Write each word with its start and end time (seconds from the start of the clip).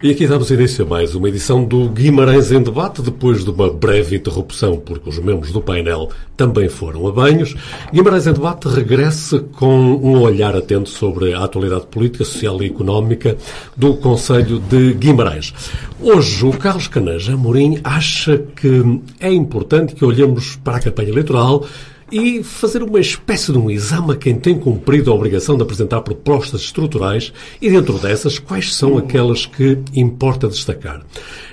E 0.00 0.12
aqui 0.12 0.28
damos 0.28 0.48
início 0.52 0.84
a 0.84 0.88
mais 0.88 1.16
uma 1.16 1.28
edição 1.28 1.64
do 1.64 1.88
Guimarães 1.88 2.52
em 2.52 2.62
Debate, 2.62 3.02
depois 3.02 3.42
de 3.42 3.50
uma 3.50 3.68
breve 3.68 4.14
interrupção, 4.14 4.76
porque 4.76 5.08
os 5.08 5.18
membros 5.18 5.50
do 5.50 5.60
painel 5.60 6.10
também 6.36 6.68
foram 6.68 7.08
a 7.08 7.10
banhos. 7.10 7.56
Guimarães 7.92 8.28
em 8.28 8.32
Debate 8.32 8.68
regressa 8.68 9.40
com 9.40 9.76
um 9.76 10.20
olhar 10.20 10.54
atento 10.54 10.88
sobre 10.88 11.34
a 11.34 11.42
atualidade 11.42 11.86
política, 11.88 12.24
social 12.24 12.62
e 12.62 12.66
económica 12.66 13.36
do 13.76 13.96
Conselho 13.96 14.60
de 14.60 14.94
Guimarães. 14.94 15.52
Hoje, 16.00 16.46
o 16.46 16.52
Carlos 16.52 16.86
Caneja 16.86 17.32
Amorim 17.34 17.80
acha 17.82 18.38
que 18.54 19.00
é 19.18 19.32
importante 19.32 19.96
que 19.96 20.04
olhemos 20.04 20.54
para 20.54 20.76
a 20.76 20.80
campanha 20.80 21.08
eleitoral 21.08 21.66
e 22.10 22.42
fazer 22.42 22.82
uma 22.82 23.00
espécie 23.00 23.52
de 23.52 23.58
um 23.58 23.70
exame 23.70 24.12
a 24.12 24.16
quem 24.16 24.38
tem 24.38 24.58
cumprido 24.58 25.10
a 25.10 25.14
obrigação 25.14 25.56
de 25.56 25.62
apresentar 25.62 26.00
propostas 26.00 26.62
estruturais 26.62 27.32
e, 27.60 27.70
dentro 27.70 27.98
dessas, 27.98 28.38
quais 28.38 28.74
são 28.74 28.96
aquelas 28.96 29.46
que 29.46 29.78
importa 29.94 30.48
destacar. 30.48 31.02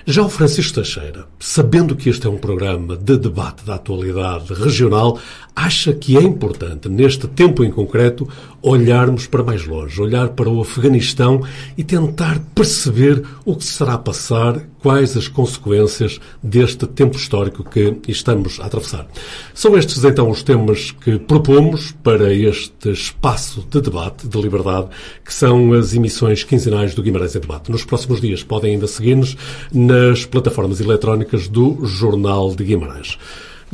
Já 0.05 0.21
o 0.21 0.29
Francisco 0.29 0.75
Teixeira, 0.75 1.25
sabendo 1.39 1.95
que 1.95 2.09
este 2.09 2.27
é 2.27 2.29
um 2.29 2.37
programa 2.37 2.95
de 2.95 3.17
debate 3.17 3.65
da 3.65 3.75
atualidade 3.75 4.53
regional, 4.53 5.19
acha 5.55 5.93
que 5.93 6.17
é 6.17 6.21
importante, 6.21 6.87
neste 6.87 7.27
tempo 7.27 7.63
em 7.63 7.71
concreto, 7.71 8.27
olharmos 8.65 9.27
para 9.27 9.43
mais 9.43 9.63
longe, 9.67 10.01
olhar 10.01 10.29
para 10.29 10.49
o 10.49 10.59
Afeganistão 10.59 11.43
e 11.77 11.83
tentar 11.83 12.41
perceber 12.55 13.23
o 13.45 13.55
que 13.55 13.63
se 13.63 13.71
estará 13.71 13.93
a 13.93 13.97
passar, 13.99 14.59
quais 14.79 15.15
as 15.15 15.27
consequências 15.27 16.19
deste 16.41 16.87
tempo 16.87 17.15
histórico 17.15 17.63
que 17.63 17.99
estamos 18.07 18.59
a 18.59 18.65
atravessar. 18.65 19.07
São 19.53 19.77
estes 19.77 20.03
então 20.03 20.31
os 20.31 20.41
temas 20.41 20.89
que 20.89 21.19
propomos 21.19 21.93
para 22.03 22.33
este 22.33 22.89
espaço 22.89 23.63
de 23.69 23.79
debate, 23.81 24.27
de 24.27 24.41
liberdade, 24.41 24.87
que 25.23 25.33
são 25.33 25.71
as 25.73 25.93
emissões 25.93 26.43
quinzenais 26.43 26.95
do 26.95 27.03
Guimarães 27.03 27.35
em 27.35 27.39
Debate. 27.39 27.71
Nos 27.71 27.85
próximos 27.85 28.19
dias 28.19 28.41
podem 28.41 28.73
ainda 28.73 28.87
seguir-nos 28.87 29.37
nas 29.71 30.25
plataformas 30.25 30.81
eletrónicas 30.81 31.47
do 31.47 31.85
Jornal 31.85 32.55
de 32.55 32.63
Guimarães. 32.63 33.19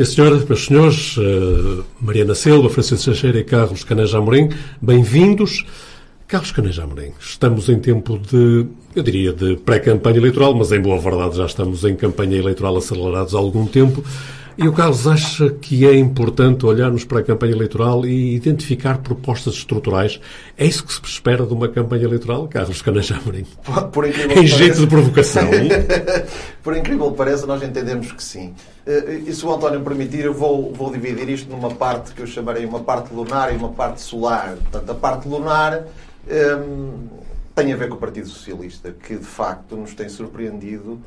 Minha 0.02 0.12
senhora, 0.12 0.36
meus 0.50 0.66
senhores, 0.66 1.16
uh, 1.18 1.86
Mariana 2.02 2.34
Silva, 2.34 2.72
Francisco 2.72 3.06
Teixeira 3.06 3.38
e 3.38 3.44
Carlos 3.44 3.84
Caneja 3.84 4.18
Amorim, 4.18 4.50
bem-vindos. 4.82 5.64
Carlos 6.28 6.52
Caneja 6.52 6.86
Amorim, 6.86 7.12
estamos 7.20 7.70
em 7.70 7.78
tempo 7.78 8.18
de, 8.18 8.66
eu 8.96 9.04
diria, 9.04 9.32
de 9.32 9.58
pré-campanha 9.58 10.18
eleitoral, 10.18 10.56
mas 10.56 10.72
em 10.72 10.82
boa 10.82 10.98
verdade 10.98 11.38
já 11.38 11.46
estamos 11.46 11.86
em 11.86 11.96
campanha 11.96 12.36
eleitoral 12.36 12.76
acelerados 12.78 13.36
há 13.36 13.38
algum 13.38 13.68
tempo. 13.68 14.04
E 14.58 14.68
o 14.68 14.74
Carlos 14.74 15.08
acha 15.08 15.50
que 15.50 15.86
é 15.88 15.96
importante 15.96 16.66
olharmos 16.66 17.04
para 17.04 17.20
a 17.20 17.24
campanha 17.24 17.54
eleitoral 17.54 18.06
e 18.06 18.36
identificar 18.36 18.98
propostas 18.98 19.54
estruturais. 19.56 20.20
É 20.58 20.66
isso 20.66 20.86
que 20.86 20.94
se 20.94 21.02
espera 21.04 21.46
de 21.46 21.54
uma 21.54 21.70
campanha 21.70 22.04
eleitoral, 22.04 22.48
Carlos 22.48 22.82
Caneja 22.82 23.16
Amorim? 23.18 23.46
Por 23.92 24.08
incrível 24.08 24.44
em 24.44 24.48
jeito 24.48 24.80
de 24.80 24.88
provocação. 24.88 25.44
Por 26.62 26.76
incrível 26.76 27.12
que 27.12 27.18
pareça, 27.18 27.46
nós 27.46 27.64
entendemos 27.64 28.12
que 28.12 28.24
sim. 28.24 28.54
Eh, 28.86 29.22
e 29.28 29.34
se 29.34 29.46
o 29.46 29.54
António 29.54 29.82
permitir, 29.82 30.26
eu 30.26 30.34
vou, 30.34 30.74
vou 30.74 30.92
dividir 30.92 31.30
isto 31.30 31.50
numa 31.50 31.72
parte 31.72 32.14
que 32.14 32.22
eu 32.22 32.28
chamarei 32.28 32.66
uma 32.66 32.82
parte 32.82 33.14
lunar 33.14 33.54
e 33.54 33.58
uma 33.58 33.70
parte 33.70 34.02
solar. 34.02 34.56
Portanto, 34.58 34.90
a 34.90 34.96
parte 34.96 35.28
lunar 35.28 35.86
hum, 36.28 37.08
tem 37.56 37.74
a 37.74 37.76
ver 37.76 37.90
com 37.90 37.96
o 37.96 37.98
Partido 37.98 38.28
Socialista, 38.28 38.92
que 38.92 39.16
de 39.16 39.26
facto 39.26 39.76
nos 39.76 39.94
tem 39.94 40.10
surpreendido 40.10 41.00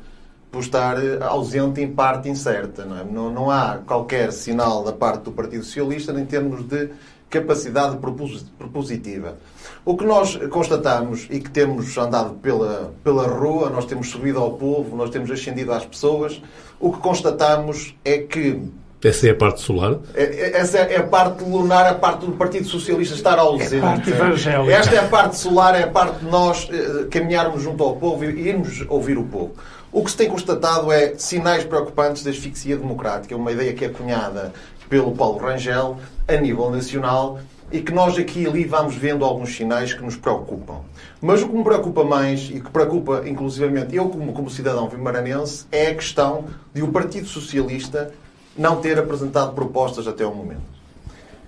por 0.55 0.61
estar 0.61 0.97
eh, 1.03 1.17
ausente 1.19 1.81
em 1.81 1.91
parte 1.91 2.29
incerta. 2.29 2.85
Não, 2.85 2.97
é? 2.97 3.03
não, 3.03 3.29
não, 3.29 3.51
há 3.51 3.79
qualquer 3.85 4.31
sinal 4.31 4.85
da 4.85 4.93
parte 4.93 5.23
do 5.23 5.31
Partido 5.33 5.65
Socialista 5.65 6.13
em 6.13 6.25
termos 6.25 6.63
de 6.63 6.91
capacidade 7.29 7.97
propositiva. 7.97 9.35
O 9.83 9.97
que 9.97 10.05
nós 10.05 10.37
constatamos 10.49 11.27
e 11.29 11.41
que 11.41 11.49
temos 11.49 11.97
andado 11.97 12.35
pela, 12.35 12.93
pela 13.03 13.27
rua, 13.27 13.69
nós 13.69 13.83
temos 13.83 14.09
subido 14.09 14.39
ao 14.39 14.53
povo, 14.53 14.95
nós 14.95 15.09
temos 15.09 15.29
ascendido 15.29 15.73
às 15.73 15.85
pessoas, 15.85 16.41
o 16.79 16.93
que 16.93 16.99
constatamos 16.99 17.93
é 18.05 18.19
que 18.19 18.61
essa 19.03 19.27
é 19.27 19.31
a 19.31 19.35
parte 19.35 19.61
solar? 19.61 19.97
É, 20.15 20.23
é, 20.23 20.57
essa 20.57 20.79
é 20.79 20.97
a 20.97 21.03
parte 21.03 21.43
lunar, 21.43 21.85
a 21.85 21.93
parte 21.93 22.25
do 22.25 22.31
Partido 22.31 22.65
Socialista 22.65 23.13
estar 23.13 23.37
ausente. 23.37 23.75
É 23.75 23.79
a 23.79 23.81
parte 23.81 24.09
evangélica. 24.09 24.73
Esta 24.73 24.95
é 24.95 24.99
a 24.99 25.07
parte 25.07 25.37
solar, 25.37 25.79
é 25.79 25.83
a 25.83 25.87
parte 25.87 26.25
de 26.25 26.25
nós 26.25 26.67
eh, 26.71 27.05
caminharmos 27.11 27.61
junto 27.61 27.83
ao 27.83 27.97
povo 27.97 28.25
e 28.25 28.47
irmos 28.47 28.83
ouvir 28.89 29.17
o 29.19 29.23
povo. 29.23 29.53
O 29.95 30.03
que 30.03 30.11
se 30.11 30.17
tem 30.17 30.29
constatado 30.29 30.91
é 30.91 31.15
sinais 31.17 31.63
preocupantes 31.63 32.21
de 32.21 32.29
asfixia 32.29 32.75
democrática, 32.75 33.33
uma 33.33 33.53
ideia 33.53 33.73
que 33.73 33.85
é 33.85 33.87
cunhada 33.87 34.51
pelo 34.89 35.13
Paulo 35.13 35.37
Rangel 35.37 35.95
a 36.27 36.33
nível 36.33 36.69
nacional 36.69 37.39
e 37.71 37.79
que 37.79 37.93
nós 37.93 38.17
aqui 38.17 38.41
e 38.41 38.45
ali 38.45 38.65
vamos 38.65 38.95
vendo 38.95 39.23
alguns 39.23 39.55
sinais 39.55 39.93
que 39.93 40.03
nos 40.03 40.17
preocupam. 40.17 40.81
Mas 41.21 41.41
o 41.41 41.47
que 41.47 41.55
me 41.55 41.63
preocupa 41.63 42.03
mais 42.03 42.49
e 42.49 42.59
que 42.59 42.69
preocupa 42.69 43.23
inclusivamente 43.25 43.95
eu 43.95 44.09
como, 44.09 44.33
como 44.33 44.49
cidadão 44.49 44.89
vimaranense 44.89 45.65
é 45.71 45.87
a 45.87 45.95
questão 45.95 46.43
de 46.73 46.83
o 46.83 46.89
Partido 46.89 47.27
Socialista 47.27 48.11
não 48.57 48.81
ter 48.81 48.99
apresentado 48.99 49.55
propostas 49.55 50.09
até 50.09 50.25
o 50.25 50.35
momento. 50.35 50.74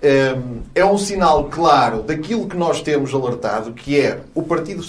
Ehm, 0.00 0.60
é 0.76 0.84
um 0.84 0.96
sinal 0.96 1.44
claro 1.44 2.02
daquilo 2.02 2.46
que 2.46 2.56
nós 2.56 2.80
temos 2.80 3.12
alertado, 3.12 3.72
que 3.72 4.00
é 4.00 4.20
o 4.32 4.42
Partido 4.44 4.82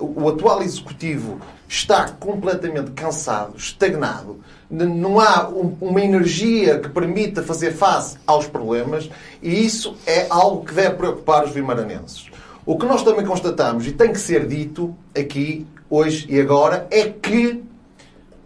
o 0.00 0.28
atual 0.28 0.62
Executivo 0.62 1.40
está 1.66 2.10
completamente 2.10 2.90
cansado, 2.90 3.56
estagnado, 3.56 4.40
não 4.70 5.18
há 5.18 5.48
uma 5.48 6.02
energia 6.02 6.78
que 6.78 6.90
permita 6.90 7.42
fazer 7.42 7.72
face 7.72 8.18
aos 8.26 8.46
problemas 8.46 9.08
e 9.42 9.64
isso 9.64 9.96
é 10.06 10.26
algo 10.28 10.64
que 10.64 10.74
deve 10.74 10.96
preocupar 10.96 11.44
os 11.44 11.52
vimaranenses. 11.52 12.26
O 12.66 12.76
que 12.76 12.84
nós 12.84 13.02
também 13.02 13.24
constatamos, 13.24 13.86
e 13.86 13.92
tem 13.92 14.12
que 14.12 14.20
ser 14.20 14.46
dito 14.46 14.94
aqui, 15.18 15.66
hoje 15.88 16.26
e 16.28 16.38
agora, 16.38 16.86
é 16.90 17.08
que 17.08 17.62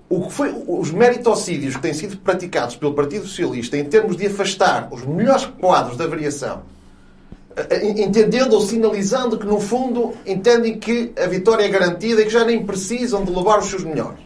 o 0.09 0.26
que 0.26 0.32
foi, 0.32 0.54
os 0.66 0.91
meritocídios 0.91 1.76
que 1.76 1.82
têm 1.82 1.94
sido 1.94 2.16
praticados 2.19 2.76
pelo 2.76 2.94
Partido 2.94 3.26
Socialista 3.26 3.76
em 3.76 3.84
termos 3.84 4.16
de 4.16 4.26
afastar 4.26 4.88
os 4.92 5.04
melhores 5.04 5.47
quadros 5.47 5.97
da 5.97 6.06
variação, 6.06 6.62
eh, 7.56 7.66
eh, 7.70 8.03
entendendo 8.03 8.53
ou 8.53 8.60
sinalizando 8.60 9.38
que, 9.38 9.47
no 9.47 9.59
fundo, 9.59 10.12
entendem 10.26 10.78
que 10.78 11.12
a 11.16 11.26
vitória 11.26 11.64
é 11.64 11.69
garantida 11.69 12.20
e 12.20 12.25
que 12.25 12.31
já 12.31 12.44
nem 12.44 12.64
precisam 12.64 13.25
de 13.25 13.32
levar 13.32 13.59
os 13.59 13.66
seus 13.66 13.84
melhores. 13.84 14.20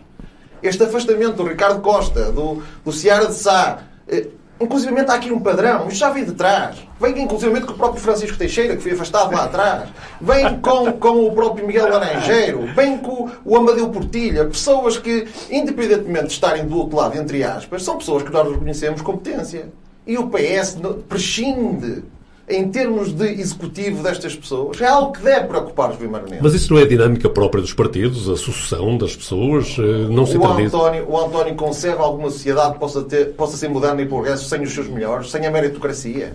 Este 0.62 0.82
afastamento 0.82 1.36
do 1.36 1.44
Ricardo 1.44 1.80
Costa, 1.80 2.32
do, 2.32 2.62
do 2.84 2.92
Ciara 2.92 3.26
de 3.26 3.34
Sá, 3.34 3.84
eh, 4.08 4.26
Inclusive 4.60 5.00
há 5.00 5.14
aqui 5.14 5.30
um 5.30 5.38
padrão, 5.38 5.86
isto 5.86 5.98
já 5.98 6.10
vem 6.10 6.24
de 6.24 6.32
trás. 6.32 6.76
Vem 7.00 7.22
inclusive 7.22 7.60
com 7.60 7.72
o 7.72 7.76
próprio 7.76 8.02
Francisco 8.02 8.36
Teixeira, 8.36 8.74
que 8.76 8.82
foi 8.82 8.92
afastado 8.92 9.32
lá 9.32 9.44
atrás. 9.44 9.88
Vem 10.20 10.58
com, 10.58 10.92
com 10.94 11.26
o 11.26 11.32
próprio 11.32 11.64
Miguel 11.64 11.88
Laranjeiro. 11.88 12.66
Vem 12.74 12.98
com 12.98 13.30
o 13.44 13.56
Amadeu 13.56 13.88
Portilha. 13.88 14.44
Pessoas 14.46 14.98
que, 14.98 15.28
independentemente 15.48 16.26
de 16.26 16.32
estarem 16.32 16.66
do 16.66 16.76
outro 16.76 16.96
lado, 16.96 17.16
entre 17.16 17.44
aspas, 17.44 17.84
são 17.84 17.98
pessoas 17.98 18.24
que 18.24 18.32
nós 18.32 18.50
reconhecemos 18.50 19.00
competência. 19.00 19.68
E 20.04 20.18
o 20.18 20.28
PS 20.28 20.78
prescinde 21.08 22.02
em 22.48 22.68
termos 22.70 23.12
de 23.12 23.26
executivo 23.26 24.02
destas 24.02 24.34
pessoas, 24.34 24.80
é 24.80 24.86
algo 24.86 25.12
que 25.12 25.20
deve 25.20 25.46
preocupar 25.46 25.90
os 25.90 25.96
vimaranenses. 25.96 26.42
Mas 26.42 26.54
isso 26.54 26.72
não 26.72 26.80
é 26.80 26.84
a 26.84 26.88
dinâmica 26.88 27.28
própria 27.28 27.60
dos 27.60 27.72
partidos, 27.72 28.28
a 28.28 28.36
sucessão 28.36 28.96
das 28.96 29.14
pessoas? 29.14 29.76
Eh, 29.78 30.08
não 30.08 30.24
se 30.24 30.36
o 30.36 30.46
António, 30.46 31.06
o 31.08 31.18
António 31.18 31.54
concebe 31.54 32.00
alguma 32.00 32.30
sociedade 32.30 32.74
que 32.74 32.78
possa, 32.78 33.02
ter, 33.02 33.34
possa 33.34 33.56
ser 33.56 33.68
moderna 33.68 34.00
e 34.00 34.06
progresso 34.06 34.48
sem 34.48 34.62
os 34.62 34.72
seus 34.72 34.88
melhores, 34.88 35.30
sem 35.30 35.46
a 35.46 35.50
meritocracia? 35.50 36.34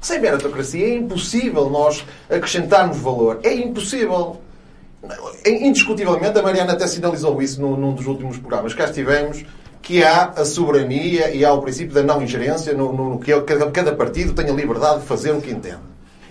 Sem 0.00 0.18
meritocracia 0.18 0.86
é 0.86 0.94
impossível 0.94 1.68
nós 1.68 2.04
acrescentarmos 2.28 2.96
valor. 2.98 3.40
É 3.42 3.52
impossível. 3.52 4.40
Indiscutivelmente, 5.44 6.38
a 6.38 6.42
Mariana 6.42 6.72
até 6.72 6.86
sinalizou 6.86 7.40
isso 7.42 7.60
num, 7.60 7.76
num 7.76 7.92
dos 7.92 8.06
últimos 8.06 8.38
programas. 8.38 8.72
Cá 8.72 8.84
estivemos 8.84 9.44
que 9.82 10.02
há 10.02 10.32
a 10.36 10.44
soberania 10.44 11.34
e 11.34 11.44
há 11.44 11.52
o 11.52 11.60
princípio 11.60 11.94
da 11.94 12.02
não 12.02 12.22
ingerência 12.22 12.74
no, 12.74 12.92
no, 12.92 13.10
no 13.10 13.18
que 13.18 13.38
cada, 13.42 13.70
cada 13.70 13.92
partido 13.92 14.32
tem 14.32 14.48
a 14.50 14.52
liberdade 14.52 15.00
de 15.00 15.06
fazer 15.06 15.32
o 15.32 15.40
que 15.40 15.50
entende. 15.50 15.80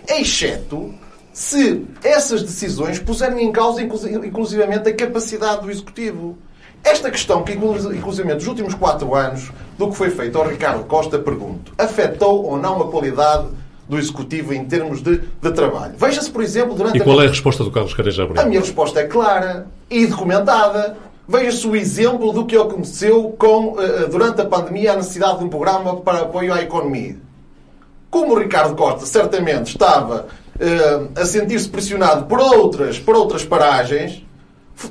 Exceto 0.07 0.93
se 1.33 1.85
essas 2.03 2.41
decisões 2.41 2.99
puserem 2.99 3.45
em 3.45 3.51
causa, 3.51 3.81
inclusivamente, 3.81 4.89
a 4.89 4.93
capacidade 4.93 5.61
do 5.61 5.71
Executivo. 5.71 6.37
Esta 6.83 7.11
questão, 7.11 7.43
que 7.43 7.53
inclusivamente 7.53 8.39
nos 8.39 8.47
últimos 8.47 8.73
quatro 8.73 9.13
anos, 9.13 9.51
do 9.77 9.89
que 9.89 9.95
foi 9.95 10.09
feito 10.09 10.37
ao 10.37 10.47
Ricardo 10.47 10.83
Costa, 10.85 11.19
pergunto, 11.19 11.73
afetou 11.77 12.45
ou 12.45 12.57
não 12.57 12.81
a 12.81 12.89
qualidade 12.89 13.47
do 13.87 13.97
Executivo 13.97 14.53
em 14.53 14.65
termos 14.65 15.01
de, 15.01 15.17
de 15.17 15.51
trabalho? 15.51 15.93
Veja-se, 15.97 16.29
por 16.29 16.43
exemplo, 16.43 16.75
durante... 16.75 16.97
E 16.97 17.01
qual 17.01 17.19
a... 17.19 17.23
é 17.23 17.27
a 17.27 17.29
resposta 17.29 17.63
do 17.63 17.71
Carlos 17.71 17.93
Careja 17.93 18.27
A 18.37 18.45
minha 18.45 18.59
resposta 18.59 18.99
é 18.99 19.05
clara 19.05 19.67
e 19.89 20.05
documentada. 20.05 20.97
Veja-se 21.31 21.67
o 21.67 21.75
exemplo 21.75 22.33
do 22.33 22.43
que 22.43 22.57
aconteceu 22.57 23.35
com, 23.37 23.79
eh, 23.79 24.07
durante 24.07 24.41
a 24.41 24.45
pandemia, 24.45 24.93
a 24.93 24.95
necessidade 24.95 25.37
de 25.37 25.45
um 25.45 25.47
programa 25.47 25.97
para 25.97 26.21
apoio 26.21 26.51
à 26.51 26.59
economia. 26.59 27.17
Como 28.09 28.33
o 28.33 28.39
Ricardo 28.39 28.75
Costa 28.75 29.05
certamente 29.05 29.67
estava 29.67 30.25
uh, 30.55 31.09
a 31.15 31.25
sentir-se 31.25 31.69
pressionado 31.69 32.25
por 32.25 32.39
outras, 32.39 32.97
por 32.97 33.15
outras 33.15 33.45
paragens, 33.45 34.25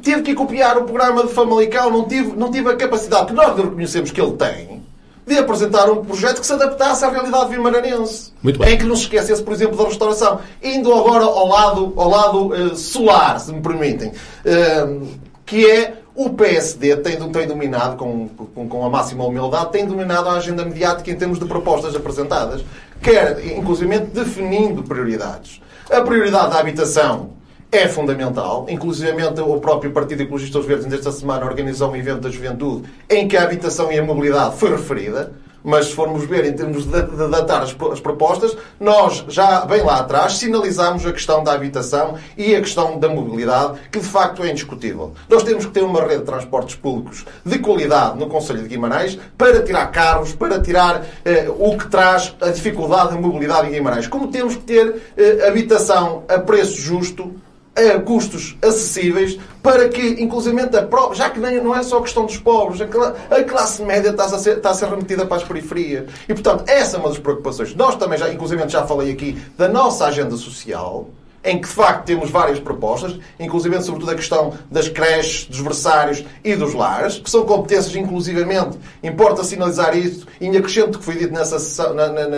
teve 0.01 0.23
que 0.23 0.33
copiar 0.33 0.79
o 0.79 0.85
programa 0.85 1.27
de 1.27 1.33
Famalicão, 1.33 1.91
não 1.91 2.05
tive, 2.05 2.37
não 2.37 2.53
tive 2.53 2.71
a 2.71 2.77
capacidade 2.77 3.27
que 3.27 3.33
nós 3.33 3.57
reconhecemos 3.57 4.13
que 4.13 4.21
ele 4.21 4.37
tem 4.37 4.81
de 5.27 5.37
apresentar 5.37 5.91
um 5.91 6.05
projeto 6.05 6.39
que 6.39 6.47
se 6.47 6.53
adaptasse 6.53 7.05
à 7.05 7.11
realidade 7.11 7.51
vimaranense. 7.51 8.33
Muito 8.41 8.61
bem. 8.61 8.75
Em 8.75 8.79
que 8.79 8.85
não 8.85 8.95
se 8.95 9.03
esquecesse, 9.03 9.43
por 9.43 9.53
exemplo, 9.53 9.77
da 9.77 9.85
restauração. 9.85 10.39
Indo 10.63 10.95
agora 10.95 11.25
ao 11.25 11.49
lado, 11.49 11.93
ao 11.97 12.09
lado 12.09 12.47
uh, 12.47 12.77
solar, 12.77 13.41
se 13.41 13.53
me 13.53 13.61
permitem. 13.61 14.13
Uh, 14.45 15.09
que 15.45 15.69
é 15.69 15.98
o 16.19 16.31
PSD 16.31 16.97
tem, 16.97 17.17
tem 17.31 17.47
dominado, 17.47 17.97
com, 17.97 18.27
com, 18.27 18.69
com, 18.69 18.85
a 18.85 18.91
máxima 18.91 19.25
humildade, 19.25 19.71
tem 19.71 19.87
dominado 19.87 20.29
a 20.29 20.33
agenda 20.33 20.65
mediática 20.65 21.09
em 21.13 21.15
termos 21.15 21.39
de 21.39 21.45
propostas 21.45 21.95
apresentadas, 21.95 22.65
quer, 23.01 23.39
inclusive, 23.57 24.01
definindo 24.01 24.83
prioridades. 24.83 25.63
A 25.89 26.01
prioridade 26.01 26.51
da 26.51 26.59
habitação 26.59 27.31
é 27.71 27.87
fundamental. 27.87 28.67
Inclusive, 28.69 29.13
o 29.47 29.61
próprio 29.61 29.93
Partido 29.93 30.23
Ecologista 30.23 30.59
dos 30.59 30.67
Verdes, 30.67 30.87
nesta 30.87 31.13
semana, 31.13 31.47
organizou 31.47 31.93
um 31.93 31.95
evento 31.95 32.23
da 32.23 32.31
juventude 32.31 32.89
em 33.09 33.29
que 33.29 33.37
a 33.37 33.45
habitação 33.45 33.93
e 33.93 33.97
a 33.97 34.03
mobilidade 34.03 34.57
foi 34.57 34.73
referida. 34.73 35.33
Mas 35.63 35.87
se 35.87 35.95
formos 35.95 36.25
ver 36.25 36.45
em 36.45 36.53
termos 36.53 36.85
de, 36.85 37.03
de 37.03 37.29
datar 37.29 37.63
as, 37.63 37.77
as, 37.93 38.01
propostas, 38.01 38.57
nós 38.79 39.25
já 39.29 39.65
bem 39.65 39.83
lá 39.83 39.99
atrás 39.99 40.35
sinalizamos 40.35 41.05
a 41.05 41.13
questão 41.13 41.43
da 41.43 41.53
habitação 41.53 42.17
e 42.37 42.55
a 42.55 42.61
questão 42.61 42.99
da 42.99 43.09
mobilidade, 43.09 43.79
que 43.91 43.99
de 43.99 44.07
facto 44.07 44.43
é 44.43 44.51
indiscutível. 44.51 45.13
Nós 45.29 45.43
temos 45.43 45.67
que 45.67 45.73
ter 45.73 45.83
uma 45.83 46.01
rede 46.01 46.19
de 46.19 46.25
transportes 46.25 46.77
públicos 46.77 47.27
de 47.45 47.59
qualidade 47.59 48.19
no 48.19 48.29
Conselho 48.29 48.63
de 48.63 48.69
Guimarães 48.69 49.19
para 49.37 49.63
tirar 49.63 49.87
carros, 49.89 50.33
para 50.33 50.61
tirar 50.61 51.05
eh, 51.25 51.49
o 51.59 51.77
que 51.77 51.89
traz 51.89 52.35
a 52.41 52.51
dificuldade 52.51 53.15
da 53.15 53.21
mobilidade 53.21 53.69
em 53.69 53.73
Guimarães. 53.73 54.07
Como 54.07 54.29
temos 54.29 54.55
que 54.57 54.63
ter 54.63 55.03
eh, 55.17 55.47
habitação 55.49 56.23
a 56.29 56.39
preço 56.39 56.81
justo 56.81 57.35
a 57.79 58.01
custos 58.01 58.57
acessíveis 58.61 59.39
para 59.63 59.89
que, 59.89 60.23
inclusive, 60.23 60.61
a 60.61 61.15
já 61.15 61.31
que 61.31 61.39
não 61.39 61.75
é 61.75 61.83
só 61.83 62.01
questão 62.01 62.27
dos 62.27 62.37
pobres, 62.37 62.81
a 62.81 63.45
classe 63.45 63.83
média 63.83 64.11
está 64.11 64.25
a, 64.25 64.39
ser, 64.39 64.57
está 64.57 64.71
a 64.71 64.75
ser 64.75 64.89
remetida 64.89 65.25
para 65.25 65.37
as 65.37 65.45
periferias. 65.45 66.11
E, 66.29 66.35
portanto, 66.35 66.65
essa 66.67 66.97
é 66.97 67.01
uma 67.01 67.09
das 67.09 67.19
preocupações. 67.19 67.75
Nós 67.75 67.97
também, 67.97 68.19
já, 68.19 68.33
inclusive, 68.33 68.69
já 68.69 68.87
falei 68.87 69.13
aqui 69.13 69.39
da 69.57 69.69
nossa 69.69 70.07
agenda 70.07 70.37
social, 70.37 71.09
em 71.45 71.61
que 71.61 71.69
de 71.69 71.75
facto 71.75 72.05
temos 72.05 72.31
várias 72.31 72.59
propostas, 72.59 73.19
inclusive 73.39 73.81
sobretudo 73.83 74.11
a 74.11 74.15
questão 74.15 74.55
das 74.71 74.89
creches, 74.89 75.47
dos 75.47 75.61
versários 75.61 76.25
e 76.43 76.57
dos 76.57 76.75
lares, 76.75 77.19
que 77.19 77.31
são 77.31 77.45
competências, 77.45 77.95
inclusivamente, 77.95 78.79
importa 79.03 79.45
sinalizar 79.45 79.97
isso, 79.97 80.27
e 80.41 80.49
acrescento 80.57 80.99
que 80.99 81.05
foi 81.05 81.17
dito 81.17 81.33
nessa, 81.33 81.57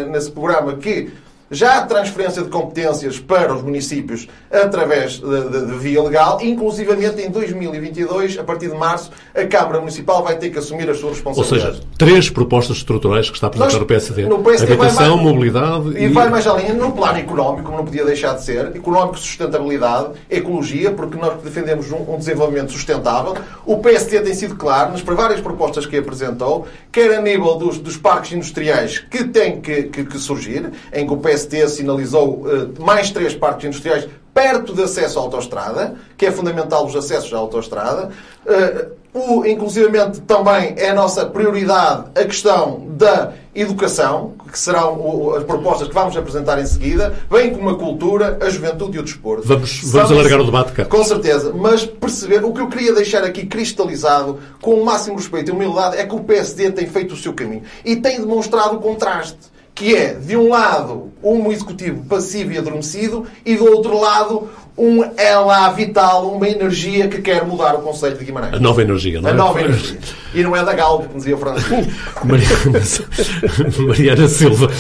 nesse 0.07 0.31
programa, 0.31 0.77
que 0.77 1.11
já 1.51 1.79
há 1.79 1.83
transferência 1.83 2.43
de 2.45 2.49
competências 2.49 3.19
para 3.19 3.53
os 3.53 3.63
municípios 3.63 4.29
através 4.49 5.15
de, 5.15 5.49
de, 5.49 5.67
de, 5.67 5.79
via 5.79 6.01
legal, 6.01 6.39
inclusivamente 6.41 7.21
em 7.21 7.29
2022, 7.29 8.39
a 8.39 8.45
partir 8.45 8.69
de 8.69 8.77
março, 8.77 9.11
a 9.35 9.45
Câmara 9.45 9.81
Municipal 9.81 10.23
vai 10.23 10.39
ter 10.39 10.51
que 10.51 10.59
assumir 10.59 10.89
as 10.89 11.01
suas 11.01 11.15
responsabilidades. 11.15 11.79
Ou 11.79 11.83
seja, 11.83 11.89
três 11.99 12.31
propostas 12.31 12.77
estruturais 12.77 13.29
que 13.29 13.35
está 13.35 13.49
a 13.49 13.49
apresentar 13.49 13.73
Nós, 13.73 13.83
o 13.83 13.87
PSD. 13.87 14.27
No 14.27 14.39
PSD 14.43 14.73
Habitação, 14.75 15.17
mais, 15.17 15.27
mobilidade 15.27 15.99
e... 15.99 16.05
E 16.05 16.09
vai 16.09 16.29
mais 16.29 16.47
além, 16.47 16.73
no 16.73 16.93
plano 16.93 17.19
económico, 17.19 17.65
como 17.65 17.79
não 17.79 17.85
podia 17.85 18.05
deixar 18.05 18.35
de 18.35 18.45
ser, 18.45 18.77
económico, 18.77 19.19
sustentabilidade, 19.19 20.11
ecologia, 20.31 20.93
porque 20.93 21.19
nós 21.19 21.43
defendemos 21.43 21.91
um, 21.91 22.15
um 22.15 22.17
desenvolvimento 22.17 22.71
sustentável. 22.71 23.35
O 23.67 23.79
PSD 23.79 24.21
tem 24.21 24.35
sido 24.35 24.55
claro 24.55 24.93
nas 24.93 25.01
várias 25.01 25.41
propostas 25.41 25.85
que 25.85 25.97
apresentou, 25.97 26.69
quer 26.93 27.13
a 27.19 27.21
nível 27.21 27.57
dos, 27.57 27.79
dos 27.79 27.97
parques 27.97 28.33
industriais 28.33 29.01
que 29.01 29.25
têm 29.25 29.61
que, 29.61 29.85
que, 29.85 30.05
que 30.05 30.19
surgir, 30.19 30.71
em 30.93 31.07
que 31.07 31.13
o 31.13 31.17
PSD 31.17 31.40
PST 31.47 31.69
sinalizou 31.69 32.43
uh, 32.43 32.83
mais 32.83 33.11
três 33.11 33.35
parques 33.35 33.65
industriais 33.67 34.09
perto 34.33 34.73
de 34.73 34.83
acesso 34.83 35.19
à 35.19 35.23
autoestrada, 35.23 35.97
que 36.17 36.27
é 36.27 36.31
fundamental 36.31 36.87
os 36.87 36.95
acessos 36.95 37.33
à 37.33 37.39
autoestrada. 37.39 38.11
Uh, 38.47 39.01
o, 39.13 39.45
inclusivamente 39.45 40.21
também 40.21 40.75
é 40.77 40.91
a 40.91 40.95
nossa 40.95 41.27
prioridade 41.27 42.05
a 42.15 42.25
questão 42.25 42.87
da 42.91 43.33
educação, 43.53 44.35
que 44.51 44.57
serão 44.57 45.35
as 45.35 45.43
propostas 45.43 45.89
que 45.89 45.95
vamos 45.95 46.17
apresentar 46.17 46.61
em 46.61 46.67
seguida, 46.67 47.19
bem 47.29 47.53
como 47.53 47.71
a 47.71 47.77
cultura, 47.77 48.39
a 48.41 48.49
juventude 48.49 48.97
e 48.97 49.01
o 49.01 49.03
desporto. 49.03 49.47
Vamos, 49.47 49.81
vamos 49.83 50.13
alargar 50.13 50.41
o 50.41 50.45
debate, 50.45 50.73
cá. 50.73 50.85
Com 50.85 51.03
certeza, 51.03 51.53
mas 51.53 51.85
perceber, 51.85 52.45
o 52.45 52.53
que 52.53 52.61
eu 52.61 52.69
queria 52.69 52.95
deixar 52.95 53.25
aqui 53.25 53.47
cristalizado, 53.47 54.39
com 54.61 54.75
o 54.75 54.85
máximo 54.85 55.17
respeito 55.17 55.51
e 55.51 55.53
humildade, 55.53 55.97
é 55.97 56.07
que 56.07 56.15
o 56.15 56.21
PSD 56.21 56.71
tem 56.71 56.87
feito 56.87 57.15
o 57.15 57.17
seu 57.17 57.33
caminho 57.33 57.63
e 57.85 57.97
tem 57.97 58.21
demonstrado 58.21 58.77
o 58.77 58.79
contraste 58.79 59.39
que 59.81 59.97
é, 59.97 60.13
de 60.13 60.37
um 60.37 60.51
lado, 60.51 61.11
um 61.23 61.51
executivo 61.51 62.05
passivo 62.05 62.53
e 62.53 62.59
adormecido 62.59 63.27
e, 63.47 63.57
do 63.57 63.65
outro 63.65 63.99
lado, 63.99 64.51
um 64.81 65.05
ela 65.15 65.69
vital, 65.73 66.33
uma 66.33 66.49
energia 66.49 67.07
que 67.07 67.21
quer 67.21 67.45
mudar 67.45 67.75
o 67.75 67.83
Conselho 67.83 68.17
de 68.17 68.25
Guimarães. 68.25 68.55
A 68.55 68.59
nova 68.59 68.81
energia, 68.81 69.21
não 69.21 69.29
é? 69.29 69.33
A 69.33 69.35
nova 69.35 69.61
energia. 69.61 69.99
E 70.33 70.43
não 70.43 70.57
é 70.57 70.65
da 70.65 70.73
Galp, 70.73 71.07
como 71.07 71.19
dizia 71.19 71.35
o 71.35 71.39
Francisco. 71.39 71.75
Mariana, 72.25 73.87
Mariana 73.87 74.29
Silva, 74.29 74.71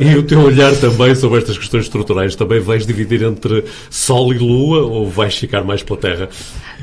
e 0.00 0.16
o 0.16 0.22
teu 0.22 0.40
olhar 0.40 0.74
também 0.76 1.14
sobre 1.14 1.40
estas 1.40 1.58
questões 1.58 1.84
estruturais, 1.84 2.34
também 2.34 2.58
vais 2.58 2.86
dividir 2.86 3.22
entre 3.22 3.64
Sol 3.90 4.32
e 4.32 4.38
Lua 4.38 4.82
ou 4.82 5.10
vais 5.10 5.36
ficar 5.36 5.62
mais 5.62 5.82
pela 5.82 6.00
Terra? 6.00 6.28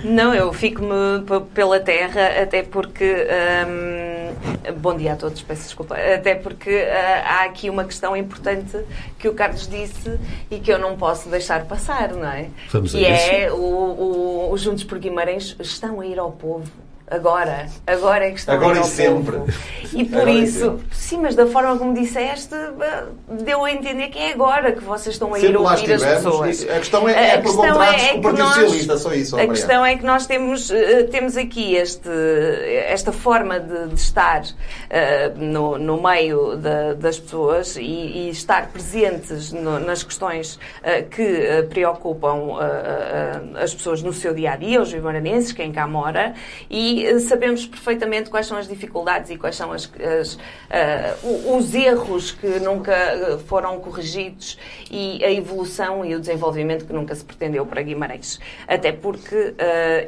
Não, 0.04 0.34
eu 0.34 0.52
fico-me 0.54 1.24
pela 1.54 1.80
Terra, 1.80 2.42
até 2.44 2.64
porque. 2.64 3.28
Hum, 3.68 4.34
bom 4.78 4.96
dia 4.96 5.14
a 5.14 5.16
todos, 5.16 5.42
peço 5.42 5.64
desculpa. 5.64 5.96
Até 5.96 6.36
porque 6.36 6.70
uh, 6.70 7.24
há 7.26 7.44
aqui 7.46 7.70
uma 7.70 7.84
questão 7.84 8.16
importante 8.16 8.78
que 9.18 9.28
o 9.28 9.34
Carlos 9.34 9.68
disse 9.68 10.20
e 10.50 10.60
que 10.60 10.72
eu 10.72 10.80
não 10.80 10.98
posso 10.98 11.30
deixar 11.30 11.66
passar, 11.66 12.14
não 12.14 12.28
é? 12.28 12.48
Vamos 12.72 12.92
que 12.92 13.06
é 13.06 13.52
o, 13.52 13.56
o, 13.56 14.52
o 14.52 14.58
Juntos 14.58 14.84
por 14.84 15.00
Guimarães 15.00 15.56
estão 15.60 16.00
a 16.00 16.06
ir 16.06 16.20
ao 16.20 16.32
povo 16.32 16.72
Agora, 17.12 17.68
agora 17.86 18.26
é 18.26 18.32
que 18.32 18.40
estão 18.40 18.56
Agora 18.56 18.80
e 18.80 18.84
sempre. 18.86 19.36
E 19.94 20.06
por 20.06 20.22
agora 20.22 20.32
isso, 20.32 20.80
sim, 20.94 21.20
mas 21.20 21.36
da 21.36 21.46
forma 21.46 21.78
como 21.78 21.94
disseste, 21.94 22.56
deu 23.44 23.66
a 23.66 23.72
entender 23.72 24.08
que 24.08 24.18
é 24.18 24.32
agora 24.32 24.72
que 24.72 24.82
vocês 24.82 25.16
estão 25.16 25.34
a 25.34 25.40
ir 25.40 25.56
ouvir 25.58 25.94
as 25.94 26.04
pessoas. 26.04 26.66
A 26.70 26.80
questão 26.80 27.10
é, 27.10 27.34
é 27.34 27.38
por 27.40 27.54
contratos 27.54 28.02
é, 28.02 28.16
é 28.16 28.22
Partido 28.22 28.88
nós, 28.88 29.02
só 29.02 29.14
isso. 29.14 29.38
A 29.38 29.46
questão 29.48 29.86
é 29.86 29.98
que 29.98 30.06
nós 30.06 30.26
temos, 30.26 30.72
eh, 30.72 31.04
temos 31.04 31.36
aqui 31.36 31.76
este, 31.76 32.10
esta 32.88 33.12
forma 33.12 33.60
de, 33.60 33.90
de 33.90 33.96
estar 33.96 34.44
uh, 34.44 35.38
no, 35.38 35.78
no 35.78 36.02
meio 36.02 36.56
de, 36.56 36.96
das 36.96 37.20
pessoas 37.20 37.76
e, 37.76 37.82
e, 37.82 38.30
estar 38.30 38.68
presentes 38.68 39.52
no, 39.52 39.80
nas 39.80 40.02
questões 40.02 40.56
uh, 40.56 41.10
que 41.10 41.68
preocupam 41.70 42.36
uh, 42.36 43.58
as 43.58 43.74
pessoas 43.74 44.02
no 44.02 44.14
seu 44.14 44.34
dia 44.34 44.54
a 44.54 44.56
dia, 44.56 44.82
os 44.82 44.92
vimaranenses, 44.92 45.52
quem 45.52 45.74
cá 45.74 45.86
mora, 45.86 46.34
e 46.70 47.01
sabemos 47.20 47.66
perfeitamente 47.66 48.30
quais 48.30 48.48
são 48.48 48.58
as 48.58 48.68
dificuldades 48.68 49.30
e 49.30 49.38
quais 49.38 49.56
são 49.56 49.72
as, 49.72 49.92
as, 50.20 50.36
uh, 50.36 51.56
os 51.56 51.74
erros 51.74 52.32
que 52.32 52.60
nunca 52.60 52.92
eh, 52.92 53.38
foram 53.48 53.80
corrigidos 53.80 54.58
e 54.90 55.24
a 55.24 55.32
evolução 55.32 56.04
e 56.06 56.16
o 56.16 56.20
desenvolvimento 56.20 56.86
que 56.86 56.94
nunca 56.94 57.16
se 57.16 57.24
pretendeu 57.24 57.66
para 57.66 57.82
Guimarães. 57.82 58.40
Até 58.68 58.92
porque, 58.92 59.36
uh, 59.36 59.54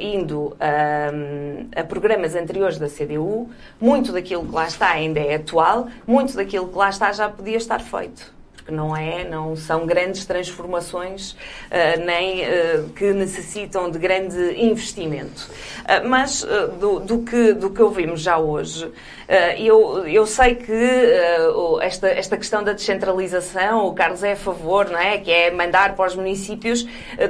indo 0.00 0.56
a 0.60 1.84
programas 1.84 2.34
anteriores 2.34 2.78
da 2.78 2.88
CDU, 2.88 3.48
muito 3.80 4.12
daquilo 4.12 4.46
que 4.46 4.54
lá 4.54 4.66
está 4.66 4.90
ainda 4.90 5.20
é 5.20 5.36
atual, 5.36 5.88
muito 6.06 6.34
daquilo 6.34 6.68
que 6.68 6.76
lá 6.76 6.88
está 6.88 7.12
já 7.12 7.28
podia 7.28 7.56
estar 7.56 7.80
feito 7.80 8.33
porque 8.64 8.72
não 8.72 8.96
é, 8.96 9.24
não 9.24 9.54
são 9.54 9.86
grandes 9.86 10.24
transformações 10.24 11.32
uh, 11.32 12.04
nem 12.04 12.40
uh, 12.40 12.88
que 12.96 13.12
necessitam 13.12 13.90
de 13.90 13.98
grande 13.98 14.38
investimento. 14.58 15.50
Uh, 15.80 16.08
mas 16.08 16.46
do, 16.80 17.00
do, 17.00 17.18
que, 17.18 17.52
do 17.52 17.68
que 17.68 17.82
ouvimos 17.82 18.20
já 18.20 18.38
hoje, 18.38 18.90
eu, 19.58 20.06
eu 20.06 20.26
sei 20.26 20.54
que 20.54 20.72
esta, 21.80 22.08
esta 22.08 22.36
questão 22.36 22.62
da 22.62 22.74
descentralização, 22.74 23.86
o 23.86 23.94
Carlos 23.94 24.22
é 24.22 24.32
a 24.32 24.36
favor, 24.36 24.90
não 24.90 24.98
é? 24.98 25.16
Que 25.16 25.30
é 25.30 25.50
mandar 25.50 25.96
para 25.96 26.06
os 26.06 26.14
municípios 26.14 26.86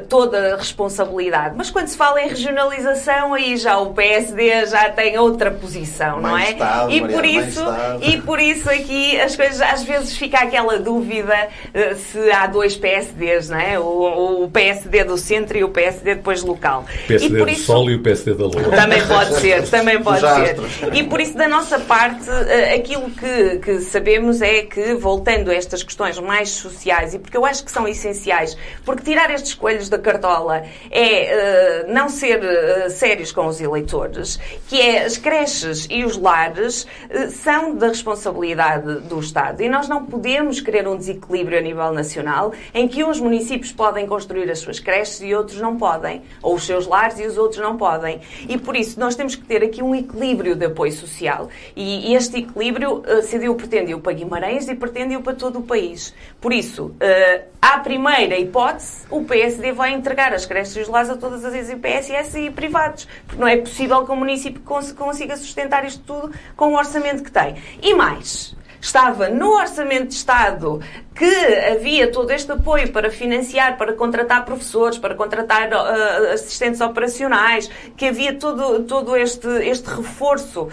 toda 0.08 0.54
a 0.54 0.56
responsabilidade. 0.56 1.54
Mas 1.56 1.70
quando 1.70 1.86
se 1.86 1.96
fala 1.96 2.20
em 2.20 2.28
regionalização, 2.28 3.32
aí 3.32 3.56
já 3.56 3.78
o 3.78 3.94
PSD 3.94 4.66
já 4.66 4.90
tem 4.90 5.16
outra 5.18 5.52
posição, 5.52 6.20
não 6.20 6.36
é? 6.36 6.56
E, 6.90 7.00
por 7.00 7.24
isso, 7.24 7.60
e 8.02 8.20
por 8.20 8.40
isso 8.40 8.68
aqui 8.68 9.20
as 9.20 9.36
coisas 9.36 9.60
às 9.60 9.84
vezes 9.84 10.16
fica 10.16 10.38
aquela 10.38 10.78
dúvida 10.80 11.23
dúvida 11.24 11.48
eh, 11.72 11.94
se 11.94 12.30
há 12.30 12.46
dois 12.46 12.76
PSDs, 12.76 13.48
não 13.48 13.58
é? 13.58 13.78
O, 13.78 14.44
o, 14.44 14.50
PSD 14.50 15.04
do 15.04 15.16
centro 15.16 15.56
e 15.56 15.64
o 15.64 15.70
PSD 15.70 16.16
depois 16.16 16.42
local. 16.42 16.84
O 17.04 17.06
PSD 17.08 17.38
do 17.38 17.48
isso, 17.48 17.64
Sol 17.64 17.90
e 17.90 17.96
o 17.96 18.02
PSD 18.02 18.34
da 18.34 18.44
Lua. 18.44 18.70
Também 18.70 19.06
pode 19.06 19.34
ser, 19.40 19.66
também 19.68 20.02
pode 20.02 20.20
ser. 20.20 20.94
E 20.94 21.02
por 21.04 21.20
isso, 21.20 21.36
da 21.36 21.48
nossa 21.48 21.78
parte, 21.80 22.28
eh, 22.30 22.74
aquilo 22.74 23.10
que, 23.10 23.58
que 23.58 23.80
sabemos 23.80 24.42
é 24.42 24.62
que, 24.62 24.94
voltando 24.94 25.50
a 25.50 25.54
estas 25.54 25.82
questões 25.82 26.18
mais 26.18 26.50
sociais, 26.50 27.14
e 27.14 27.18
porque 27.18 27.36
eu 27.36 27.44
acho 27.44 27.64
que 27.64 27.70
são 27.70 27.88
essenciais, 27.88 28.56
porque 28.84 29.02
tirar 29.02 29.30
estes 29.30 29.54
coelhos 29.54 29.88
da 29.88 29.98
cartola 29.98 30.62
é 30.90 31.84
uh, 31.88 31.92
não 31.92 32.08
ser 32.08 32.40
uh, 32.40 32.90
sérios 32.90 33.32
com 33.32 33.46
os 33.46 33.60
eleitores, 33.60 34.38
que 34.68 34.80
é 34.80 35.04
as 35.04 35.16
creches 35.16 35.86
e 35.90 36.04
os 36.04 36.16
lares 36.16 36.82
uh, 36.82 37.30
são 37.30 37.74
da 37.74 37.88
responsabilidade 37.88 39.00
do 39.00 39.18
Estado. 39.20 39.62
E 39.62 39.68
nós 39.68 39.88
não 39.88 40.04
podemos 40.04 40.60
querer 40.60 40.86
um 40.86 40.96
desequilíbrio 40.96 41.13
desequilíbrio 41.14 41.58
a 41.58 41.60
nível 41.60 41.92
nacional, 41.92 42.52
em 42.72 42.86
que 42.86 43.04
uns 43.04 43.20
municípios 43.20 43.72
podem 43.72 44.06
construir 44.06 44.50
as 44.50 44.58
suas 44.58 44.78
creches 44.78 45.20
e 45.22 45.34
outros 45.34 45.60
não 45.60 45.76
podem, 45.76 46.22
ou 46.42 46.54
os 46.54 46.64
seus 46.64 46.86
lares 46.86 47.18
e 47.18 47.26
os 47.26 47.38
outros 47.38 47.60
não 47.60 47.76
podem. 47.76 48.20
E 48.48 48.58
por 48.58 48.76
isso 48.76 48.98
nós 48.98 49.14
temos 49.14 49.34
que 49.34 49.44
ter 49.44 49.62
aqui 49.62 49.82
um 49.82 49.94
equilíbrio 49.94 50.54
de 50.54 50.66
apoio 50.66 50.92
social. 50.92 51.48
E 51.74 52.14
este 52.14 52.38
equilíbrio 52.38 52.98
uh, 52.98 53.22
CDU 53.22 53.54
pretende-o 53.54 54.00
para 54.00 54.12
Guimarães 54.12 54.68
e 54.68 54.74
pretende-o 54.74 55.22
para 55.22 55.34
todo 55.34 55.58
o 55.58 55.62
país. 55.62 56.14
Por 56.40 56.52
isso, 56.52 56.86
uh, 56.86 57.44
à 57.60 57.78
primeira 57.78 58.38
hipótese, 58.38 59.06
o 59.10 59.24
PSD 59.24 59.72
vai 59.72 59.92
entregar 59.92 60.32
as 60.34 60.46
creches 60.46 60.76
e 60.76 60.80
os 60.80 60.88
lares 60.88 61.10
a 61.10 61.16
todas 61.16 61.44
as 61.44 61.70
IPSS 61.70 62.38
e 62.38 62.50
privados, 62.50 63.08
porque 63.26 63.40
não 63.40 63.48
é 63.48 63.56
possível 63.56 64.04
que 64.04 64.12
o 64.12 64.16
município 64.16 64.60
consiga 64.62 65.36
sustentar 65.36 65.84
isto 65.84 66.02
tudo 66.04 66.34
com 66.56 66.72
o 66.72 66.76
orçamento 66.76 67.22
que 67.22 67.30
tem. 67.30 67.56
E 67.82 67.94
mais, 67.94 68.54
estava 68.84 69.28
no 69.28 69.52
Orçamento 69.56 70.08
de 70.08 70.14
Estado 70.14 70.80
que 71.14 71.24
havia 71.24 72.10
todo 72.10 72.30
este 72.32 72.52
apoio 72.52 72.92
para 72.92 73.10
financiar, 73.10 73.78
para 73.78 73.92
contratar 73.94 74.44
professores, 74.44 74.98
para 74.98 75.14
contratar 75.14 75.70
uh, 75.72 76.32
assistentes 76.32 76.80
operacionais, 76.80 77.70
que 77.96 78.06
havia 78.06 78.34
todo, 78.34 78.82
todo 78.82 79.16
este, 79.16 79.48
este 79.66 79.88
reforço 79.88 80.62
uh, 80.64 80.68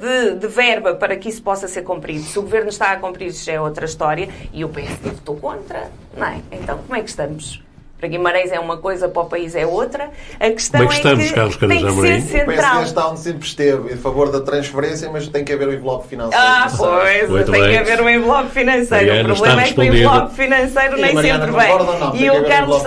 de, 0.00 0.38
de, 0.38 0.46
verba 0.48 0.94
para 0.94 1.16
que 1.16 1.28
isso 1.28 1.42
possa 1.42 1.68
ser 1.68 1.82
cumprido. 1.82 2.24
Se 2.24 2.38
o 2.38 2.42
Governo 2.42 2.70
está 2.70 2.92
a 2.92 2.96
cumprir 2.96 3.28
isso 3.28 3.44
já 3.44 3.52
é 3.52 3.60
outra 3.60 3.84
história 3.84 4.28
e 4.52 4.64
o 4.64 4.68
PSD 4.68 5.10
votou 5.10 5.36
contra, 5.36 5.90
não 6.16 6.26
é? 6.26 6.40
Então 6.50 6.78
como 6.78 6.96
é 6.96 7.02
que 7.02 7.10
estamos? 7.10 7.63
Para 8.04 8.10
Guimarães 8.10 8.52
é 8.52 8.60
uma 8.60 8.76
coisa, 8.76 9.08
para 9.08 9.22
o 9.22 9.24
país 9.24 9.56
é 9.56 9.66
outra. 9.66 10.10
A 10.38 10.50
questão 10.50 10.82
é 10.82 10.86
que 10.86 10.92
estamos, 10.92 11.24
é 11.24 11.28
que 11.28 11.32
Carlos 11.32 11.56
tem 11.56 11.68
que 11.70 11.76
ser 11.78 12.20
central. 12.20 12.44
O 12.44 12.50
PSD 12.50 12.82
está 12.84 13.08
onde 13.08 13.20
sempre 13.20 13.46
esteve, 13.46 13.94
em 13.94 13.96
favor 13.96 14.30
da 14.30 14.42
transferência, 14.42 15.08
mas 15.10 15.26
tem 15.26 15.42
que 15.42 15.54
haver 15.54 15.68
o 15.68 15.70
um 15.70 15.74
envelope 15.74 16.06
financeiro. 16.06 16.44
Ah, 16.46 16.70
pois, 16.76 17.30
Muito 17.30 17.50
tem 17.50 17.62
bem. 17.62 17.70
que 17.70 17.78
haver 17.78 18.02
um 18.02 18.08
envelope 18.10 18.50
financeiro. 18.50 19.06
Mariana, 19.06 19.32
o 19.32 19.36
problema 19.36 19.62
é 19.62 19.72
que 19.72 19.80
o 19.80 19.82
envelope 19.84 20.34
financeiro 20.34 20.96
nem 20.98 21.16
sempre 21.16 21.50
vem. 21.50 21.78
Não, 21.78 22.16
e 22.16 22.30
o 22.30 22.44
Carlos 22.46 22.82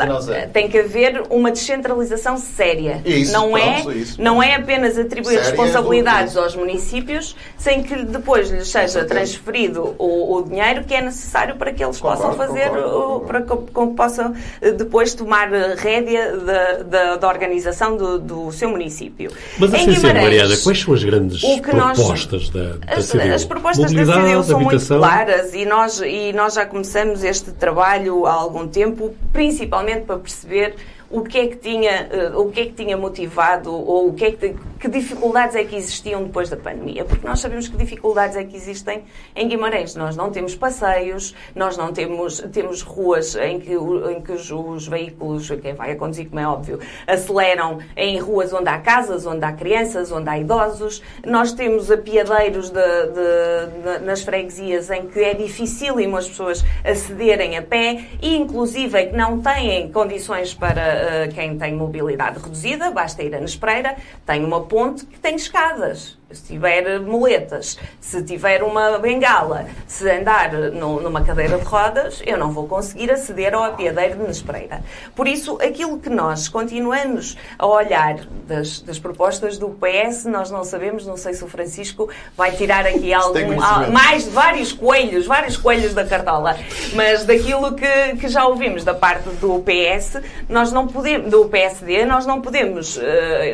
tem 0.54 0.70
que 0.70 0.78
haver 0.78 1.24
uma 1.32 1.50
descentralização 1.50 2.38
séria. 2.38 3.02
Isso, 3.04 3.34
não, 3.34 3.54
pronto, 3.54 3.90
é, 3.90 3.96
isso. 3.96 4.22
não 4.22 4.44
é 4.44 4.54
apenas 4.54 5.00
atribuir 5.00 5.34
Séria, 5.34 5.50
responsabilidades 5.50 6.38
aos 6.38 6.56
municípios 6.56 7.36
sem 7.58 7.82
que 7.82 8.04
depois 8.04 8.52
lhes 8.52 8.68
seja 8.68 9.04
transferido 9.04 9.96
o, 9.98 10.36
o, 10.36 10.44
dinheiro 10.44 10.84
que 10.84 10.94
é 10.94 11.02
necessário 11.02 11.56
para 11.56 11.74
que 11.74 11.84
eles 11.84 12.00
concordo, 12.00 12.22
possam 12.22 12.38
fazer, 12.38 12.70
concordo, 12.70 12.92
concordo. 12.92 13.26
para 13.26 13.42
que 13.42 13.96
possam 13.96 14.36
eh, 14.62 14.72
depois 15.08 15.14
tomar 15.14 15.50
rédea 15.76 16.38
da, 16.38 16.74
da, 16.84 17.16
da 17.16 17.28
organização 17.28 17.96
do, 17.96 18.20
do, 18.20 18.52
seu 18.52 18.70
município. 18.70 19.32
Mas 19.58 19.74
assim 19.74 19.96
sendo, 19.96 20.22
Mariana, 20.22 20.58
quais 20.58 20.82
são 20.82 20.94
as 20.94 21.04
grandes 21.04 21.42
propostas 21.42 22.32
nós, 22.32 22.50
da, 22.50 22.64
da 22.74 22.94
as, 22.94 23.10
CDU? 23.10 23.34
As 23.34 23.46
propostas 23.46 23.94
da 23.94 24.06
CDU 24.06 24.44
são 24.44 24.60
muito 24.60 24.86
claras 24.86 25.54
e 25.54 25.66
nós, 25.66 26.02
e 26.02 26.34
nós 26.34 26.56
já 26.56 26.66
começamos 26.66 27.24
este 27.24 27.52
trabalho 27.52 28.26
há 28.26 28.34
algum 28.34 28.68
tempo, 28.68 29.16
principalmente 29.32 30.06
para 30.06 30.18
perceber 30.18 30.76
o 31.10 31.22
que 31.22 31.38
é 31.38 31.48
que 31.48 31.56
tinha, 31.56 32.10
uh, 32.34 32.42
o 32.42 32.52
que 32.52 32.62
é 32.62 32.66
que 32.66 32.74
tinha 32.74 32.98
motivado 32.98 33.74
ou 33.74 34.10
o 34.10 34.14
que 34.14 34.26
é 34.26 34.32
que, 34.32 34.56
que 34.80 34.88
dificuldades 34.88 35.56
é 35.56 35.64
que 35.64 35.76
existiam 35.76 36.24
depois 36.24 36.50
da 36.50 36.58
pandemia, 36.58 37.06
porque 37.06 37.26
nós 37.26 37.40
sabemos 37.40 37.68
que 37.68 37.78
dificuldades 37.78 38.36
é 38.36 38.44
que 38.44 38.56
existem 38.56 39.04
em 39.36 39.48
Guimarães. 39.48 39.96
Nós 39.96 40.16
não 40.16 40.30
temos 40.32 40.56
passeios, 40.56 41.34
nós 41.56 41.78
não 41.78 41.94
temos 41.94 42.40
temos 42.52 42.82
ruas 42.82 43.36
em 43.36 43.60
que, 43.60 43.74
em 43.74 44.22
que 44.22 44.32
os, 44.32 44.52
os 44.52 44.88
veículos, 44.88 45.50
quem 45.62 45.74
vai 45.74 45.92
a 45.92 45.96
conduzir, 45.96 46.28
como 46.28 46.40
é 46.40 46.48
óbvio, 46.48 46.80
aceleram 47.06 47.80
em 47.96 48.20
ruas 48.20 48.52
onde 48.54 48.70
há 48.70 48.80
casas, 48.80 49.26
onde 49.26 49.44
há 49.46 49.54
crianças, 49.54 50.12
onde 50.12 50.30
há 50.30 50.38
idosos. 50.38 51.02
Nós 51.26 51.54
temos 51.54 51.90
apiadeiros 51.90 52.70
de, 52.70 52.80
de, 52.80 54.00
de, 54.00 54.06
nas 54.06 54.22
freguesias 54.24 54.90
em 54.90 55.08
que 55.08 55.20
é 55.20 55.34
dificílimo 55.34 56.18
as 56.18 56.28
pessoas 56.28 56.64
acederem 56.84 57.58
a 57.58 57.62
pé 57.62 58.06
e, 58.22 58.36
inclusive, 58.36 59.08
que 59.08 59.16
não 59.16 59.42
têm 59.42 59.92
condições 59.92 60.54
para 60.54 60.97
quem 61.34 61.58
tem 61.58 61.74
mobilidade 61.76 62.40
reduzida, 62.40 62.92
basta 62.92 63.24
ir 63.24 63.34
a 63.36 63.40
Nespreira, 63.40 63.96
tem 64.26 64.44
uma 64.44 64.64
ponte 64.64 65.06
que 65.06 65.20
tem 65.20 65.36
escadas 65.36 66.18
se 66.32 66.44
tiver 66.44 67.00
moletas, 67.00 67.78
se 68.02 68.22
tiver 68.22 68.62
uma 68.62 68.98
bengala, 68.98 69.66
se 69.88 70.10
andar 70.10 70.52
no, 70.52 71.00
numa 71.02 71.24
cadeira 71.24 71.58
de 71.58 71.64
rodas, 71.64 72.22
eu 72.26 72.38
não 72.38 72.52
vou 72.52 72.68
conseguir 72.68 73.10
aceder 73.12 73.54
ao 73.54 73.64
apiadeiro 73.64 74.18
de 74.18 74.28
Nespreira. 74.28 74.82
Por 75.16 75.28
isso, 75.28 75.58
aquilo 75.62 76.00
que 76.00 76.10
nós 76.10 76.50
continuamos 76.50 77.38
a 77.58 77.66
olhar 77.66 78.18
das, 78.46 78.82
das, 78.82 79.00
propostas 79.00 79.58
do 79.58 79.70
PS, 79.70 80.26
nós 80.26 80.52
não 80.52 80.66
sabemos, 80.66 81.06
não 81.06 81.16
sei 81.16 81.34
se 81.34 81.44
o 81.46 81.48
Francisco 81.48 82.10
vai 82.36 82.52
tirar 82.52 82.86
aqui 82.86 83.14
algum, 83.14 83.56
mais 83.92 84.26
de 84.26 84.30
vários 84.32 84.74
coelhos, 84.74 85.26
vários 85.26 85.56
coelhos 85.56 85.94
da 85.94 86.06
cartola, 86.06 86.58
mas 86.94 87.24
daquilo 87.24 87.74
que, 87.74 88.18
que 88.20 88.28
já 88.28 88.46
ouvimos 88.46 88.84
da 88.84 88.94
parte 88.94 89.30
do 89.30 89.64
PS, 89.64 90.22
nós 90.50 90.74
não 90.74 90.88
podemos, 90.88 91.32
do 91.32 91.46
PSD, 91.46 92.06
nós 92.06 92.26
não 92.26 92.42
podemos, 92.42 92.98
uh, 92.98 93.02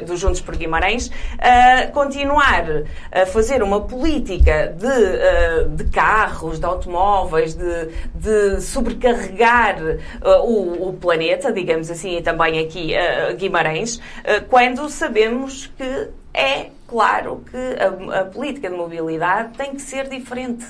do 0.05 0.17
Juntos 0.17 0.41
por 0.41 0.55
Guimarães, 0.55 1.07
uh, 1.07 1.91
continuar 1.91 2.62
a 3.11 3.25
fazer 3.25 3.61
uma 3.61 3.81
política 3.81 4.75
de, 4.77 4.85
uh, 4.85 5.69
de 5.69 5.83
carros, 5.85 6.59
de 6.59 6.65
automóveis, 6.65 7.53
de, 7.55 7.89
de 8.15 8.61
sobrecarregar 8.61 9.81
uh, 9.81 10.43
o, 10.43 10.89
o, 10.89 10.93
planeta, 10.93 11.51
digamos 11.51 11.89
assim, 11.89 12.17
e 12.17 12.21
também 12.21 12.59
aqui 12.59 12.93
uh, 12.93 13.35
Guimarães, 13.35 13.99
quando 14.49 14.89
sabemos 14.89 15.67
que 15.77 16.09
é 16.33 16.67
claro 16.87 17.43
que 17.49 18.11
a, 18.11 18.21
a 18.21 18.25
política 18.25 18.69
de 18.69 18.75
mobilidade 18.75 19.57
tem 19.57 19.73
que 19.73 19.81
ser 19.81 20.07
diferente 20.07 20.65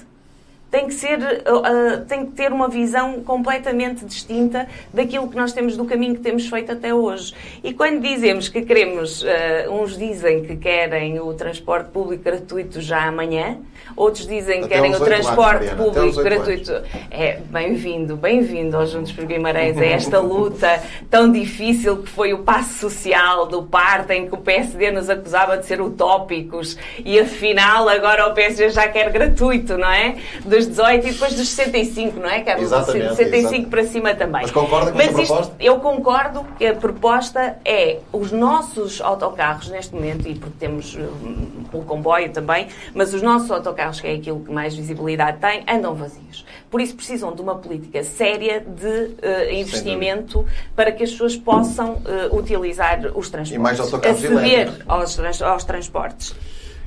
tem 0.74 0.88
que 0.88 0.96
ser, 0.96 1.20
uh, 1.20 2.04
tem 2.08 2.26
que 2.26 2.32
ter 2.32 2.52
uma 2.52 2.68
visão 2.68 3.22
completamente 3.22 4.04
distinta 4.06 4.68
daquilo 4.92 5.30
que 5.30 5.36
nós 5.36 5.54
temos 5.54 5.78
do 5.78 5.86
caminho 5.86 6.16
que 6.16 6.22
temos 6.22 6.48
feito 6.48 6.72
até 6.72 6.92
hoje. 6.92 7.32
E 7.64 7.76
quando 7.76 8.02
dizemos 8.02 8.50
que 8.50 8.64
queremos, 8.64 9.22
uh, 9.22 9.28
uns 9.70 9.96
dizem 9.96 10.42
que 10.42 10.56
querem 10.56 11.20
o 11.20 11.32
transporte 11.36 11.92
público 11.92 12.24
gratuito 12.24 12.82
já 12.82 13.04
amanhã, 13.04 13.60
outros 13.96 14.26
dizem 14.26 14.64
que 14.64 14.70
querem 14.70 14.96
o 14.96 15.00
transporte 15.00 15.68
anos, 15.68 15.84
público 15.84 16.24
gratuito. 16.24 16.72
É 17.12 17.40
bem-vindo, 17.52 18.16
bem-vindo 18.16 18.76
aos 18.76 18.90
Juntos 18.90 19.12
por 19.12 19.26
Guimarães 19.26 19.78
a 19.78 19.86
esta 19.86 20.20
luta 20.20 20.82
tão 21.08 21.32
difícil 21.32 21.98
que 21.98 22.10
foi 22.10 22.34
o 22.34 22.40
passo 22.40 22.80
social 22.80 23.46
do 23.46 23.62
parte 23.62 24.12
em 24.14 24.28
que 24.28 24.34
o 24.34 24.38
PSD 24.38 24.90
nos 24.90 25.08
acusava 25.08 25.56
de 25.56 25.68
ser 25.68 25.80
utópicos 25.80 26.76
e 27.06 27.20
afinal 27.20 27.88
agora 27.88 28.28
o 28.28 28.34
PSD 28.34 28.70
já 28.70 28.88
quer 28.88 29.12
gratuito, 29.12 29.78
não 29.78 29.92
é? 29.92 30.16
Dos 30.44 30.63
dos 30.68 30.78
18 30.78 31.08
e 31.08 31.12
depois 31.12 31.34
dos 31.34 31.50
65, 31.50 32.20
não 32.20 32.30
é, 32.30 32.42
Carlos? 32.42 32.66
Exatamente. 32.66 33.16
65 33.16 33.38
exatamente. 33.38 33.70
para 33.70 33.84
cima 33.86 34.16
também. 34.16 34.42
Mas 34.42 34.52
concorda 34.52 34.92
com 34.92 34.98
Mas 34.98 35.08
esta 35.08 35.22
isto, 35.22 35.34
proposta? 35.34 35.56
Eu 35.60 35.80
concordo 35.80 36.46
que 36.58 36.66
a 36.66 36.76
proposta 36.76 37.58
é 37.66 38.00
os 38.12 38.32
nossos 38.32 39.02
autocarros 39.02 39.70
neste 39.70 39.94
momento, 39.94 40.28
e 40.28 40.36
porque 40.36 40.56
temos 40.60 40.96
um, 40.96 41.64
o 41.74 41.84
comboio 41.84 42.32
também, 42.32 42.68
mas 42.94 43.14
os 43.14 43.22
nossos 43.22 43.50
autocarros, 43.52 44.00
que 44.00 44.08
é 44.08 44.16
aquilo 44.16 44.40
que 44.40 44.52
mais 44.52 44.76
visibilidade 44.76 45.38
tem, 45.40 45.64
andam 45.68 45.94
vazios. 45.94 46.46
Por 46.70 46.82
isso 46.82 46.96
precisam 46.96 47.34
de 47.34 47.42
uma 47.42 47.56
política 47.56 48.04
séria 48.04 48.60
de 48.60 48.88
uh, 48.88 49.54
investimento 49.54 50.46
para 50.76 50.92
que 50.92 51.04
as 51.04 51.12
pessoas 51.12 51.36
possam 51.36 51.94
uh, 51.94 52.36
utilizar 52.36 53.00
os 53.16 53.30
transportes. 53.30 53.52
E 53.52 53.60
mais 53.60 53.80
autocarros 53.80 54.24
aceder 54.24 54.74
aos, 54.88 55.42
aos 55.42 55.64
transportes. 55.64 56.36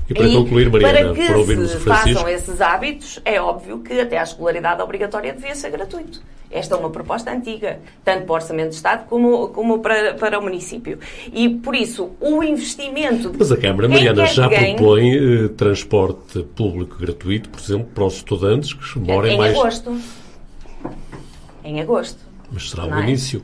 E 0.08 0.14
para 0.14 0.28
concluir, 0.28 0.70
Mariana, 0.70 0.92
para 0.92 1.14
que 1.14 1.26
para 1.26 1.38
ouvirmos 1.38 1.70
se 1.70 1.76
o 1.76 1.80
Francisco... 1.80 2.14
façam 2.14 2.28
esses 2.28 2.60
hábitos, 2.60 3.20
é 3.25 3.40
óbvio 3.40 3.80
que 3.80 4.00
até 4.00 4.18
a 4.18 4.22
escolaridade 4.22 4.80
obrigatória 4.80 5.32
devia 5.32 5.54
ser 5.54 5.70
gratuito. 5.70 6.20
Esta 6.48 6.76
é 6.76 6.78
uma 6.78 6.90
proposta 6.90 7.32
antiga, 7.32 7.80
tanto 8.04 8.25
para 8.25 8.32
o 8.32 8.34
Orçamento 8.36 8.68
de 8.70 8.76
Estado 8.76 9.06
como, 9.08 9.48
como 9.48 9.80
para, 9.80 10.14
para 10.14 10.38
o 10.38 10.42
município. 10.42 10.98
E, 11.32 11.48
por 11.48 11.75
isso, 11.75 12.12
o 12.20 12.42
investimento... 12.42 13.32
Mas 13.36 13.50
a 13.50 13.56
Câmara, 13.56 13.88
Mariana, 13.88 14.26
já 14.26 14.48
propõe 14.48 15.16
eh, 15.16 15.48
transporte 15.48 16.44
público 16.54 16.98
gratuito, 16.98 17.50
por 17.50 17.60
exemplo, 17.60 17.88
para 17.92 18.04
os 18.04 18.14
estudantes 18.14 18.72
que 18.72 18.98
moram 19.00 19.28
em 19.28 19.36
mais... 19.36 19.54
Em 19.54 19.58
agosto. 19.58 20.00
Em 21.64 21.80
agosto. 21.80 22.20
Mas 22.52 22.70
será 22.70 22.86
o 22.86 22.94
é? 22.94 23.02
início. 23.02 23.42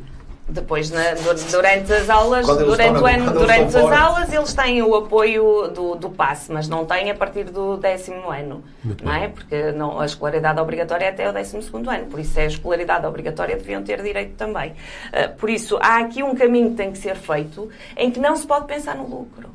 Depois, 0.52 0.90
na, 0.90 1.14
durante 1.50 1.92
as 1.92 2.10
aulas, 2.10 2.46
durante, 2.46 3.00
o 3.00 3.06
ano, 3.06 3.32
durante 3.32 3.76
as 3.76 3.90
aulas, 3.90 4.32
eles 4.32 4.52
têm 4.52 4.82
o 4.82 4.94
apoio 4.94 5.68
do, 5.68 5.94
do 5.94 6.10
passe, 6.10 6.52
mas 6.52 6.68
não 6.68 6.84
têm 6.84 7.10
a 7.10 7.14
partir 7.14 7.44
do 7.44 7.76
décimo 7.78 8.30
ano. 8.30 8.62
Muito 8.84 9.04
não 9.04 9.12
bem. 9.12 9.24
é? 9.24 9.28
Porque 9.28 9.72
não, 9.72 9.98
a 9.98 10.04
escolaridade 10.04 10.60
obrigatória 10.60 11.06
é 11.06 11.08
até 11.08 11.28
o 11.28 11.32
décimo 11.32 11.62
segundo 11.62 11.88
ano. 11.90 12.06
Por 12.06 12.20
isso, 12.20 12.38
é 12.38 12.42
a 12.42 12.46
escolaridade 12.46 13.06
obrigatória 13.06 13.56
deviam 13.56 13.82
ter 13.82 14.02
direito 14.02 14.34
também. 14.36 14.74
Ah, 15.12 15.28
por 15.28 15.48
isso, 15.48 15.78
há 15.80 15.98
aqui 15.98 16.22
um 16.22 16.34
caminho 16.34 16.70
que 16.70 16.76
tem 16.76 16.92
que 16.92 16.98
ser 16.98 17.16
feito 17.16 17.68
em 17.96 18.10
que 18.10 18.20
não 18.20 18.36
se 18.36 18.46
pode 18.46 18.66
pensar 18.66 18.94
no 18.94 19.08
lucro. 19.08 19.48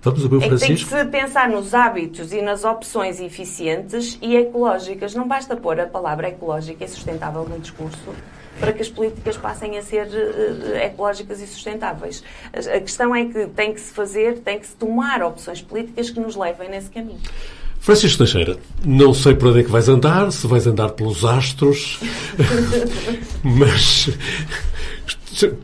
Vamos 0.00 0.22
ouvir 0.22 0.36
o 0.36 0.38
É 0.38 0.42
que 0.42 0.48
tem 0.50 0.58
que 0.58 0.84
Francisco? 0.84 0.96
se 0.98 1.04
pensar 1.06 1.48
nos 1.48 1.72
hábitos 1.74 2.32
e 2.32 2.42
nas 2.42 2.62
opções 2.62 3.20
eficientes 3.20 4.18
e 4.20 4.36
ecológicas. 4.36 5.14
Não 5.14 5.26
basta 5.26 5.56
pôr 5.56 5.80
a 5.80 5.86
palavra 5.86 6.28
ecológica 6.28 6.84
e 6.84 6.88
sustentável 6.88 7.44
no 7.48 7.58
discurso 7.58 8.14
para 8.60 8.72
que 8.72 8.82
as 8.82 8.88
políticas 8.88 9.36
passem 9.36 9.76
a 9.78 9.82
ser 9.82 10.08
eh, 10.12 10.86
ecológicas 10.86 11.40
e 11.40 11.46
sustentáveis. 11.46 12.22
A 12.52 12.80
questão 12.80 13.14
é 13.14 13.24
que 13.24 13.46
tem 13.48 13.72
que 13.74 13.80
se 13.80 13.92
fazer, 13.92 14.38
tem 14.38 14.58
que 14.58 14.66
se 14.66 14.74
tomar 14.74 15.22
opções 15.22 15.60
políticas 15.60 16.10
que 16.10 16.20
nos 16.20 16.36
levem 16.36 16.68
nesse 16.68 16.90
caminho. 16.90 17.20
Francisco 17.84 18.16
Teixeira, 18.16 18.56
não 18.82 19.12
sei 19.12 19.34
por 19.34 19.48
onde 19.48 19.60
é 19.60 19.62
que 19.62 19.70
vais 19.70 19.90
andar, 19.90 20.32
se 20.32 20.46
vais 20.46 20.66
andar 20.66 20.92
pelos 20.92 21.22
astros, 21.22 22.00
mas 23.44 24.08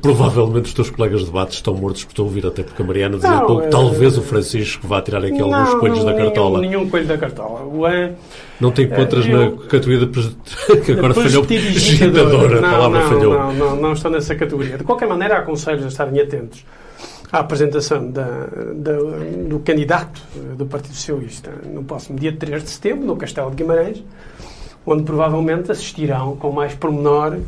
provavelmente 0.03 0.67
os 0.67 0.75
teus 0.75 0.91
colegas 0.91 1.21
de 1.21 1.27
debate 1.27 1.53
estão 1.53 1.75
mortos 1.75 2.05
por 2.05 2.13
te 2.13 2.21
ouvir, 2.21 2.47
até 2.47 2.63
porque 2.63 2.83
a 2.83 2.85
Mariana 2.85 3.17
dizia 3.17 3.31
não, 3.31 3.47
pouco, 3.47 3.63
é... 3.63 3.69
talvez 3.69 4.19
o 4.19 4.23
Francisco 4.23 4.87
vá 4.87 5.01
tirar 5.01 5.25
aqui 5.25 5.39
não, 5.39 5.55
alguns 5.55 5.81
coelhos 5.81 6.05
da 6.05 6.15
cartola. 6.15 6.61
Nenhum, 6.61 6.71
nenhum 6.71 6.91
coelho 6.91 7.07
da 7.07 7.17
cartola. 7.17 7.65
O, 7.65 7.87
é, 7.87 8.13
não 8.61 8.71
te 8.71 8.83
encontras 8.83 9.27
eu, 9.27 9.39
na 9.39 9.67
categoria 9.67 10.07
de 10.07 10.07
que 10.85 10.93
agora 10.93 11.15
falhou 11.15 11.45
agitadora, 11.45 12.59
a 12.59 12.71
palavra 12.71 13.01
não, 13.01 13.09
falhou. 13.09 13.35
Não, 13.35 13.53
não, 13.53 13.77
não 13.77 13.93
estou 13.93 14.11
nessa 14.11 14.35
categoria. 14.35 14.77
De 14.77 14.85
qualquer 14.85 15.09
maneira, 15.09 15.39
aconselho 15.39 15.85
a 15.85 15.89
estarem 15.89 16.21
atentos 16.21 16.65
à 17.33 17.39
apresentação 17.39 18.11
da, 18.11 18.47
da, 18.75 18.93
do 19.49 19.61
candidato 19.61 20.21
do 20.57 20.67
Partido 20.67 20.95
Socialista 20.95 21.51
no 21.73 21.85
próximo 21.85 22.19
dia 22.19 22.35
3 22.37 22.63
de 22.63 22.71
setembro, 22.71 23.07
no 23.07 23.17
Castelo 23.17 23.51
de 23.51 23.57
Guimarães, 23.57 24.03
onde 24.85 25.05
provavelmente 25.05 25.71
assistirão 25.71 26.37
com 26.37 26.51
mais 26.51 26.75
pormenor 26.75 27.35
uh, 27.35 27.41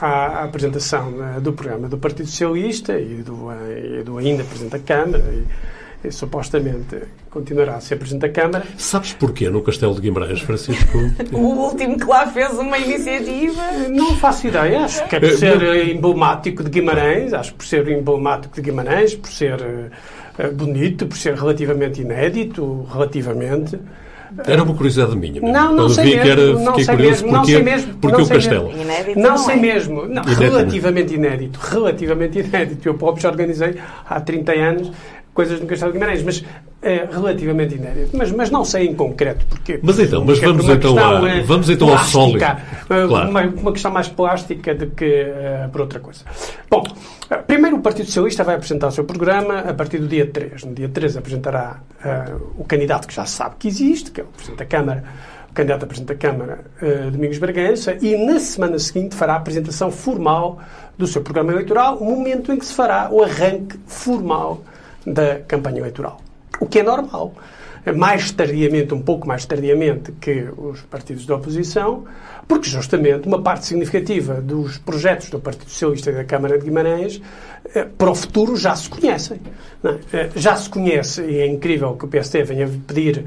à, 0.00 0.06
à, 0.06 0.44
apresentação 0.44 1.12
uh, 1.12 1.40
do 1.40 1.52
programa 1.52 1.88
do 1.88 1.98
Partido 1.98 2.26
Socialista 2.26 2.98
e 2.98 3.22
do, 3.22 3.46
uh, 3.46 4.00
e 4.00 4.02
do 4.02 4.18
ainda 4.18 4.42
Presidente 4.44 4.72
da 4.72 4.78
Câmara. 4.78 5.24
E, 5.32 5.81
supostamente 6.10 7.02
continuará 7.30 7.76
a 7.76 7.80
ser 7.80 7.96
Presidente 7.96 8.22
da 8.22 8.28
Câmara. 8.28 8.64
Sabes 8.76 9.12
porquê 9.12 9.48
no 9.48 9.62
Castelo 9.62 9.94
de 9.94 10.00
Guimarães, 10.00 10.40
Francisco? 10.40 10.98
o 11.32 11.38
último 11.38 11.98
que 11.98 12.04
lá 12.04 12.26
fez 12.26 12.52
uma 12.58 12.78
iniciativa? 12.78 13.62
Não 13.90 14.16
faço 14.16 14.48
ideia. 14.48 14.84
Acho 14.84 15.06
que 15.08 15.16
é 15.16 15.20
por 15.20 15.30
ser 15.30 15.88
emblemático 15.88 16.64
de 16.64 16.70
Guimarães, 16.70 17.32
acho 17.32 17.52
que 17.52 17.58
por 17.58 17.66
ser 17.66 17.88
emblemático 17.88 18.54
de 18.54 18.62
Guimarães, 18.62 19.14
por 19.14 19.30
ser 19.30 19.60
uh, 19.60 20.52
bonito, 20.52 21.06
por 21.06 21.16
ser 21.16 21.34
relativamente 21.34 22.02
inédito, 22.02 22.86
relativamente. 22.92 23.78
Era 24.46 24.62
uma 24.62 24.74
curiosidade 24.74 25.14
minha. 25.14 25.40
Mesmo. 25.40 25.52
Não, 25.52 25.74
não 25.74 25.88
sei 25.90 26.16
mesmo. 26.16 26.30
Era, 26.30 26.52
não 26.54 26.78
sei 26.78 26.96
mesmo. 26.96 27.28
Porque, 27.28 27.36
não 27.36 27.44
sei 27.44 27.62
mesmo. 27.62 27.94
Porque 27.94 28.16
não 28.16 28.24
o 28.24 28.28
Castelo. 28.28 28.68
Mesmo. 28.68 28.82
Inédito 28.82 29.20
não, 29.20 29.30
não 29.30 29.38
sei 29.38 29.54
é. 29.54 29.58
mesmo. 29.58 30.06
Não, 30.06 30.22
relativamente 30.22 31.14
inédito. 31.14 31.60
Relativamente 31.60 32.38
inédito. 32.38 32.88
Eu 32.88 32.94
próprio 32.94 33.22
já 33.22 33.28
organizei 33.28 33.74
há 34.08 34.20
30 34.20 34.52
anos 34.52 34.92
coisas 35.34 35.60
no 35.60 35.66
Castelo 35.66 35.92
de 35.92 35.98
Guimarães, 35.98 36.22
mas 36.22 36.44
é 36.82 37.08
relativamente 37.10 37.74
inédito. 37.74 38.16
Mas, 38.16 38.30
mas 38.32 38.50
não 38.50 38.64
sei 38.64 38.88
em 38.88 38.94
concreto 38.94 39.46
porque. 39.46 39.78
Mas 39.82 39.98
então, 39.98 40.24
mas 40.24 40.38
vamos 40.40 40.68
então, 40.68 40.98
a, 40.98 41.42
vamos 41.42 41.70
então 41.70 41.88
ao 41.90 41.98
sólido. 42.00 42.38
Claro. 42.86 43.30
Uma, 43.30 43.42
uma, 43.42 43.72
questão 43.72 43.90
mais 43.90 44.08
plástica 44.08 44.74
do 44.74 44.88
que 44.88 45.04
uh, 45.04 45.68
por 45.70 45.82
outra 45.82 46.00
coisa. 46.00 46.24
Bom, 46.68 46.82
primeiro 47.46 47.76
o 47.76 47.80
Partido 47.80 48.06
Socialista 48.06 48.44
vai 48.44 48.56
apresentar 48.56 48.88
o 48.88 48.90
seu 48.90 49.04
programa 49.04 49.60
a 49.60 49.72
partir 49.72 49.98
do 49.98 50.08
dia 50.08 50.26
3. 50.26 50.64
No 50.64 50.74
dia 50.74 50.88
3 50.88 51.16
apresentará 51.16 51.80
uh, 52.04 52.52
o 52.58 52.64
candidato 52.64 53.06
que 53.06 53.14
já 53.14 53.24
sabe 53.24 53.56
que 53.58 53.68
existe, 53.68 54.10
que 54.10 54.20
é 54.20 54.24
o 54.24 54.26
Presidente 54.26 54.58
da 54.58 54.66
Câmara, 54.66 55.04
o 55.50 55.54
candidato 55.54 55.84
a 55.84 55.86
Presidente 55.86 56.08
da 56.08 56.28
Câmara, 56.28 56.58
uh, 56.82 57.10
Domingos 57.10 57.38
Bragança, 57.38 57.96
e 58.00 58.16
na 58.16 58.38
semana 58.38 58.78
seguinte 58.78 59.14
fará 59.14 59.34
a 59.34 59.36
apresentação 59.36 59.90
formal 59.90 60.60
do 60.98 61.06
seu 61.06 61.22
programa 61.22 61.52
eleitoral, 61.52 61.96
o 61.96 62.04
momento 62.04 62.52
em 62.52 62.58
que 62.58 62.66
se 62.66 62.74
fará 62.74 63.08
o 63.10 63.22
arranque 63.22 63.78
formal 63.86 64.62
da 65.06 65.40
campanha 65.40 65.78
eleitoral. 65.78 66.20
O 66.60 66.66
que 66.66 66.80
é 66.80 66.82
normal. 66.82 67.34
Mais 67.96 68.30
tardiamente, 68.30 68.94
um 68.94 69.02
pouco 69.02 69.26
mais 69.26 69.44
tardiamente 69.44 70.12
que 70.12 70.46
os 70.56 70.82
partidos 70.82 71.26
da 71.26 71.34
oposição, 71.34 72.04
porque 72.46 72.68
justamente 72.68 73.26
uma 73.26 73.42
parte 73.42 73.66
significativa 73.66 74.34
dos 74.34 74.78
projetos 74.78 75.30
do 75.30 75.40
Partido 75.40 75.68
Socialista 75.68 76.10
e 76.10 76.14
da 76.14 76.24
Câmara 76.24 76.58
de 76.58 76.64
Guimarães 76.64 77.20
eh, 77.74 77.84
para 77.84 78.10
o 78.10 78.14
futuro 78.14 78.56
já 78.56 78.76
se 78.76 78.88
conhecem. 78.88 79.40
É? 80.12 80.30
Já 80.36 80.54
se 80.54 80.70
conhece, 80.70 81.22
e 81.22 81.38
é 81.38 81.46
incrível 81.46 81.96
que 81.96 82.04
o 82.04 82.08
PSD 82.08 82.44
venha 82.44 82.70
pedir 82.86 83.24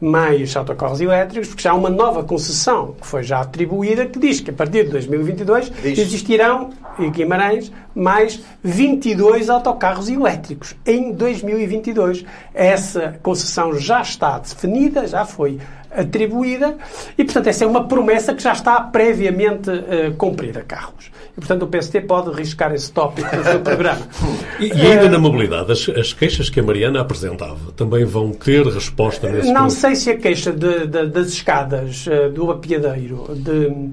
mais 0.00 0.56
autocarros 0.56 1.00
elétricos, 1.00 1.48
porque 1.48 1.62
já 1.62 1.72
há 1.72 1.74
uma 1.74 1.90
nova 1.90 2.22
concessão 2.22 2.94
que 3.00 3.06
foi 3.06 3.22
já 3.22 3.40
atribuída 3.40 4.06
que 4.06 4.18
diz 4.18 4.40
que 4.40 4.50
a 4.50 4.54
partir 4.54 4.84
de 4.84 4.90
2022 4.90 5.70
diz. 5.82 5.98
existirão 5.98 6.70
em 6.98 7.10
Guimarães 7.10 7.72
mais 7.94 8.40
22 8.62 9.50
autocarros 9.50 10.08
elétricos 10.08 10.74
em 10.86 11.12
2022. 11.12 12.24
Essa 12.54 13.18
concessão 13.22 13.74
já 13.74 14.02
está 14.02 14.38
definida, 14.38 15.06
já 15.06 15.24
foi 15.24 15.58
atribuída 15.90 16.76
e, 17.16 17.24
portanto, 17.24 17.46
essa 17.48 17.64
é 17.64 17.66
uma 17.66 17.88
promessa 17.88 18.34
que 18.34 18.42
já 18.42 18.52
está 18.52 18.80
previamente 18.80 19.70
uh, 19.70 20.14
cumprida, 20.16 20.62
Carlos. 20.62 21.10
E, 21.36 21.40
portanto, 21.40 21.62
o 21.62 21.66
PST 21.66 22.00
pode 22.02 22.30
riscar 22.30 22.72
esse 22.72 22.92
tópico 22.92 23.34
no 23.34 23.42
seu 23.42 23.60
programa. 23.60 24.06
e, 24.60 24.66
e, 24.66 24.72
ainda 24.72 25.06
uh, 25.06 25.10
na 25.10 25.18
mobilidade, 25.18 25.72
as, 25.72 25.88
as, 25.88 26.12
queixas 26.12 26.50
que 26.50 26.60
a 26.60 26.62
Mariana 26.62 27.00
apresentava 27.00 27.72
também 27.72 28.04
vão 28.04 28.32
ter 28.32 28.66
resposta 28.66 29.30
nesse 29.30 29.52
Não 29.52 29.70
sei 29.70 29.94
se 29.94 30.10
a 30.10 30.16
queixa 30.16 30.52
de, 30.52 30.86
de, 30.86 31.06
das 31.06 31.28
escadas 31.28 32.06
uh, 32.06 32.30
do 32.30 32.50
apiadeiro 32.50 33.26
de, 33.34 33.90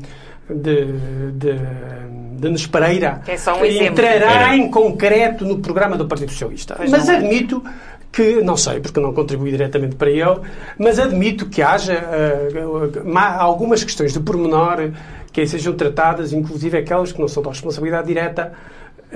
de, 0.50 1.32
de, 1.32 1.54
de 2.40 2.50
Nespereira 2.50 3.22
é 3.28 3.52
um 3.52 3.66
entrará 3.66 4.56
em 4.56 4.70
concreto 4.70 5.46
no 5.46 5.60
programa 5.60 5.98
do 5.98 6.08
Partido 6.08 6.32
Socialista. 6.32 6.76
Pois 6.76 6.92
Mas 6.92 7.10
é. 7.10 7.18
admito 7.18 7.64
que, 8.12 8.42
não 8.42 8.56
sei, 8.56 8.80
porque 8.80 9.00
não 9.00 9.14
contribui 9.14 9.52
diretamente 9.52 9.96
para 9.96 10.10
ele, 10.10 10.40
mas 10.78 11.00
admito 11.00 11.48
que 11.48 11.62
haja 11.62 11.94
uh, 11.94 13.18
algumas 13.38 13.84
questões 13.84 14.14
de 14.14 14.20
pormenor 14.22 14.92
que 15.34 15.46
sejam 15.46 15.74
tratadas, 15.74 16.32
inclusive 16.32 16.78
aquelas 16.78 17.12
que 17.12 17.20
não 17.20 17.28
são 17.28 17.44
da 17.44 17.50
responsabilidade 17.50 18.08
direta 18.08 18.54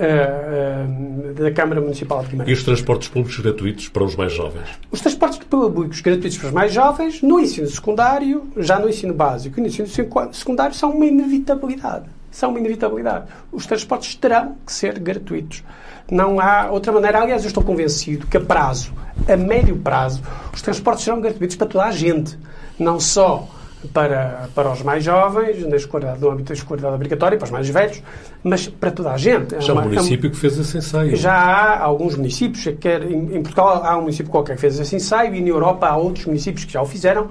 uh, 0.00 1.30
uh, 1.30 1.34
da 1.34 1.50
Câmara 1.52 1.80
Municipal 1.80 2.22
de 2.22 2.30
Guimarães. 2.30 2.56
E 2.56 2.58
os 2.58 2.64
transportes 2.64 3.08
públicos 3.08 3.38
gratuitos 3.38 3.88
para 3.88 4.04
os 4.04 4.16
mais 4.16 4.32
jovens? 4.32 4.68
Os 4.90 5.00
transportes 5.00 5.38
públicos 5.38 6.00
gratuitos 6.00 6.38
para 6.38 6.46
os 6.48 6.52
mais 6.52 6.72
jovens, 6.72 7.22
no 7.22 7.38
ensino 7.38 7.66
secundário, 7.66 8.48
já 8.56 8.78
no 8.78 8.88
ensino 8.88 9.12
básico 9.12 9.58
e 9.58 9.60
no 9.60 9.68
ensino 9.68 9.88
secundário, 10.32 10.74
são 10.74 10.90
uma 10.92 11.04
inevitabilidade. 11.04 12.06
São 12.30 12.50
uma 12.50 12.60
inevitabilidade. 12.60 13.26
Os 13.52 13.66
transportes 13.66 14.14
terão 14.14 14.56
que 14.64 14.72
ser 14.72 14.98
gratuitos. 14.98 15.64
Não 16.10 16.40
há 16.40 16.70
outra 16.70 16.92
maneira. 16.92 17.20
Aliás, 17.20 17.42
eu 17.42 17.48
estou 17.48 17.62
convencido 17.62 18.26
que 18.26 18.36
a 18.36 18.40
prazo, 18.40 18.92
a 19.28 19.36
médio 19.36 19.76
prazo, 19.76 20.22
os 20.52 20.62
transportes 20.62 21.04
serão 21.04 21.20
gratuitos 21.20 21.56
para 21.56 21.66
toda 21.66 21.84
a 21.84 21.90
gente. 21.90 22.38
Não 22.78 23.00
só 23.00 23.48
para, 23.92 24.48
para 24.54 24.70
os 24.70 24.82
mais 24.82 25.02
jovens, 25.02 25.66
na 25.66 25.76
escolaridade, 25.76 26.20
no 26.20 26.30
âmbito 26.30 26.48
da 26.48 26.54
escolaridade 26.54 26.94
obrigatória, 26.94 27.38
para 27.38 27.46
os 27.46 27.50
mais 27.50 27.68
velhos, 27.68 28.02
mas 28.42 28.68
para 28.68 28.90
toda 28.90 29.12
a 29.12 29.16
gente. 29.16 29.60
Já 29.60 29.72
há 29.72 29.76
um 29.76 29.84
município 29.84 30.28
é 30.28 30.30
que 30.30 30.36
fez 30.36 30.58
esse 30.58 30.78
ensaio. 30.78 31.16
Já 31.16 31.32
há 31.32 31.82
alguns 31.82 32.16
municípios, 32.16 32.64
quer, 32.78 33.02
em, 33.02 33.36
em, 33.36 33.42
Portugal 33.42 33.82
há 33.84 33.96
um 33.96 34.02
município 34.02 34.30
qualquer 34.30 34.54
que 34.54 34.60
fez 34.60 34.78
esse 34.78 34.94
ensaio 34.94 35.34
e 35.34 35.40
na 35.40 35.48
Europa 35.48 35.86
há 35.86 35.96
outros 35.96 36.26
municípios 36.26 36.64
que 36.64 36.72
já 36.72 36.82
o 36.82 36.86
fizeram. 36.86 37.28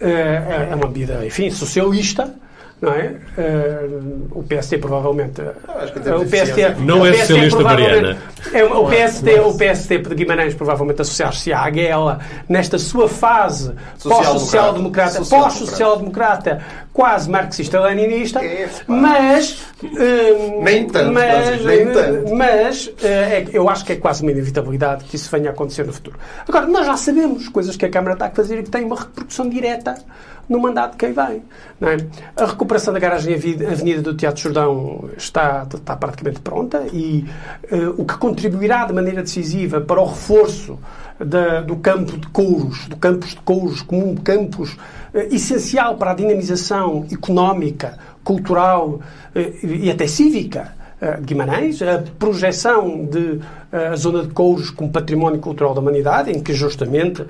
É, 0.00 0.68
é 0.70 0.74
uma 0.74 0.86
medida, 0.86 1.26
enfim, 1.26 1.50
socialista, 1.50 2.32
não 2.80 2.92
é? 2.92 3.16
Uh, 3.36 4.28
o 4.38 4.42
PSD 4.44 4.78
provavelmente. 4.78 5.40
Uh, 5.40 6.22
o 6.22 6.26
PSD, 6.28 6.74
não 6.76 7.04
é 7.04 7.12
socialista 7.12 7.60
Mariana. 7.60 8.18
É, 8.52 8.64
o, 8.64 8.86
PSD, 8.86 9.40
o 9.40 9.54
PSD 9.54 9.98
de 9.98 10.14
Guimarães 10.14 10.54
provavelmente 10.54 11.02
associar-se 11.02 11.52
à 11.52 11.62
AGELA 11.62 12.20
nesta 12.48 12.78
sua 12.78 13.08
fase 13.08 13.74
pós-social-democrata, 14.02 15.22
pós-social-democrata, 15.24 16.62
quase 16.98 17.30
marxista-leninista, 17.30 18.44
é, 18.44 18.68
mas. 18.88 19.52
Uh, 19.80 20.60
nem 20.64 20.84
tanto, 20.88 21.12
mas, 21.12 21.64
nem 21.64 21.92
tanto. 21.92 22.34
mas 22.34 22.90
é, 23.00 23.46
eu 23.52 23.70
acho 23.70 23.84
que 23.84 23.92
é 23.92 23.96
quase 23.96 24.20
uma 24.24 24.32
inevitabilidade 24.32 25.04
que 25.04 25.14
isso 25.14 25.30
venha 25.30 25.50
a 25.50 25.52
acontecer 25.52 25.86
no 25.86 25.92
futuro. 25.92 26.18
Agora, 26.48 26.66
nós 26.66 26.84
já 26.84 26.96
sabemos 26.96 27.48
coisas 27.50 27.76
que 27.76 27.86
a 27.86 27.88
Câmara 27.88 28.14
está 28.14 28.26
a 28.26 28.30
fazer 28.30 28.58
e 28.58 28.62
que 28.64 28.70
têm 28.70 28.84
uma 28.84 28.96
repercussão 28.96 29.48
direta 29.48 29.94
no 30.48 30.58
mandato 30.58 30.92
de 30.92 30.98
quem 30.98 31.12
vem. 31.12 31.42
É? 31.80 32.42
A 32.42 32.46
recuperação 32.46 32.92
da 32.92 32.98
garagem 32.98 33.32
Avenida 33.32 34.02
do 34.02 34.14
Teatro 34.14 34.42
Jordão 34.42 35.08
está, 35.16 35.68
está 35.72 35.94
praticamente 35.94 36.40
pronta 36.40 36.84
e 36.92 37.24
uh, 37.70 37.94
o 37.96 38.04
que 38.04 38.18
contribuirá 38.18 38.86
de 38.86 38.92
maneira 38.92 39.22
decisiva 39.22 39.80
para 39.80 40.00
o 40.00 40.06
reforço 40.06 40.76
da, 41.18 41.60
do 41.60 41.76
campo 41.76 42.16
de 42.16 42.26
couros, 42.28 42.86
do 42.86 42.96
campus 42.96 43.30
de 43.30 43.40
couros 43.40 43.82
como 43.82 44.10
um 44.10 44.16
campus 44.16 44.72
uh, 44.72 44.78
essencial 45.30 45.96
para 45.96 46.12
a 46.12 46.14
dinamização 46.14 47.06
económica, 47.10 47.98
cultural 48.22 49.00
uh, 49.34 49.66
e 49.66 49.90
até 49.90 50.06
cívica 50.06 50.76
de 51.20 51.26
Guimarães, 51.26 51.80
a 51.80 52.02
projeção 52.18 53.04
de 53.04 53.38
a 53.70 53.94
zona 53.94 54.22
de 54.22 54.30
Couros 54.30 54.70
como 54.70 54.90
património 54.90 55.38
cultural 55.38 55.72
da 55.72 55.80
humanidade, 55.80 56.32
em 56.32 56.40
que 56.40 56.52
justamente 56.52 57.24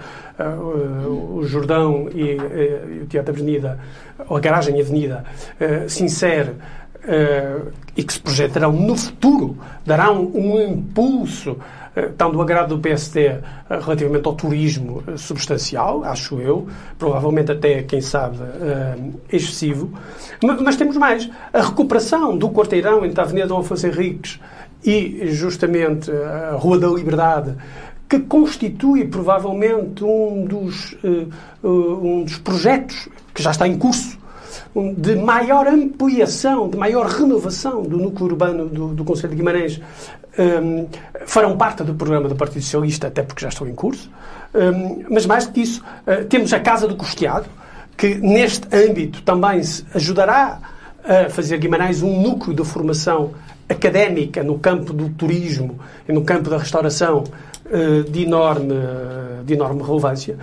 o 1.07 1.43
Jordão 1.45 2.09
e, 2.15 3.03
o 3.03 3.07
Teatro 3.07 3.35
Avenida, 3.35 3.79
ou 4.27 4.39
a 4.39 4.41
Garagem 4.41 4.81
Avenida, 4.81 5.25
se 5.87 6.03
insere 6.03 6.53
e 7.97 8.03
que 8.03 8.13
se 8.13 8.21
projetarão 8.21 8.73
no 8.73 8.97
futuro, 8.97 9.59
darão 9.85 10.31
um 10.33 10.61
impulso 10.61 11.59
tão 12.17 12.31
do 12.31 12.41
agrado 12.41 12.77
do 12.77 12.81
PSD 12.81 13.39
relativamente 13.69 14.27
ao 14.27 14.35
turismo 14.35 15.03
substancial, 15.17 16.05
acho 16.05 16.41
eu, 16.41 16.67
provavelmente 16.99 17.53
até, 17.53 17.83
quem 17.83 18.01
sabe, 18.01 18.39
excessivo. 19.33 19.93
Mas 20.63 20.77
temos 20.77 20.97
mais. 20.97 21.29
A 21.53 21.63
recuperação 21.63 22.37
do 22.37 22.51
quarteirão 22.51 23.05
entre 23.05 23.21
a 23.21 23.25
Avenida 23.25 23.47
Dom 23.47 23.61
Afonso 23.61 23.87
Henriques 23.87 24.39
e 24.85 25.29
justamente 25.33 26.11
a 26.11 26.57
Rua 26.57 26.79
da 26.79 26.89
Liberdade, 26.89 27.57
que 28.09 28.21
constitui 28.21 29.07
provavelmente 29.07 30.03
um 30.05 30.45
dos, 30.45 30.97
um 31.63 32.25
dos 32.25 32.39
projetos 32.39 33.09
que 33.35 33.43
já 33.43 33.51
está 33.51 33.69
em 33.69 33.77
curso 33.77 34.19
de 34.97 35.17
maior 35.17 35.67
ampliação, 35.67 36.69
de 36.69 36.77
maior 36.77 37.07
renovação 37.07 37.83
do 37.83 37.97
núcleo 37.97 38.27
urbano 38.27 38.67
do, 38.67 38.89
do 38.89 39.05
Conselho 39.05 39.31
de 39.31 39.37
Guimarães 39.37 39.81
um, 40.39 40.87
farão 41.27 41.57
parte 41.57 41.83
do 41.83 41.95
programa 41.95 42.29
do 42.29 42.37
Partido 42.37 42.63
Socialista, 42.63 43.09
até 43.09 43.23
porque 43.23 43.43
já 43.43 43.49
estão 43.49 43.67
em 43.67 43.75
curso. 43.75 44.11
Um, 44.55 45.05
mas 45.11 45.27
mais 45.27 45.47
do 45.47 45.53
que 45.53 45.61
isso, 45.61 45.83
uh, 46.07 46.25
temos 46.27 46.53
a 46.53 46.61
Casa 46.61 46.87
do 46.87 46.97
Costeado, 46.97 47.47
que 47.97 48.15
neste 48.15 48.67
âmbito 48.75 49.23
também 49.23 49.63
se 49.63 49.85
ajudará 49.93 50.61
a 51.05 51.29
fazer 51.31 51.59
Guimarães 51.59 52.03
um 52.03 52.21
núcleo 52.21 52.55
de 52.55 52.65
formação 52.65 53.33
académica 53.69 54.43
no 54.43 54.59
campo 54.59 54.93
do 54.93 55.09
turismo 55.11 55.81
e 56.09 56.13
no 56.13 56.23
campo 56.23 56.49
da 56.49 56.59
restauração 56.59 57.25
uh, 57.67 58.11
de, 58.11 58.23
enorme, 58.23 58.75
de 59.45 59.55
enorme 59.55 59.83
relevância. 59.83 60.39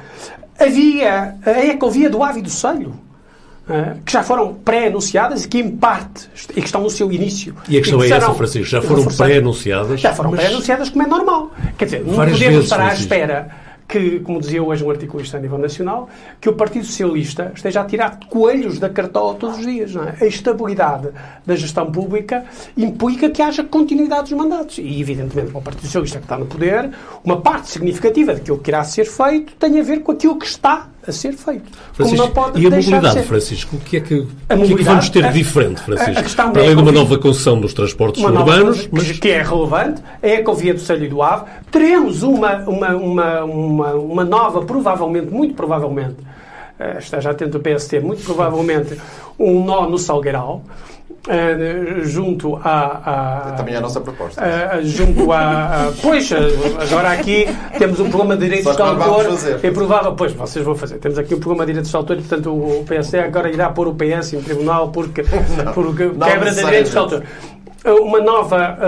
Havia 0.60 1.36
a 1.46 1.66
ecovia 1.66 2.10
do 2.10 2.24
Ave 2.24 2.42
do 2.42 2.50
Selho, 2.50 2.94
uh, 3.70 4.00
que 4.06 4.12
já 4.12 4.24
foram 4.24 4.54
pré-anunciadas 4.54 5.46
e 5.46 5.48
que, 5.48 5.60
em 5.60 5.72
parte, 5.72 6.30
e 6.52 6.62
que 6.62 6.66
estão 6.66 6.82
no 6.82 6.90
seu 6.90 7.12
início. 7.12 7.56
E 7.68 7.78
a 7.78 7.82
questão 7.82 8.02
é 8.04 8.10
essa, 8.10 8.34
Francisco, 8.34 8.68
já 8.68 8.82
foram 8.82 9.06
pré-anunciadas? 9.06 10.00
Já 10.00 10.14
foram 10.14 10.32
pré-anunciadas, 10.32 10.90
como 10.90 11.04
é 11.04 11.08
normal. 11.08 11.52
Quer 11.78 11.86
dizer, 11.86 12.00
não 12.06 12.16
podemos 12.16 12.40
vezes, 12.40 12.64
estar 12.64 12.80
à 12.80 12.94
espera 12.94 13.66
que, 13.88 14.20
como 14.22 14.40
dizia 14.40 14.64
hoje 14.64 14.84
um 14.84 14.90
articulista 14.90 15.38
a 15.38 15.40
nível 15.40 15.58
nacional, 15.58 16.10
que 16.42 16.50
o 16.50 16.54
Partido 16.54 16.86
Socialista 16.86 17.52
esteja 17.56 17.82
a 17.82 17.86
tirar 17.86 18.20
coelhos 18.30 18.80
da 18.80 18.90
cartola 18.90 19.36
todos 19.36 19.60
os 19.60 19.66
dias. 19.66 19.96
É? 19.96 20.26
A 20.26 20.28
estabilidade 20.28 21.10
da 21.46 21.56
gestão 21.56 21.92
pública 21.92 22.46
implica 22.76 23.30
que 23.30 23.42
haja 23.42 23.64
continuidade 23.64 24.30
dos 24.30 24.32
mandatos. 24.32 24.78
E, 24.80 25.00
evidentemente, 25.00 25.52
para 25.52 25.60
o 25.60 25.62
Partido 25.62 25.86
Socialista 25.86 26.20
que 26.20 26.26
está 26.26 26.38
no 26.38 26.46
poder, 26.46 26.90
uma 27.24 27.42
parte 27.42 27.70
significativa 27.70 28.34
daquilo 28.34 28.58
que 28.58 28.72
irá 28.72 28.84
ser 28.84 29.06
feito 29.06 29.54
tem 29.56 29.80
a 29.80 29.84
ver 29.84 30.02
com 30.02 30.12
aquilo 30.12 30.38
que 30.38 30.46
está 30.46 30.88
a 31.08 31.12
ser 31.12 31.34
feito. 31.34 31.64
Francisco, 31.94 32.32
e 32.56 32.68
a 32.68 32.70
mobilidade, 32.70 33.24
Francisco, 33.24 33.76
o 33.76 33.80
que 33.80 33.98
é 33.98 34.00
que, 34.00 34.16
o 34.16 34.28
que, 34.28 34.54
é 34.54 34.58
que 34.78 34.84
vamos 34.84 35.10
ter 35.10 35.28
de 35.28 35.34
diferente, 35.34 35.82
Francisco? 35.82 36.36
Para 36.36 36.62
além 36.62 36.76
de 36.76 36.82
uma 36.82 36.92
nova 36.92 37.18
concessão 37.18 37.60
dos 37.60 37.74
transportes 37.74 38.24
urbanos. 38.24 38.88
mas... 38.92 39.12
Que 39.20 39.30
é 39.30 39.42
relevante, 39.42 40.02
é 40.22 40.38
a 40.38 40.40
Ecovia 40.40 40.74
do 40.74 40.80
Selho 40.80 41.06
e 41.06 41.10
do 41.10 41.22
Ave. 41.22 41.46
Teremos 41.72 42.24
uma, 42.24 42.58
uma, 42.68 42.96
uma, 42.96 43.44
uma, 43.44 43.94
uma 43.94 44.24
nova, 44.24 44.64
provavelmente, 44.64 45.32
muito 45.32 45.54
provavelmente, 45.54 46.16
uh, 46.80 46.98
esteja 46.98 47.32
atento 47.32 47.58
o 47.58 47.62
PST, 47.62 48.00
muito 48.00 48.24
provavelmente, 48.24 49.00
um 49.38 49.64
nó 49.64 49.88
no 49.88 49.98
Salgueiral. 49.98 50.64
Uh, 51.28 52.06
junto 52.06 52.56
a, 52.58 53.48
a, 53.50 53.52
Também 53.54 53.74
é 53.74 53.78
a 53.78 53.82
nossa 53.82 54.00
proposta. 54.00 54.42
Uh, 54.42 54.86
junto 54.86 55.32
a, 55.32 55.88
a, 55.88 55.92
Pois, 56.00 56.30
agora 56.32 57.14
aqui 57.14 57.48
temos 57.80 58.00
um 58.00 58.10
problema 58.10 58.38
de 58.38 58.46
direitos 58.46 58.76
de 58.76 58.82
autor. 58.82 59.26
É 59.64 59.72
provável. 59.72 60.14
Pois, 60.14 60.34
vocês 60.34 60.64
vão 60.64 60.76
fazer. 60.76 61.00
Temos 61.00 61.18
aqui 61.18 61.34
um 61.34 61.40
problema 61.40 61.66
de 61.66 61.72
direitos 61.72 61.90
de 61.90 61.98
autor 61.98 62.18
e, 62.18 62.22
portanto, 62.22 62.52
o 62.52 62.86
PSD 62.88 63.20
agora 63.20 63.50
irá 63.50 63.70
pôr 63.72 63.88
o 63.88 63.96
PS 63.96 64.34
em 64.34 64.42
tribunal 64.42 64.90
porque, 64.90 65.24
não, 65.64 65.74
porque 65.74 66.06
não 66.06 66.28
quebra 66.28 66.52
de 66.52 66.64
direitos 66.64 66.92
de 66.92 66.98
autor 66.98 67.24
uma 67.88 68.20
nova, 68.20 68.80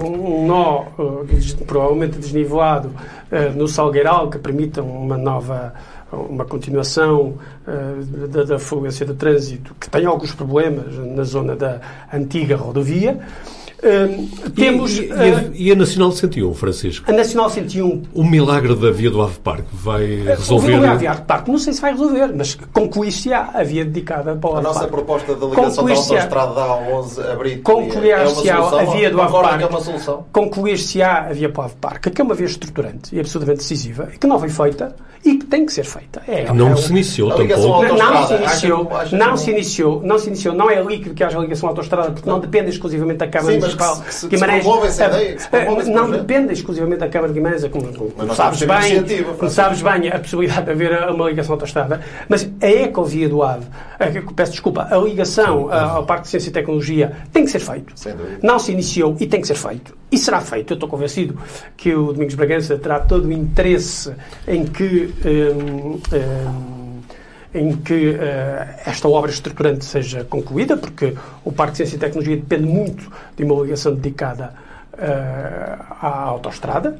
um 0.00 0.46
nó 0.46 0.84
provavelmente 1.66 2.18
desnivelado 2.18 2.92
no 3.56 3.66
Salgueiral 3.66 4.30
que 4.30 4.38
permita 4.38 4.80
uma 4.80 5.18
nova 5.18 5.74
uma 6.12 6.44
continuação 6.44 7.38
uh, 7.66 8.28
da, 8.28 8.44
da 8.44 8.58
fluência 8.58 9.04
de 9.04 9.14
trânsito 9.14 9.74
que 9.78 9.90
tem 9.90 10.06
alguns 10.06 10.32
problemas 10.32 10.96
na 10.96 11.22
zona 11.22 11.54
da 11.54 11.80
antiga 12.12 12.56
rodovia. 12.56 13.18
Uh, 13.78 14.50
temos, 14.50 14.98
e, 14.98 15.06
e, 15.06 15.12
a, 15.12 15.14
uh, 15.14 15.50
e, 15.54 15.70
a, 15.70 15.76
Nacional 15.76 16.10
101, 16.10 16.52
Francisco? 16.54 17.08
A 17.08 17.14
Nacional 17.14 17.48
101. 17.48 18.02
O 18.12 18.24
milagre 18.24 18.74
da 18.74 18.90
via 18.90 19.08
do 19.08 19.22
Ave 19.22 19.38
Parque 19.38 19.68
vai 19.72 20.04
resolver. 20.04 20.74
O 20.74 20.80
milagre 20.80 21.06
da 21.06 21.12
Ave 21.12 21.22
Parque, 21.22 21.50
não 21.50 21.58
sei 21.58 21.72
se 21.72 21.80
vai 21.80 21.92
resolver, 21.92 22.26
mas 22.34 22.56
concluir-se-á 22.72 23.52
a 23.54 23.62
via 23.62 23.84
dedicada 23.84 24.34
para 24.34 24.50
o 24.50 24.56
Ave 24.56 24.66
A 24.66 24.68
nossa 24.68 24.88
proposta 24.88 25.32
de 25.32 25.46
ligação 25.46 25.84
da 25.84 25.94
autostrada 25.94 26.54
da 26.54 26.66
A11 26.66 27.32
abrir 27.32 27.58
concluir-se-á 27.58 28.56
é 28.56 28.80
a 28.80 28.84
via 28.84 29.10
do 29.10 29.22
Ave 29.22 29.32
Parque. 29.32 29.62
É 29.62 29.66
uma 29.68 29.80
solução. 29.80 30.26
Concluir-se-á 30.32 31.28
a 31.28 31.32
via 31.32 31.48
para 31.48 31.62
o 31.62 31.64
Ave 31.66 31.76
Parque, 31.80 32.10
que 32.10 32.20
é 32.20 32.24
uma 32.24 32.34
via 32.34 32.46
estruturante 32.46 33.14
e 33.14 33.20
absolutamente 33.20 33.58
decisiva 33.58 34.08
e 34.12 34.18
que 34.18 34.26
não 34.26 34.40
foi 34.40 34.48
feita 34.48 34.96
e 35.28 35.36
que 35.36 35.46
tem 35.46 35.66
que 35.66 35.72
ser 35.72 35.84
feita. 35.84 36.22
É, 36.26 36.50
não 36.52 36.72
é, 36.72 36.76
se 36.76 36.90
iniciou 36.90 37.30
tampouco. 37.30 37.82
Não, 37.94 38.14
não 38.14 38.26
se 38.26 38.34
iniciou, 38.34 38.90
não 39.12 39.36
se 39.36 39.50
iniciou, 39.50 40.02
não 40.02 40.18
se 40.18 40.26
iniciou, 40.28 40.54
não 40.54 40.70
é 40.70 40.82
líquido 40.82 41.14
que 41.14 41.22
haja 41.22 41.38
ligação 41.38 41.68
à 41.68 41.72
autostrada, 41.72 42.10
porque 42.12 42.28
não 42.28 42.40
depende 42.40 42.70
exclusivamente 42.70 43.18
da 43.18 43.28
Câmara 43.28 43.52
Sim, 43.52 43.60
Municipal 43.60 44.00
que 44.00 44.14
se, 44.14 44.28
Guimarães. 44.28 44.64
Se 44.64 45.04
ideia, 45.04 45.38
se 45.38 45.90
não 45.90 46.10
depende 46.10 46.52
exclusivamente 46.54 47.00
da 47.00 47.08
Câmara 47.08 47.32
de 47.32 47.38
Guimarães, 47.38 47.64
é 47.64 47.68
como, 47.68 47.92
como 47.92 48.34
sabes 48.34 48.62
bem, 48.62 49.24
como 49.36 49.50
sabes 49.50 49.82
bem 49.82 50.08
a 50.08 50.18
possibilidade 50.18 50.64
de 50.64 50.70
haver 50.70 51.10
uma 51.10 51.28
ligação 51.28 51.52
à 51.52 51.56
autostrada, 51.56 52.00
mas 52.28 52.48
a 52.60 52.66
ecovia 52.66 53.28
do 53.28 53.42
AVE, 53.42 53.66
peço 54.34 54.52
desculpa, 54.52 54.88
a 54.90 54.96
ligação 54.96 55.72
ao 55.72 56.06
Parque 56.06 56.22
de 56.22 56.28
Ciência 56.28 56.48
e 56.48 56.52
Tecnologia 56.52 57.12
tem 57.32 57.44
que 57.44 57.50
ser 57.50 57.60
feito. 57.60 57.94
Não 58.42 58.58
se 58.58 58.72
iniciou 58.72 59.16
e 59.20 59.26
tem 59.26 59.40
que 59.40 59.46
ser 59.46 59.56
feito. 59.56 59.96
E 60.10 60.16
será 60.16 60.40
feito. 60.40 60.72
Eu 60.72 60.74
estou 60.74 60.88
convencido 60.88 61.36
que 61.76 61.94
o 61.94 62.12
Domingos 62.12 62.34
Bragança 62.34 62.78
terá 62.78 62.98
todo 62.98 63.26
o 63.26 63.32
interesse 63.32 64.12
em 64.46 64.64
que, 64.64 65.12
em 67.54 67.76
que 67.76 68.10
uh, 68.10 68.18
esta 68.84 69.08
obra 69.08 69.30
estruturante 69.30 69.84
seja 69.84 70.24
concluída, 70.24 70.76
porque 70.76 71.14
o 71.44 71.52
Parque 71.52 71.72
de 71.72 71.76
Ciência 71.78 71.96
e 71.96 71.98
Tecnologia 71.98 72.36
depende 72.36 72.66
muito 72.66 73.10
de 73.36 73.44
uma 73.44 73.62
ligação 73.62 73.94
dedicada 73.94 74.52
uh, 74.92 75.96
à 76.00 76.24
autoestrada 76.24 76.98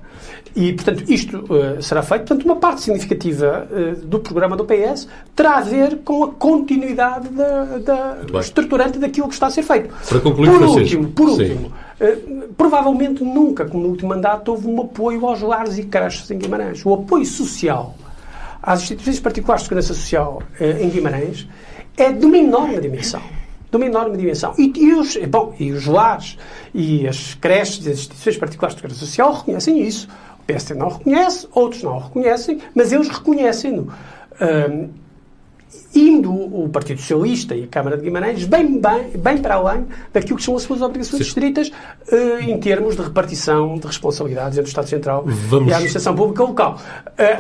e, 0.57 0.73
portanto, 0.73 1.05
isto 1.07 1.45
uh, 1.53 1.83
será 1.83 2.03
feito. 2.03 2.21
Portanto, 2.27 2.45
uma 2.45 2.57
parte 2.57 2.81
significativa 2.81 3.69
do 4.03 4.19
programa 4.21 4.57
do 4.57 4.65
PS 4.65 5.07
terá 5.37 5.59
a 5.59 5.61
ver 5.61 5.99
com 5.99 6.25
a 6.25 6.29
continuidade 6.33 7.29
da, 7.29 7.79
da 8.33 8.41
estruturante 8.41 8.99
daquilo 8.99 9.29
que 9.29 9.35
está 9.35 9.49
a 9.49 9.51
ser 9.51 9.63
feito. 9.63 9.95
Para 10.09 10.21
concluir, 10.21 10.51
por 10.51 10.63
último, 10.63 11.09
por 11.09 11.29
último 11.29 11.73
provavelmente 12.57 13.25
nunca, 13.25 13.65
como 13.65 13.83
no 13.83 13.89
último 13.89 14.11
mandato, 14.11 14.53
houve 14.53 14.69
um 14.69 14.81
apoio 14.81 15.27
aos 15.27 15.41
lares 15.41 15.79
e 15.79 15.83
creches 15.83 16.31
em 16.31 16.39
Guimarães. 16.39 16.87
O 16.87 16.95
apoio 16.95 17.27
social 17.27 17.97
às 18.69 18.83
instituições 18.83 19.19
particulares 19.19 19.63
de 19.63 19.69
segurança 19.69 19.95
social 19.95 20.43
em 20.61 20.91
Guimarães 20.91 21.49
é 21.97 22.13
de 22.13 22.27
uma 22.27 22.37
enorme 22.37 22.81
dimensão 22.81 23.23
de 23.71 23.77
uma 23.77 23.87
enorme 23.87 24.17
dimensão. 24.17 24.55
E, 24.57 24.73
e, 24.77 24.95
os, 24.95 25.17
bom, 25.27 25.55
e 25.59 25.73
os 25.73 25.87
lares 25.87 26.39
e 26.73 27.07
as 27.07 27.35
creches 27.35 27.85
e 27.85 27.91
as 27.91 27.99
instituições 27.99 28.37
particulares 28.39 28.75
de 28.75 28.81
segurança 28.81 29.05
social 29.05 29.33
reconhecem 29.33 29.83
isso. 29.83 30.09
O 30.39 30.53
PST 30.53 30.75
não 30.75 30.89
reconhece, 30.89 31.47
outros 31.53 31.83
não 31.83 31.99
reconhecem, 31.99 32.61
mas 32.75 32.93
eles 32.93 33.09
reconhecem-no. 33.09 33.93
Indo 35.95 36.33
o 36.33 36.69
Partido 36.69 37.01
Socialista 37.01 37.55
e 37.55 37.65
a 37.65 37.67
Câmara 37.67 37.97
de 37.97 38.03
Guimarães 38.03 38.45
bem, 38.45 38.81
bem, 38.81 39.11
bem 39.17 39.39
para 39.39 39.55
além 39.55 39.87
daquilo 40.13 40.37
que 40.37 40.45
são 40.45 40.55
as 40.55 40.63
suas 40.63 40.83
obrigações 40.83 41.23
estritas 41.23 41.69
uh, 41.69 42.41
em 42.41 42.59
termos 42.59 42.97
de 42.97 43.03
repartição 43.03 43.79
de 43.79 43.87
responsabilidades 43.87 44.59
entre 44.59 44.69
o 44.69 44.71
Estado 44.71 44.89
Central 44.89 45.25
Vamos... 45.27 45.69
e 45.69 45.73
a 45.73 45.77
Administração 45.77 46.15
Pública 46.15 46.43
Local. 46.43 46.79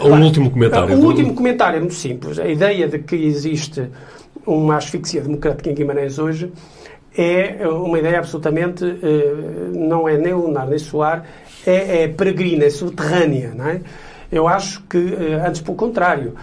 Uh, 0.02 0.08
um 0.08 0.24
último 0.24 0.50
comentário. 0.50 0.94
Uh, 0.94 0.98
um 0.98 1.06
último 1.06 1.34
comentário 1.34 1.76
é 1.76 1.80
muito 1.80 1.94
simples. 1.94 2.38
A 2.38 2.48
ideia 2.48 2.88
de 2.88 2.98
que 2.98 3.16
existe 3.16 3.88
uma 4.46 4.76
asfixia 4.76 5.20
democrática 5.20 5.70
em 5.70 5.74
Guimarães 5.74 6.18
hoje 6.18 6.50
é 7.16 7.66
uma 7.66 7.98
ideia 7.98 8.18
absolutamente, 8.18 8.84
eh, 8.84 9.70
não 9.74 10.08
é 10.08 10.16
nem 10.16 10.32
lunar 10.32 10.68
nem 10.68 10.78
soar, 10.78 11.24
é, 11.66 12.04
é 12.04 12.08
peregrina, 12.08 12.64
é 12.64 12.70
subterrânea, 12.70 13.52
não 13.54 13.66
é? 13.68 13.80
Eu 14.30 14.46
acho 14.46 14.82
que, 14.82 14.98
eh, 14.98 15.42
antes 15.46 15.60
pelo 15.60 15.76
contrário, 15.76 16.34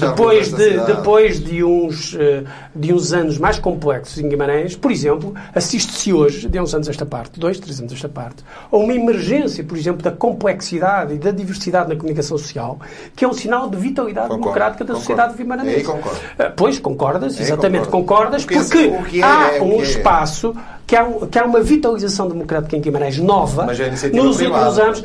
depois 0.00 0.52
de, 0.52 0.80
depois 0.80 1.38
de 1.38 1.62
uns, 1.62 2.16
eh, 2.18 2.42
de 2.74 2.92
uns 2.92 3.12
anos 3.12 3.38
mais 3.38 3.60
complexos 3.60 4.18
em 4.18 4.28
Guimarães, 4.28 4.74
por 4.74 4.90
exemplo, 4.90 5.34
assiste-se 5.54 6.12
hoje, 6.12 6.48
de 6.48 6.60
uns 6.60 6.74
anos 6.74 6.88
esta 6.88 7.06
parte, 7.06 7.38
dois, 7.38 7.60
três 7.60 7.78
anos 7.78 7.92
esta 7.92 8.08
parte, 8.08 8.44
a 8.70 8.76
uma 8.76 8.92
emergência, 8.92 9.62
por 9.62 9.78
exemplo, 9.78 10.02
da 10.02 10.10
complexidade 10.10 11.14
e 11.14 11.18
da 11.18 11.30
diversidade 11.30 11.88
na 11.88 11.94
comunicação 11.94 12.36
social, 12.36 12.80
que 13.14 13.24
é 13.24 13.28
um 13.28 13.32
sinal 13.32 13.70
de 13.70 13.76
vitalidade 13.76 14.28
concordo, 14.28 14.42
democrática 14.42 14.84
da 14.84 14.94
concordo. 14.94 15.00
sociedade 15.00 15.36
concordo. 15.84 16.18
Eh, 16.36 16.52
pois, 16.56 16.78
concordas, 16.80 17.40
exatamente, 17.40 17.88
concordas, 17.88 18.44
porque, 18.44 19.20
é, 19.20 19.22
há 19.22 19.54
é, 19.54 19.62
um 19.62 19.80
é. 19.80 19.82
espaço 19.82 20.56
que 20.84 20.96
há, 20.96 21.06
que 21.30 21.38
há 21.38 21.44
uma 21.44 21.60
vitalização 21.60 22.28
democrática 22.28 22.76
em 22.76 22.80
Guimarães 22.80 23.16
nova 23.18 23.66
nos 24.12 24.40
últimos 24.40 24.78
anos. 24.78 25.04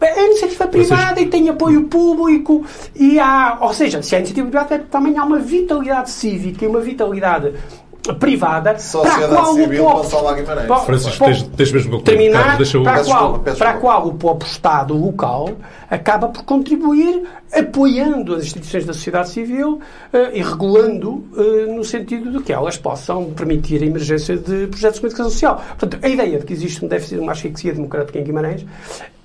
É 0.00 0.26
iniciativa 0.26 0.66
privada 0.66 1.14
Vocês... 1.14 1.26
e 1.26 1.30
tem 1.30 1.48
apoio 1.48 1.84
público 1.84 2.64
e 2.94 3.18
há, 3.18 3.58
ou 3.60 3.72
seja, 3.72 4.02
se 4.02 4.14
é 4.14 4.18
iniciativa 4.18 4.48
privada 4.48 4.78
também 4.90 5.18
há 5.18 5.24
uma 5.24 5.38
vitalidade 5.38 6.10
cívica 6.10 6.64
e 6.64 6.68
uma 6.68 6.80
vitalidade 6.80 7.54
privada 8.14 8.78
Sociedade 8.78 9.18
para 9.18 9.26
a 9.26 9.42
qual 9.42 9.54
civil 9.54 9.86
o 9.86 10.04
próprio, 10.66 10.86
Francisco, 10.86 11.24
tens, 11.24 11.42
tens 11.42 11.72
mesmo 11.72 12.00
terminar, 12.00 12.56
deixa 12.56 12.80
para, 12.80 13.00
a 13.00 13.04
qual, 13.04 13.38
para 13.40 13.70
a 13.70 13.74
qual 13.74 14.08
o 14.08 14.14
próprio 14.14 14.48
Estado 14.48 14.94
local 14.94 15.50
acaba 15.90 16.28
por 16.28 16.44
contribuir 16.44 17.24
apoiando 17.52 18.34
as 18.34 18.44
instituições 18.44 18.84
da 18.84 18.92
sociedade 18.92 19.30
civil 19.30 19.80
uh, 20.12 20.16
e 20.32 20.42
regulando 20.42 21.10
uh, 21.10 21.74
no 21.74 21.84
sentido 21.84 22.30
de 22.30 22.42
que 22.42 22.52
elas 22.52 22.76
possam 22.76 23.32
permitir 23.32 23.82
a 23.82 23.86
emergência 23.86 24.36
de 24.36 24.66
projetos 24.66 24.96
de 24.96 25.00
comunicação 25.00 25.30
social. 25.30 25.62
Portanto, 25.78 25.98
a 26.02 26.08
ideia 26.08 26.38
de 26.38 26.46
que 26.46 26.52
existe 26.52 26.84
um 26.84 26.88
déficit 26.88 27.16
de 27.16 27.20
uma 27.20 27.32
asfixia 27.32 27.72
democrática 27.72 28.18
em 28.18 28.24
Guimarães 28.24 28.64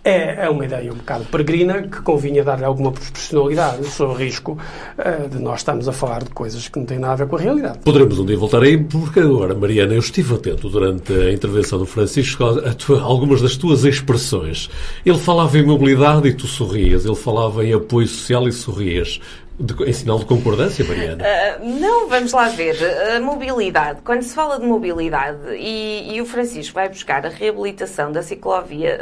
é, 0.04 0.46
é 0.46 0.50
uma 0.50 0.66
ideia 0.66 0.92
um 0.92 0.98
bocado 0.98 1.24
peregrina 1.26 1.84
que 1.84 2.02
convinha 2.02 2.44
dar-lhe 2.44 2.66
alguma 2.66 2.92
proporcionalidade, 2.92 3.86
sob 3.88 4.14
o 4.14 4.16
risco 4.16 4.58
uh, 4.98 5.30
de 5.30 5.40
nós 5.40 5.62
estarmos 5.62 5.88
a 5.88 5.94
falar 5.94 6.24
de 6.24 6.30
coisas 6.32 6.68
que 6.68 6.78
não 6.78 6.86
têm 6.86 7.00
nada 7.00 7.14
a 7.14 7.16
ver 7.18 7.28
com 7.28 7.38
a 7.38 7.40
realidade. 7.40 7.80
Poderemos 7.80 8.20
um 8.20 8.26
dia 8.26 8.38
voltar 8.38 8.62
aí, 8.62 8.78
porque 8.78 9.22
agora, 9.22 9.56
Mariana, 9.56 9.94
eu 9.94 10.00
estive 10.00 10.36
atento 10.36 10.70
durante 10.70 11.14
a 11.14 11.32
intervenção 11.32 11.80
do 11.80 11.86
Francisco 11.86 12.44
a, 12.44 12.74
tua, 12.74 13.02
algumas 13.02 13.42
das 13.42 13.56
tuas 13.56 13.86
expressões. 13.86 14.70
Ele 15.06 15.18
falava 15.18 15.58
em 15.58 15.66
mobilidade 15.66 16.28
e 16.28 16.34
tu 16.34 16.48
sorrias, 16.48 17.06
ele 17.06 17.16
falava 17.16 17.66
em 17.66 17.74
apoio 17.74 18.08
social 18.08 18.48
e 18.48 18.52
sorrias. 18.52 19.22
De, 19.60 19.76
em 19.84 19.94
sinal 19.94 20.18
de 20.18 20.26
concordância, 20.26 20.84
Mariana? 20.84 21.24
Uh, 21.24 21.80
não, 21.80 22.10
vamos 22.10 22.34
lá 22.34 22.50
ver. 22.50 22.76
A 23.16 23.20
mobilidade, 23.20 24.02
quando 24.02 24.24
se 24.24 24.34
fala 24.34 24.60
de 24.60 24.66
mobilidade 24.66 25.56
e, 25.56 26.16
e 26.16 26.22
o 26.22 26.26
Francisco 26.26 26.74
vai 26.74 26.90
buscar 26.90 27.24
a 27.24 27.30
reabilitação 27.30 28.12
da 28.12 28.24
ciclovia, 28.24 29.00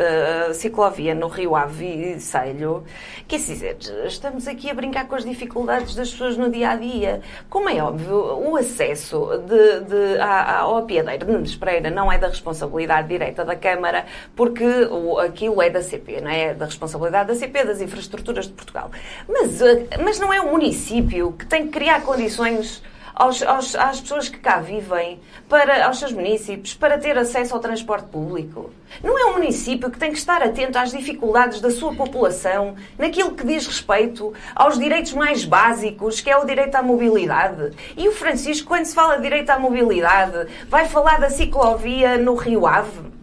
uh, 0.49 0.53
ciclovia 0.53 1.15
no 1.15 1.29
Rio 1.29 1.55
Ave 1.55 1.85
e 1.85 2.19
Selho, 2.19 2.83
quer 3.29 3.37
dizer, 3.37 3.77
estamos 4.05 4.45
aqui 4.45 4.69
a 4.69 4.73
brincar 4.73 5.07
com 5.07 5.15
as 5.15 5.23
dificuldades 5.23 5.95
das 5.95 6.11
pessoas 6.11 6.35
no 6.35 6.51
dia 6.51 6.71
a 6.71 6.75
dia. 6.75 7.21
Como 7.49 7.69
é 7.69 7.81
óbvio, 7.81 8.17
o 8.17 8.57
acesso 8.57 9.29
de, 9.47 9.79
de, 9.85 10.19
à, 10.19 10.59
ao 10.59 10.79
apiadeiro 10.79 11.27
de 11.27 11.31
Nunes 11.31 11.55
Pereira 11.55 11.89
não 11.89 12.11
é 12.11 12.17
da 12.17 12.27
responsabilidade 12.27 13.07
direta 13.07 13.45
da 13.45 13.55
Câmara, 13.55 14.05
porque 14.35 14.65
o, 14.65 15.17
aquilo 15.17 15.61
é 15.61 15.69
da 15.69 15.81
CP, 15.81 16.19
não 16.19 16.29
é? 16.29 16.53
da 16.53 16.65
responsabilidade 16.65 17.29
da 17.29 17.35
CP, 17.35 17.63
das 17.63 17.79
infraestruturas 17.79 18.47
de 18.47 18.53
Portugal. 18.53 18.91
Mas, 19.29 19.61
mas 20.03 20.19
não 20.19 20.33
é 20.33 20.40
o 20.41 20.51
município 20.51 21.33
que 21.33 21.45
tem 21.45 21.67
que 21.67 21.73
criar 21.73 22.01
condições 22.01 22.81
aos, 23.13 23.41
aos, 23.43 23.75
às 23.75 24.01
pessoas 24.01 24.29
que 24.29 24.39
cá 24.39 24.59
vivem, 24.59 25.19
para, 25.47 25.85
aos 25.85 25.99
seus 25.99 26.11
municípios, 26.11 26.73
para 26.73 26.97
ter 26.97 27.17
acesso 27.17 27.53
ao 27.53 27.59
transporte 27.59 28.07
público. 28.07 28.71
Não 29.03 29.17
é 29.17 29.25
o 29.25 29.33
município 29.33 29.91
que 29.91 29.99
tem 29.99 30.11
que 30.11 30.17
estar 30.17 30.41
atento 30.41 30.77
às 30.77 30.91
dificuldades 30.91 31.61
da 31.61 31.69
sua 31.69 31.93
população, 31.93 32.75
naquilo 32.97 33.35
que 33.35 33.45
diz 33.45 33.67
respeito 33.67 34.33
aos 34.55 34.79
direitos 34.79 35.13
mais 35.13 35.45
básicos, 35.45 36.19
que 36.19 36.29
é 36.29 36.37
o 36.37 36.45
direito 36.45 36.75
à 36.75 36.81
mobilidade. 36.81 37.75
E 37.95 38.07
o 38.07 38.11
Francisco, 38.11 38.67
quando 38.67 38.85
se 38.85 38.95
fala 38.95 39.17
de 39.17 39.23
direito 39.23 39.49
à 39.49 39.59
mobilidade, 39.59 40.47
vai 40.67 40.87
falar 40.87 41.19
da 41.19 41.29
ciclovia 41.29 42.17
no 42.17 42.35
Rio 42.35 42.65
Ave. 42.65 43.20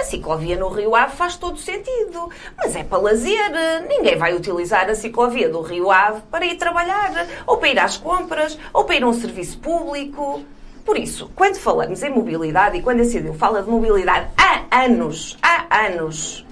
A 0.00 0.04
ciclovia 0.04 0.56
no 0.56 0.68
Rio 0.68 0.96
Ave 0.96 1.14
faz 1.14 1.36
todo 1.36 1.58
sentido, 1.58 2.30
mas 2.56 2.74
é 2.74 2.82
para 2.82 2.96
lazer. 2.96 3.52
Ninguém 3.86 4.16
vai 4.16 4.34
utilizar 4.34 4.88
a 4.88 4.94
ciclovia 4.94 5.50
do 5.50 5.60
Rio 5.60 5.90
Ave 5.90 6.22
para 6.30 6.46
ir 6.46 6.56
trabalhar, 6.56 7.26
ou 7.46 7.58
para 7.58 7.68
ir 7.68 7.78
às 7.78 7.98
compras, 7.98 8.58
ou 8.72 8.84
para 8.84 8.96
ir 8.96 9.02
a 9.02 9.06
um 9.06 9.12
serviço 9.12 9.58
público. 9.58 10.42
Por 10.86 10.96
isso, 10.96 11.30
quando 11.36 11.56
falamos 11.56 12.02
em 12.02 12.08
mobilidade 12.08 12.78
e 12.78 12.82
quando 12.82 13.02
a 13.02 13.04
CDU 13.04 13.34
fala 13.34 13.62
de 13.62 13.68
mobilidade 13.68 14.28
há 14.38 14.84
anos, 14.84 15.36
há 15.42 15.84
anos, 15.88 16.46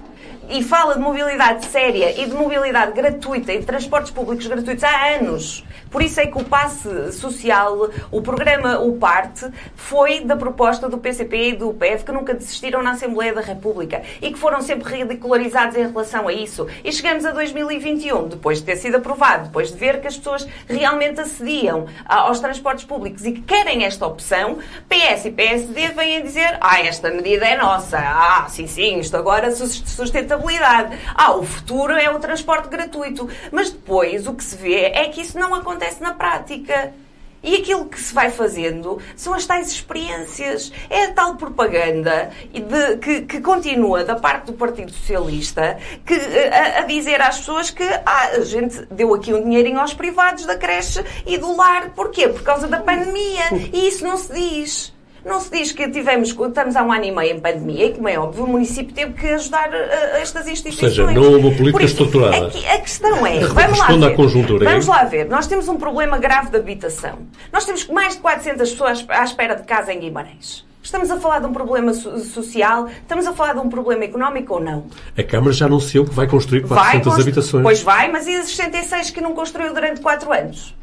e 0.47 0.63
fala 0.63 0.93
de 0.93 0.99
mobilidade 0.99 1.65
séria 1.65 2.21
e 2.21 2.27
de 2.27 2.35
mobilidade 2.35 2.91
gratuita 2.91 3.51
e 3.51 3.59
de 3.59 3.65
transportes 3.65 4.11
públicos 4.11 4.45
gratuitos 4.45 4.83
há 4.83 5.15
anos. 5.15 5.65
Por 5.89 6.03
isso 6.03 6.19
é 6.19 6.27
que 6.27 6.37
o 6.37 6.43
passe 6.43 7.11
social, 7.13 7.89
o 8.11 8.21
programa 8.21 8.79
O 8.79 8.97
Parte, 8.97 9.49
foi 9.75 10.21
da 10.21 10.35
proposta 10.35 10.87
do 10.87 10.99
PCP 10.99 11.49
e 11.49 11.53
do 11.55 11.73
PF 11.73 12.05
que 12.05 12.11
nunca 12.11 12.33
desistiram 12.33 12.83
na 12.83 12.91
Assembleia 12.91 13.33
da 13.33 13.41
República 13.41 14.03
e 14.21 14.31
que 14.31 14.37
foram 14.37 14.61
sempre 14.61 14.97
ridicularizados 14.97 15.75
em 15.75 15.87
relação 15.87 16.27
a 16.27 16.33
isso. 16.33 16.67
E 16.83 16.91
chegamos 16.91 17.25
a 17.25 17.31
2021, 17.31 18.27
depois 18.27 18.59
de 18.59 18.65
ter 18.65 18.75
sido 18.75 18.97
aprovado, 18.97 19.45
depois 19.45 19.71
de 19.71 19.77
ver 19.77 19.99
que 19.99 20.07
as 20.07 20.15
pessoas 20.15 20.47
realmente 20.67 21.19
acediam 21.21 21.87
aos 22.05 22.39
transportes 22.39 22.85
públicos 22.85 23.25
e 23.25 23.31
que 23.31 23.41
querem 23.41 23.83
esta 23.83 24.05
opção, 24.05 24.59
PS 24.87 25.25
e 25.25 25.31
PSD 25.31 25.87
vêm 25.89 26.21
dizer: 26.21 26.57
ah, 26.61 26.79
esta 26.81 27.09
medida 27.09 27.47
é 27.47 27.57
nossa, 27.57 27.97
ah, 27.97 28.45
sim, 28.47 28.67
sim, 28.67 28.99
isto 28.99 29.17
agora 29.17 29.51
sustentabilidade, 29.51 30.97
ah, 31.15 31.33
o 31.33 31.43
futuro 31.43 31.93
é 31.93 32.09
o 32.11 32.19
transporte 32.19 32.69
gratuito. 32.69 33.27
Mas 33.51 33.71
depois 33.71 34.27
o 34.27 34.33
que 34.35 34.43
se 34.43 34.55
vê 34.55 34.85
é 34.85 35.07
que 35.09 35.21
isso 35.21 35.39
não 35.39 35.55
acontece 35.55 35.78
acontece 35.79 36.01
na 36.01 36.13
prática. 36.13 36.93
E 37.41 37.55
aquilo 37.55 37.85
que 37.85 37.97
se 37.97 38.13
vai 38.13 38.29
fazendo 38.29 39.01
são 39.15 39.33
as 39.33 39.45
tais 39.45 39.71
experiências. 39.71 40.73
É 40.89 41.05
a 41.05 41.13
tal 41.13 41.37
propaganda 41.37 42.31
de, 42.51 42.97
que, 42.97 43.21
que, 43.21 43.39
continua 43.39 44.03
da 44.03 44.17
parte 44.17 44.47
do 44.47 44.53
Partido 44.53 44.91
Socialista 44.91 45.79
que, 46.05 46.13
a, 46.13 46.79
a, 46.79 46.81
dizer 46.81 47.21
às 47.21 47.37
pessoas 47.37 47.71
que 47.71 47.83
ah, 48.05 48.31
a 48.35 48.41
gente 48.41 48.85
deu 48.91 49.13
aqui 49.13 49.33
um 49.33 49.41
dinheirinho 49.41 49.79
aos 49.79 49.93
privados 49.93 50.45
da 50.45 50.57
creche 50.57 51.01
e 51.25 51.37
do 51.37 51.55
lar. 51.55 51.91
Porquê? 51.91 52.27
Por 52.27 52.43
causa 52.43 52.67
da 52.67 52.81
pandemia. 52.81 53.45
E 53.71 53.87
isso 53.87 54.03
não 54.03 54.17
se 54.17 54.33
diz. 54.33 54.98
Não 55.25 55.39
se 55.39 55.51
diz 55.51 55.71
que 55.71 55.89
tivemos, 55.89 56.29
estamos 56.29 56.75
há 56.75 56.83
um 56.83 56.91
ano 56.91 57.05
e 57.05 57.11
meio 57.11 57.35
em 57.35 57.39
pandemia 57.39 57.85
e, 57.85 57.93
como 57.93 58.07
é 58.07 58.17
óbvio, 58.17 58.45
o 58.45 58.47
município 58.47 58.93
teve 58.93 59.13
que 59.13 59.27
ajudar 59.27 59.69
uh, 59.69 60.17
estas 60.17 60.47
instituições. 60.47 60.97
Ou 60.97 61.07
seja, 61.07 61.19
não 61.19 61.33
houve 61.33 61.57
política 61.57 61.83
isso, 61.83 62.03
estruturada. 62.03 62.51
A, 62.67 62.73
a, 62.75 62.79
questão 62.79 63.25
é, 63.25 63.39
vamos 63.39 63.79
lá 63.79 63.87
ver. 63.87 64.15
conjuntura, 64.15 64.69
vamos 64.69 64.87
lá 64.87 65.03
ver, 65.03 65.27
nós 65.29 65.47
temos 65.47 65.67
um 65.67 65.77
problema 65.77 66.17
grave 66.17 66.49
de 66.49 66.57
habitação. 66.57 67.19
Nós 67.51 67.65
temos 67.65 67.87
mais 67.87 68.15
de 68.15 68.21
400 68.21 68.69
pessoas 68.71 69.05
à 69.09 69.23
espera 69.23 69.55
de 69.55 69.63
casa 69.63 69.93
em 69.93 69.99
Guimarães. 69.99 70.67
Estamos 70.81 71.11
a 71.11 71.19
falar 71.19 71.39
de 71.39 71.45
um 71.45 71.53
problema 71.53 71.93
social? 71.93 72.87
Estamos 72.87 73.27
a 73.27 73.33
falar 73.33 73.53
de 73.53 73.59
um 73.59 73.69
problema 73.69 74.05
económico 74.05 74.55
ou 74.55 74.59
não? 74.61 74.85
A 75.17 75.23
Câmara 75.23 75.51
já 75.51 75.65
anunciou 75.65 76.05
que 76.05 76.13
vai 76.13 76.25
construir 76.25 76.61
400 76.61 77.11
vai 77.11 77.21
habitações. 77.21 77.63
Pois 77.63 77.83
vai, 77.83 78.09
mas 78.09 78.25
e 78.25 78.35
as 78.35 78.49
66 78.49 79.11
que 79.11 79.21
não 79.21 79.33
construiu 79.33 79.73
durante 79.73 79.99
4 79.99 80.31
anos? 80.31 80.73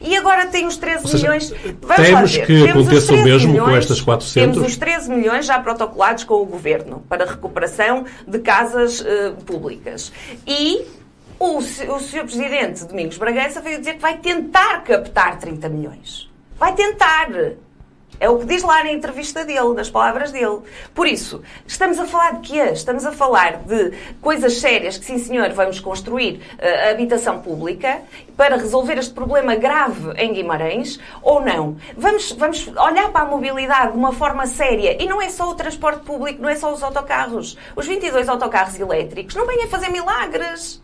E 0.00 0.16
agora 0.16 0.46
tem 0.46 0.66
os 0.66 0.76
13 0.76 1.08
seja, 1.08 1.16
milhões. 1.18 1.50
Vamos 1.50 1.96
temos 1.96 2.36
que 2.36 2.46
temos 2.46 2.70
aconteça 2.70 3.12
o 3.12 3.22
mesmo 3.22 3.52
milhões, 3.52 3.70
com 3.70 3.76
estas 3.76 4.00
400? 4.00 4.54
Temos 4.54 4.70
os 4.70 4.76
13 4.76 5.10
milhões 5.10 5.46
já 5.46 5.58
protocolados 5.58 6.24
com 6.24 6.34
o 6.34 6.46
Governo 6.46 7.04
para 7.08 7.24
recuperação 7.24 8.04
de 8.26 8.38
casas 8.38 9.00
uh, 9.00 9.34
públicas. 9.44 10.12
E 10.46 10.84
o, 11.38 11.58
o 11.58 11.62
Sr. 11.62 12.24
Presidente 12.24 12.84
Domingos 12.84 13.18
Bragança 13.18 13.60
veio 13.60 13.78
dizer 13.78 13.94
que 13.94 14.00
vai 14.00 14.18
tentar 14.18 14.82
captar 14.82 15.38
30 15.38 15.68
milhões. 15.68 16.30
Vai 16.58 16.74
tentar. 16.74 17.28
É 18.20 18.28
o 18.28 18.38
que 18.38 18.46
diz 18.46 18.62
lá 18.62 18.82
na 18.84 18.92
entrevista 18.92 19.44
dele, 19.44 19.74
nas 19.74 19.90
palavras 19.90 20.30
dele. 20.30 20.60
Por 20.94 21.06
isso, 21.06 21.42
estamos 21.66 21.98
a 21.98 22.04
falar 22.04 22.40
de 22.40 22.48
quê? 22.48 22.70
Estamos 22.72 23.04
a 23.04 23.12
falar 23.12 23.58
de 23.58 23.92
coisas 24.20 24.58
sérias 24.58 24.96
que, 24.96 25.04
sim 25.04 25.18
senhor, 25.18 25.50
vamos 25.52 25.80
construir 25.80 26.40
uh, 26.58 26.90
habitação 26.90 27.40
pública 27.40 28.02
para 28.36 28.56
resolver 28.56 28.98
este 28.98 29.12
problema 29.12 29.54
grave 29.56 30.12
em 30.16 30.32
Guimarães 30.32 30.98
ou 31.22 31.40
não? 31.40 31.76
Vamos, 31.96 32.32
vamos 32.32 32.68
olhar 32.68 33.10
para 33.10 33.22
a 33.22 33.24
mobilidade 33.26 33.92
de 33.92 33.98
uma 33.98 34.12
forma 34.12 34.46
séria 34.46 35.02
e 35.02 35.06
não 35.06 35.20
é 35.20 35.28
só 35.28 35.50
o 35.50 35.54
transporte 35.54 36.04
público, 36.04 36.42
não 36.42 36.48
é 36.48 36.56
só 36.56 36.72
os 36.72 36.82
autocarros. 36.82 37.56
Os 37.76 37.86
22 37.86 38.28
autocarros 38.28 38.78
elétricos 38.78 39.34
não 39.34 39.46
vêm 39.46 39.64
a 39.64 39.68
fazer 39.68 39.88
milagres. 39.88 40.83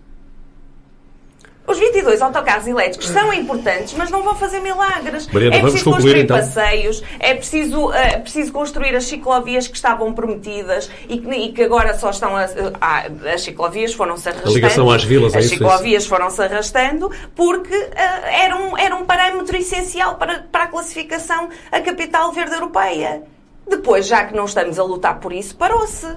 Os 1.71 1.79
22 1.79 2.21
autocarros 2.21 2.67
elétricos 2.67 3.07
são 3.07 3.33
importantes, 3.33 3.95
mas 3.97 4.11
não 4.11 4.25
vão 4.25 4.35
fazer 4.35 4.59
milagres. 4.59 5.29
Mariana, 5.29 5.57
é 5.57 5.61
preciso 5.61 5.85
construir 5.85 6.19
então. 6.19 6.37
passeios, 6.37 7.01
é 7.21 7.33
preciso, 7.33 7.93
é 7.93 8.19
preciso 8.19 8.53
construir 8.53 8.97
as 8.97 9.05
ciclovias 9.05 9.69
que 9.69 9.77
estavam 9.77 10.13
prometidas 10.13 10.91
e 11.09 11.19
que, 11.19 11.31
e 11.31 11.53
que 11.53 11.63
agora 11.63 11.97
só 11.97 12.11
estão 12.11 12.37
a, 12.37 12.49
a, 12.81 13.07
as 13.33 13.43
ciclovias 13.43 13.95
foram-se 13.95 14.29
arrastando. 14.29 14.51
A 14.51 14.55
ligação 14.55 14.91
às 14.91 15.05
vilas, 15.05 15.33
é 15.33 15.39
As 15.39 15.45
é 15.45 15.49
ciclovias 15.49 16.07
foram-se 16.07 16.43
arrastando 16.43 17.09
porque 17.37 17.77
uh, 17.77 18.27
era, 18.43 18.57
um, 18.57 18.77
era 18.77 18.97
um 18.97 19.05
parâmetro 19.05 19.57
essencial 19.57 20.17
para, 20.17 20.41
para 20.51 20.65
a 20.65 20.67
classificação 20.67 21.51
a 21.71 21.81
capital 21.81 22.33
verde 22.33 22.55
europeia. 22.55 23.23
Depois, 23.69 24.09
já 24.09 24.25
que 24.25 24.35
não 24.35 24.47
estamos 24.47 24.77
a 24.77 24.83
lutar 24.83 25.21
por 25.21 25.33
isso, 25.33 25.55
parou-se. 25.55 26.09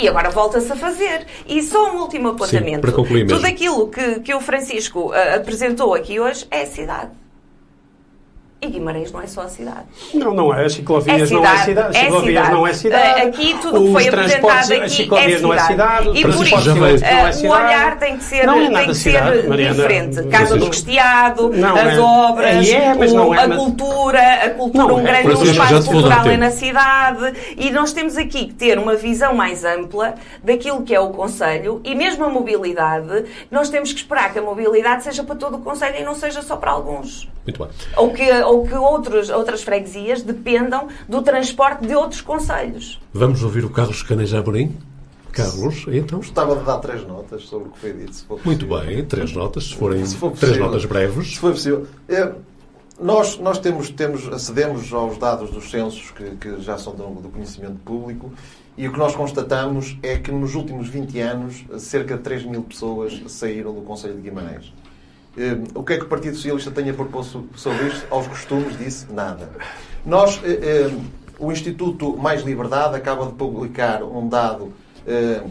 E 0.00 0.08
agora 0.08 0.30
volta-se 0.30 0.72
a 0.72 0.76
fazer. 0.76 1.26
E 1.46 1.62
só 1.62 1.92
um 1.92 2.00
último 2.00 2.28
apontamento. 2.28 2.76
Sim, 2.76 2.80
para 2.80 2.92
concluir 2.92 3.24
mesmo. 3.24 3.36
Tudo 3.36 3.46
aquilo 3.46 3.88
que, 3.88 4.20
que 4.20 4.34
o 4.34 4.40
Francisco 4.40 5.10
uh, 5.10 5.36
apresentou 5.36 5.94
aqui 5.94 6.18
hoje 6.18 6.46
é 6.50 6.62
a 6.62 6.66
cidade. 6.66 7.10
E 8.62 8.66
Guimarães 8.66 9.10
não 9.10 9.22
é 9.22 9.26
só 9.26 9.40
a 9.40 9.48
cidade. 9.48 9.86
Não, 10.12 10.34
não 10.34 10.54
é. 10.54 10.66
As 10.66 10.74
ciclovias 10.74 11.30
é 11.30 11.34
não 11.34 11.42
é 11.42 11.56
cidade. 11.64 11.88
As 11.88 11.96
ciclovias 11.96 12.26
é 12.26 12.40
cidade. 12.40 12.52
não 12.52 12.66
é 12.66 12.72
cidade. 12.74 13.20
Aqui 13.22 13.58
tudo 13.62 13.84
que 13.84 13.92
foi 13.92 14.08
apresentado 14.08 14.72
aqui 14.72 14.82
as 14.82 14.92
ciclovias 14.92 15.40
é 15.40 15.42
não 15.42 15.54
é 15.54 15.58
cidade. 15.60 16.08
E 16.10 16.22
por 16.22 16.46
isso, 16.46 16.74
não 16.74 16.86
é 16.86 16.98
cidade. 16.98 17.46
o 17.46 17.50
olhar 17.50 17.98
tem 17.98 18.16
que 18.18 18.24
ser, 18.24 18.46
não 18.46 18.60
é 18.60 18.70
tem 18.70 18.86
que 18.88 18.94
cidade, 18.94 19.40
ser 19.40 19.48
Mariana, 19.48 19.74
diferente. 19.74 20.22
Casa 20.28 20.56
do 20.58 20.66
Cristiado, 20.66 21.48
não, 21.48 21.74
as 21.74 21.94
é. 21.94 22.00
obras, 22.00 22.68
é, 22.68 22.94
mas 22.94 23.12
não 23.14 23.34
é, 23.34 23.44
a 23.44 23.56
cultura, 23.56 24.34
a 24.44 24.50
cultura, 24.50 24.84
não 24.84 24.96
um 24.96 25.02
grande 25.02 25.50
espaço 25.50 25.90
cultural 25.90 26.26
é 26.26 26.36
na 26.36 26.50
cidade. 26.50 27.32
E 27.56 27.70
nós 27.70 27.94
temos 27.94 28.18
aqui 28.18 28.46
que 28.46 28.52
ter 28.52 28.78
uma 28.78 28.94
visão 28.94 29.34
mais 29.34 29.64
ampla 29.64 30.16
daquilo 30.44 30.82
que 30.82 30.94
é 30.94 31.00
o 31.00 31.08
Conselho 31.10 31.80
e 31.82 31.94
mesmo 31.94 32.26
a 32.26 32.28
mobilidade, 32.28 33.24
nós 33.50 33.70
temos 33.70 33.90
que 33.90 34.00
esperar 34.00 34.32
que 34.34 34.38
a 34.38 34.42
mobilidade 34.42 35.02
seja 35.02 35.24
para 35.24 35.34
todo 35.34 35.56
o 35.56 35.60
Conselho 35.60 35.96
e 35.98 36.04
não 36.04 36.14
seja 36.14 36.42
só 36.42 36.56
para 36.56 36.72
alguns. 36.72 37.26
Muito 37.46 37.58
bem. 37.58 37.68
Ou 37.96 38.12
que, 38.12 38.30
ou 38.50 38.66
que 38.66 38.74
outros, 38.74 39.30
outras 39.30 39.62
freguesias 39.62 40.22
dependam 40.22 40.88
do 41.08 41.22
transporte 41.22 41.86
de 41.86 41.94
outros 41.94 42.20
conselhos. 42.20 43.00
Vamos 43.12 43.44
ouvir 43.44 43.64
o 43.64 43.70
Carlos 43.70 44.02
Caneja 44.02 44.40
Amorim? 44.40 44.76
Carlos, 45.30 45.84
então? 45.86 46.18
Gostava 46.18 46.56
de 46.56 46.64
dar 46.64 46.78
três 46.78 47.06
notas 47.06 47.44
sobre 47.44 47.68
o 47.68 47.70
que 47.70 47.78
foi 47.78 47.92
dito. 47.92 48.40
Muito 48.44 48.66
bem, 48.66 49.04
três 49.04 49.32
notas, 49.32 49.68
se 49.68 49.74
forem 49.76 50.04
se 50.04 50.16
três 50.30 50.58
notas 50.58 50.84
breves. 50.84 51.28
Se 51.28 51.38
for 51.38 51.52
possível. 51.52 51.86
É, 52.08 52.32
nós, 53.00 53.38
nós 53.38 53.60
temos, 53.60 53.88
temos, 53.90 54.26
acedemos 54.26 54.92
aos 54.92 55.16
dados 55.16 55.50
dos 55.50 55.70
censos 55.70 56.10
que, 56.10 56.32
que 56.34 56.60
já 56.60 56.76
são 56.76 56.92
do, 56.96 57.04
do, 57.20 57.28
conhecimento 57.28 57.78
público 57.84 58.32
e 58.76 58.88
o 58.88 58.92
que 58.92 58.98
nós 58.98 59.14
constatamos 59.14 59.96
é 60.02 60.18
que 60.18 60.32
nos 60.32 60.56
últimos 60.56 60.88
20 60.88 61.20
anos 61.20 61.64
cerca 61.78 62.16
de 62.16 62.22
3 62.24 62.44
mil 62.46 62.62
pessoas 62.62 63.22
saíram 63.28 63.72
do 63.72 63.82
Conselho 63.82 64.14
de 64.14 64.22
Guimarães. 64.22 64.72
Eh, 65.36 65.58
o 65.74 65.82
que 65.82 65.94
é 65.94 65.98
que 65.98 66.04
o 66.04 66.08
Partido 66.08 66.34
Socialista 66.34 66.70
tem 66.70 66.90
a 66.90 66.94
propor 66.94 67.24
sobre 67.24 67.86
isto? 67.88 68.06
Aos 68.10 68.26
costumes 68.26 68.76
disse 68.78 69.12
nada. 69.12 69.50
Nós, 70.04 70.40
eh, 70.44 70.58
eh, 70.62 70.90
o 71.38 71.52
Instituto 71.52 72.16
Mais 72.16 72.42
Liberdade 72.42 72.96
acaba 72.96 73.26
de 73.26 73.32
publicar 73.32 74.02
um 74.02 74.28
dado 74.28 74.72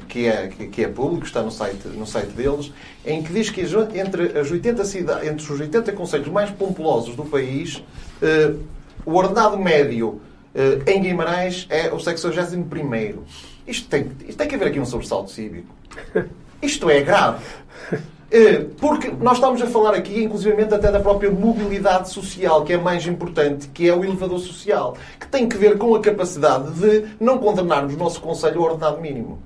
que 0.08 0.28
é, 0.28 0.48
que 0.48 0.84
é 0.84 0.88
público, 0.88 1.26
está 1.26 1.42
no 1.42 1.52
site, 1.52 1.88
no 1.88 2.06
site 2.06 2.30
deles, 2.30 2.72
em 3.04 3.22
que 3.22 3.34
diz 3.34 3.50
que 3.50 3.62
entre, 4.00 4.40
as 4.40 4.50
80 4.50 4.86
cidades, 4.86 5.28
entre 5.28 5.52
os 5.52 5.60
80 5.60 5.92
conselhos 5.94 6.28
mais 6.30 6.52
populosos 6.52 7.16
do 7.16 7.26
país, 7.26 7.84
o 9.04 9.16
ordenado 9.16 9.58
médio 9.58 10.22
em 10.86 11.02
Guimarães 11.02 11.66
é 11.70 11.92
o 11.92 12.00
61 12.00 12.64
isto 13.70 13.88
tem, 13.88 14.12
isto 14.28 14.38
tem 14.38 14.48
que 14.48 14.56
haver 14.56 14.70
aqui 14.70 14.80
um 14.80 14.86
sobressalto 14.86 15.30
cívico. 15.30 15.76
Isto 16.62 16.90
é 16.90 17.02
grave. 17.02 17.46
Eh, 18.32 18.66
porque 18.80 19.10
nós 19.10 19.38
estamos 19.38 19.62
a 19.62 19.68
falar 19.68 19.96
aqui, 19.96 20.24
inclusivamente, 20.24 20.74
até 20.74 20.92
da 20.92 21.00
própria 21.00 21.32
mobilidade 21.32 22.10
social, 22.10 22.64
que 22.64 22.74
é 22.74 22.78
mais 22.78 23.08
importante, 23.08 23.68
que 23.70 23.88
é 23.90 23.94
o 23.94 24.04
elevador 24.04 24.40
social, 24.40 24.96
que 25.20 25.28
tem 25.28 25.50
que 25.50 25.58
ver 25.58 25.78
com 25.78 25.96
a 25.96 26.00
capacidade 26.00 26.72
de 26.74 27.06
não 27.20 27.40
condenarmos 27.40 27.96
o 27.96 27.98
nosso 27.98 28.22
Conselho 28.22 28.62
ao 28.62 28.72
ordenado 28.72 29.02
mínimo. 29.02 29.40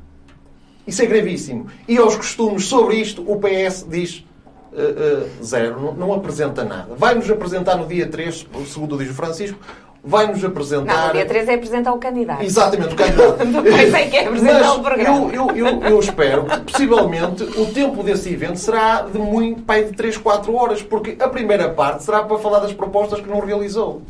Isso 0.85 1.01
é 1.01 1.05
gravíssimo. 1.05 1.67
E 1.87 1.97
aos 1.97 2.15
costumes 2.17 2.65
sobre 2.65 2.97
isto, 2.97 3.21
o 3.21 3.39
PS 3.39 3.85
diz 3.87 4.25
uh, 4.73 5.39
uh, 5.39 5.43
zero, 5.43 5.79
não, 5.79 5.93
não, 5.93 6.13
apresenta 6.13 6.65
nada. 6.65 6.93
Vai-nos 6.95 7.29
apresentar 7.29 7.77
no 7.77 7.87
dia 7.87 8.07
3, 8.07 8.47
segundo 8.67 8.97
diz 8.97 9.09
o 9.09 9.13
Francisco, 9.13 9.57
vai-nos 10.03 10.43
apresentar. 10.43 11.03
Não, 11.03 11.09
o 11.09 11.13
dia 11.13 11.25
3 11.25 11.47
é 11.47 11.53
apresentar 11.53 11.93
o 11.93 11.97
candidato. 11.97 12.43
Exatamente, 12.43 12.93
o 12.93 12.97
candidato. 12.97 13.41
É 13.41 14.07
que 14.07 14.17
é 14.17 14.27
apresentar 14.27 14.59
Mas 14.59 14.75
o 14.75 14.81
programa. 14.81 15.33
Eu, 15.33 15.49
eu, 15.49 15.67
eu, 15.67 15.81
eu, 15.81 15.99
espero 15.99 16.45
que, 16.45 16.59
possivelmente, 16.59 17.43
o 17.43 17.65
tempo 17.67 18.03
desse 18.03 18.33
evento 18.33 18.57
será 18.57 19.03
de 19.03 19.17
muito, 19.17 19.61
pai, 19.61 19.85
de 19.85 19.93
3, 19.93 20.17
4 20.17 20.53
horas, 20.53 20.81
porque 20.81 21.15
a 21.19 21.29
primeira 21.29 21.69
parte 21.69 22.03
será 22.03 22.23
para 22.23 22.37
falar 22.37 22.59
das 22.59 22.73
propostas 22.73 23.21
que 23.21 23.29
não 23.29 23.39
realizou. 23.39 24.01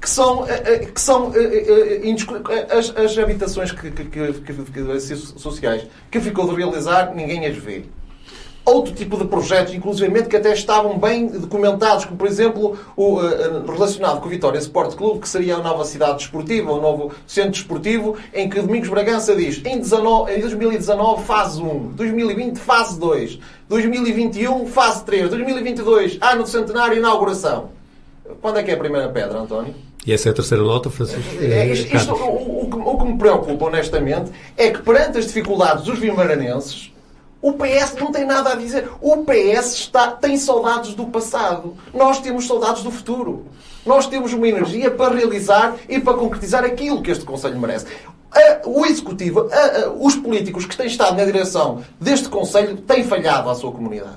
Que 0.00 0.08
são, 0.08 0.46
eh, 0.46 0.62
eh, 0.66 0.78
que 0.80 1.00
são 1.00 1.32
eh, 1.34 2.66
as, 2.70 2.94
as 2.94 3.16
habitações 3.16 3.72
que, 3.72 3.90
que, 3.90 4.04
que, 4.04 4.32
que, 4.32 5.16
sociais 5.16 5.86
que 6.10 6.20
ficou 6.20 6.46
de 6.46 6.54
realizar, 6.54 7.14
ninguém 7.14 7.46
as 7.46 7.56
vê 7.56 7.84
outro 8.64 8.94
tipo 8.94 9.16
de 9.16 9.26
projetos, 9.26 9.74
inclusivamente, 9.74 10.28
que 10.28 10.36
até 10.36 10.52
estavam 10.52 10.98
bem 10.98 11.26
documentados, 11.26 12.04
como, 12.04 12.16
por 12.16 12.26
exemplo, 12.26 12.78
o, 12.96 13.20
uh, 13.20 13.70
relacionado 13.70 14.20
com 14.20 14.26
o 14.26 14.30
Vitória 14.30 14.58
Sport 14.58 14.96
Clube, 14.96 15.20
que 15.20 15.28
seria 15.28 15.56
a 15.56 15.58
nova 15.58 15.84
cidade 15.84 16.18
desportiva, 16.18 16.72
o 16.72 16.80
novo 16.80 17.12
centro 17.26 17.52
desportivo, 17.52 18.16
em 18.32 18.48
que 18.48 18.60
Domingos 18.60 18.88
Bragança 18.88 19.34
diz 19.36 19.60
em, 19.64 19.78
19, 19.78 20.32
em 20.32 20.40
2019, 20.40 21.24
fase 21.24 21.60
1, 21.60 21.92
2020, 21.94 22.58
fase 22.58 22.98
2, 22.98 23.38
2021, 23.68 24.66
fase 24.66 25.04
3, 25.04 25.28
2022, 25.30 26.18
ano 26.20 26.42
do 26.44 26.48
centenário, 26.48 26.96
inauguração. 26.96 27.70
Quando 28.40 28.58
é 28.58 28.62
que 28.62 28.70
é 28.70 28.74
a 28.74 28.78
primeira 28.78 29.08
pedra, 29.08 29.40
António? 29.40 29.74
E 30.06 30.12
essa 30.12 30.28
é 30.28 30.32
a 30.32 30.34
terceira 30.34 30.62
nota, 30.62 30.90
Francisco? 30.90 31.34
É, 31.40 31.66
isto, 31.66 31.96
isto, 31.96 32.12
o, 32.12 32.66
o, 32.66 32.94
o, 32.94 32.98
que 32.98 33.04
me 33.04 33.18
preocupa, 33.18 33.66
honestamente, 33.66 34.30
é 34.56 34.70
que 34.70 34.82
perante 34.82 35.18
as 35.18 35.26
dificuldades 35.26 35.84
dos 35.84 35.98
vimaranenses, 35.98 36.92
o 37.44 37.52
PS 37.52 37.94
não 38.00 38.10
tem 38.10 38.24
nada 38.24 38.54
a 38.54 38.54
dizer. 38.54 38.90
O 39.02 39.18
PS 39.18 39.74
está, 39.74 40.12
tem 40.12 40.38
saudades 40.38 40.94
do 40.94 41.04
passado. 41.08 41.76
Nós 41.92 42.18
temos 42.18 42.46
saudades 42.46 42.82
do 42.82 42.90
futuro. 42.90 43.44
Nós 43.84 44.06
temos 44.06 44.32
uma 44.32 44.48
energia 44.48 44.90
para 44.90 45.14
realizar 45.14 45.76
e 45.86 46.00
para 46.00 46.14
concretizar 46.14 46.64
aquilo 46.64 47.02
que 47.02 47.10
este 47.10 47.22
Conselho 47.22 47.60
merece. 47.60 47.84
O 48.64 48.86
Executivo, 48.86 49.46
os 50.00 50.16
políticos 50.16 50.64
que 50.64 50.74
têm 50.74 50.86
estado 50.86 51.18
na 51.18 51.24
direção 51.26 51.84
deste 52.00 52.30
Conselho 52.30 52.78
têm 52.78 53.04
falhado 53.04 53.50
à 53.50 53.54
sua 53.54 53.72
comunidade. 53.72 54.16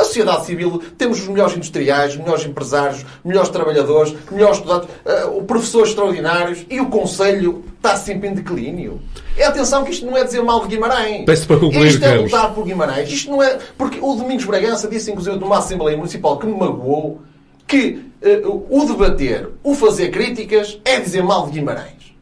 A 0.00 0.04
sociedade 0.04 0.46
civil, 0.46 0.82
temos 0.96 1.20
os 1.20 1.28
melhores 1.28 1.54
industriais, 1.54 2.12
os 2.12 2.18
melhores 2.18 2.46
empresários, 2.46 3.04
melhores 3.22 3.50
trabalhadores, 3.50 4.14
melhores 4.30 4.56
estudantes, 4.56 4.88
uh, 5.04 5.42
professores 5.42 5.90
extraordinários 5.90 6.64
e 6.70 6.80
o 6.80 6.86
Conselho 6.86 7.62
está 7.76 7.94
sempre 7.96 8.28
em 8.28 8.32
declínio. 8.32 8.98
É 9.36 9.44
atenção 9.44 9.84
que 9.84 9.90
isto 9.90 10.06
não 10.06 10.16
é 10.16 10.24
dizer 10.24 10.42
mal 10.42 10.62
de 10.62 10.68
Guimarães. 10.68 11.26
Peço 11.26 11.46
para 11.46 11.58
concluir, 11.58 11.88
Isto 11.88 12.02
é 12.02 12.14
lutar 12.14 12.54
por 12.54 12.64
Guimarães. 12.64 13.12
Isto 13.12 13.30
não 13.30 13.42
é... 13.42 13.58
Porque 13.76 13.98
o 14.00 14.14
Domingos 14.14 14.46
Bragança 14.46 14.88
disse, 14.88 15.10
inclusive, 15.10 15.36
numa 15.36 15.58
Assembleia 15.58 15.98
Municipal 15.98 16.38
que 16.38 16.46
me 16.46 16.58
magoou, 16.58 17.20
que 17.66 18.02
uh, 18.22 18.66
o 18.70 18.86
debater, 18.86 19.50
o 19.62 19.74
fazer 19.74 20.10
críticas, 20.10 20.80
é 20.82 20.98
dizer 20.98 21.22
mal 21.22 21.44
de 21.44 21.52
Guimarães. 21.52 22.14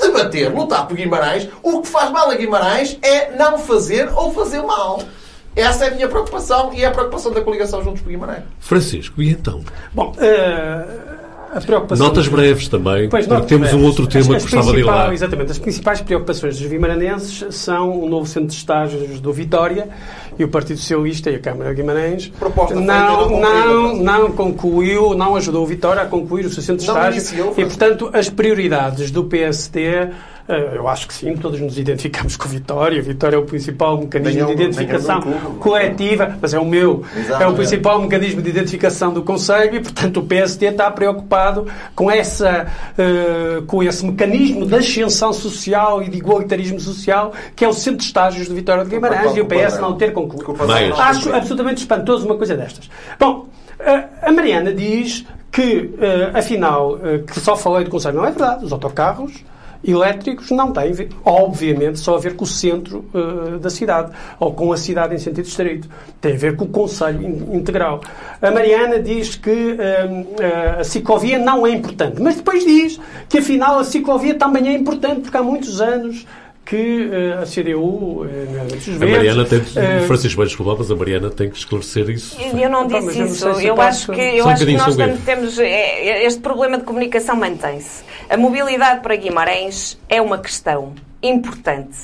Debater, 0.00 0.54
lutar 0.54 0.88
por 0.88 0.96
Guimarães, 0.96 1.50
o 1.62 1.82
que 1.82 1.88
faz 1.88 2.10
mal 2.10 2.30
a 2.30 2.34
Guimarães 2.34 2.98
é 3.02 3.36
não 3.36 3.58
fazer 3.58 4.10
ou 4.14 4.32
fazer 4.32 4.62
mal. 4.62 5.02
Essa 5.56 5.86
é 5.86 5.88
a 5.88 5.94
minha 5.94 6.06
preocupação 6.06 6.72
e 6.74 6.82
é 6.82 6.86
a 6.86 6.90
preocupação 6.90 7.32
da 7.32 7.40
coligação 7.40 7.82
Juntos 7.82 8.02
por 8.02 8.10
Guimarães. 8.10 8.44
Francisco, 8.60 9.22
e 9.22 9.30
então? 9.30 9.62
Bom, 9.94 10.12
uh, 10.12 11.16
a 11.56 11.60
preocupação... 11.62 12.06
Notas 12.06 12.28
breves 12.28 12.68
também, 12.68 13.08
pois, 13.08 13.26
porque 13.26 13.46
temos 13.46 13.68
breves. 13.68 13.82
um 13.82 13.86
outro 13.86 14.06
tema 14.06 14.36
que 14.36 14.42
gostava 14.42 14.72
de 14.72 14.80
ir 14.80 14.84
lá. 14.84 15.14
Exatamente. 15.14 15.52
As 15.52 15.58
principais 15.58 16.02
preocupações 16.02 16.58
dos 16.58 16.68
vimaranenses 16.68 17.54
são 17.54 17.98
o 17.98 18.06
novo 18.06 18.26
centro 18.26 18.48
de 18.48 18.54
estágios 18.54 19.18
do 19.18 19.32
Vitória 19.32 19.88
e 20.38 20.44
o 20.44 20.48
Partido 20.48 20.78
Socialista 20.78 21.30
e 21.30 21.36
a 21.36 21.38
Câmara 21.38 21.70
de 21.70 21.76
Guimarães 21.76 22.28
Proposta 22.38 22.74
não, 22.74 23.30
não, 23.30 23.40
não, 23.40 23.96
não 23.96 24.32
concluiu, 24.32 25.14
não 25.14 25.34
ajudou 25.36 25.62
o 25.62 25.66
Vitória 25.66 26.02
a 26.02 26.06
concluir 26.06 26.44
o 26.44 26.50
seu 26.50 26.62
centro 26.62 26.84
de 26.84 26.90
estágios 26.90 27.32
e, 27.32 27.64
portanto, 27.64 28.10
as 28.12 28.28
prioridades 28.28 29.10
do 29.10 29.24
PSD 29.24 30.10
eu 30.48 30.86
acho 30.86 31.08
que 31.08 31.14
sim, 31.14 31.36
todos 31.36 31.60
nos 31.60 31.78
identificamos 31.78 32.36
com 32.36 32.48
Vitória. 32.48 33.02
Vitória 33.02 33.36
é 33.36 33.38
o 33.38 33.44
principal 33.44 33.98
mecanismo 33.98 34.46
de 34.46 34.52
identificação 34.52 35.20
coletiva, 35.58 36.38
mas 36.40 36.54
é 36.54 36.58
o 36.58 36.64
meu. 36.64 37.04
Exatamente. 37.16 37.42
É 37.42 37.46
o 37.46 37.54
principal 37.54 38.00
mecanismo 38.00 38.40
de 38.42 38.50
identificação 38.50 39.12
do 39.12 39.22
Conselho 39.22 39.76
e, 39.76 39.80
portanto, 39.80 40.20
o 40.20 40.22
PSD 40.22 40.66
está 40.66 40.90
preocupado 40.90 41.66
com, 41.94 42.10
essa, 42.10 42.66
uh, 42.92 43.62
com 43.62 43.82
esse 43.82 44.06
mecanismo 44.06 44.66
de 44.66 44.74
ascensão 44.76 45.32
social 45.32 46.02
e 46.02 46.08
de 46.08 46.18
igualitarismo 46.18 46.78
social 46.78 47.32
que 47.54 47.64
é 47.64 47.68
o 47.68 47.72
centro 47.72 47.98
de 47.98 48.04
estágios 48.04 48.46
de 48.46 48.54
Vitória 48.54 48.84
de 48.84 48.90
Guimarães 48.90 49.36
e 49.36 49.40
o 49.40 49.46
PS 49.46 49.78
não 49.80 49.96
ter 49.96 50.12
concluído. 50.12 50.56
Acho 50.96 51.34
absolutamente 51.34 51.80
espantoso 51.80 52.24
uma 52.24 52.36
coisa 52.36 52.56
destas. 52.56 52.88
Bom, 53.18 53.48
a 54.22 54.32
Mariana 54.32 54.72
diz 54.72 55.24
que, 55.50 55.90
uh, 55.94 56.36
afinal, 56.36 56.94
uh, 56.94 57.24
que 57.24 57.40
só 57.40 57.56
falei 57.56 57.84
do 57.84 57.90
Conselho. 57.90 58.16
Não 58.16 58.26
é 58.26 58.30
verdade. 58.30 58.64
Os 58.64 58.72
autocarros 58.72 59.42
elétricos 59.84 60.50
não 60.50 60.72
têm, 60.72 61.08
obviamente, 61.24 61.98
só 61.98 62.16
a 62.16 62.18
ver 62.18 62.36
com 62.36 62.44
o 62.44 62.46
centro 62.46 63.04
uh, 63.14 63.58
da 63.58 63.70
cidade 63.70 64.12
ou 64.38 64.52
com 64.52 64.72
a 64.72 64.76
cidade 64.76 65.14
em 65.14 65.18
sentido 65.18 65.46
estrito. 65.46 65.88
Tem 66.20 66.34
a 66.34 66.38
ver 66.38 66.56
com 66.56 66.64
o 66.64 66.68
Conselho 66.68 67.22
integral. 67.54 68.00
A 68.40 68.50
Mariana 68.50 69.00
diz 69.00 69.36
que 69.36 69.50
uh, 69.50 70.80
a 70.80 70.84
ciclovia 70.84 71.38
não 71.38 71.66
é 71.66 71.70
importante, 71.70 72.20
mas 72.20 72.36
depois 72.36 72.64
diz 72.64 73.00
que, 73.28 73.38
afinal, 73.38 73.78
a 73.78 73.84
ciclovia 73.84 74.34
também 74.34 74.68
é 74.68 74.72
importante, 74.72 75.22
porque 75.22 75.36
há 75.36 75.42
muitos 75.42 75.80
anos 75.80 76.26
que 76.66 77.06
uh, 77.06 77.42
a 77.42 77.46
CDU, 77.46 78.24
uh, 78.24 78.28
a 79.00 79.06
Mariana 79.06 79.44
tem, 79.44 79.60
uh, 79.60 80.06
Francisco, 80.08 80.44
desculpa, 80.44 80.74
mas 80.76 80.90
a 80.90 80.96
Mariana 80.96 81.30
tem 81.30 81.48
que 81.48 81.56
esclarecer 81.56 82.10
isso. 82.10 82.36
Eu 82.40 82.68
não 82.68 82.88
disse 82.88 83.22
isso. 83.22 83.46
Eu, 83.46 83.60
eu 83.60 83.80
acho 83.80 84.12
que, 84.12 84.20
eu 84.20 84.48
acho 84.48 84.66
que 84.66 84.76
nós 84.76 84.96
temos, 85.24 85.58
é, 85.60 86.24
este 86.24 86.40
problema 86.40 86.76
de 86.76 86.84
comunicação 86.84 87.36
mantém-se. 87.36 88.02
A 88.28 88.36
mobilidade 88.36 89.00
para 89.00 89.14
Guimarães 89.14 89.96
é 90.08 90.20
uma 90.20 90.38
questão 90.38 90.92
importante. 91.22 91.96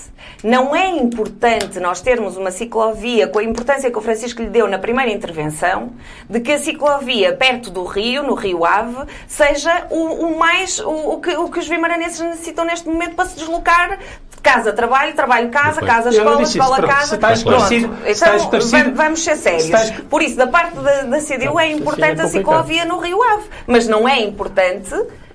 Não 0.43 0.75
é 0.75 0.89
importante 0.89 1.79
nós 1.79 2.01
termos 2.01 2.37
uma 2.37 2.51
ciclovia 2.51 3.29
com 3.29 3.39
a 3.39 3.45
importância 3.45 3.91
que 3.91 3.99
o 3.99 4.01
Francisco 4.01 4.43
lhe 4.43 4.49
deu 4.49 4.69
na 4.69 4.79
primeira 4.79 5.11
intervenção, 5.11 5.93
de 6.29 6.41
que 6.41 6.53
a 6.53 6.59
ciclovia 6.59 7.35
perto 7.35 7.71
do 7.71 7.85
rio, 7.85 8.23
no 8.23 8.35
Rio 8.35 8.65
Ave, 8.65 9.07
seja 9.27 9.87
o, 9.91 10.27
o 10.27 10.39
mais 10.39 10.79
o, 10.81 10.91
o, 10.91 11.21
que, 11.21 11.37
o 11.37 11.49
que 11.49 11.59
os 11.59 11.69
vimaranenses 11.69 12.21
necessitam 12.21 12.65
neste 12.65 12.89
momento 12.89 13.15
para 13.15 13.27
se 13.27 13.37
deslocar 13.37 13.99
casa, 14.43 14.73
trabalho, 14.73 15.15
trabalho, 15.15 15.51
casa, 15.51 15.81
casa, 15.81 16.11
escola, 16.11 16.43
escola, 16.43 16.83
casa. 16.83 17.15
Está 17.15 17.33
esclarecido. 17.33 17.97
Então, 18.05 18.95
vamos 18.95 19.23
ser 19.23 19.37
sérios. 19.37 19.91
Por 20.11 20.21
isso, 20.21 20.37
da 20.37 20.49
parte 20.49 20.75
da, 20.75 21.03
da 21.03 21.19
CDU 21.21 21.59
é 21.61 21.71
importante 21.71 22.21
a 22.21 22.29
ciclovia 22.29 22.85
no 22.85 22.99
Rio 22.99 23.23
Ave, 23.23 23.45
mas 23.67 23.87
não 23.87 24.09
é 24.09 24.21
importante 24.21 24.93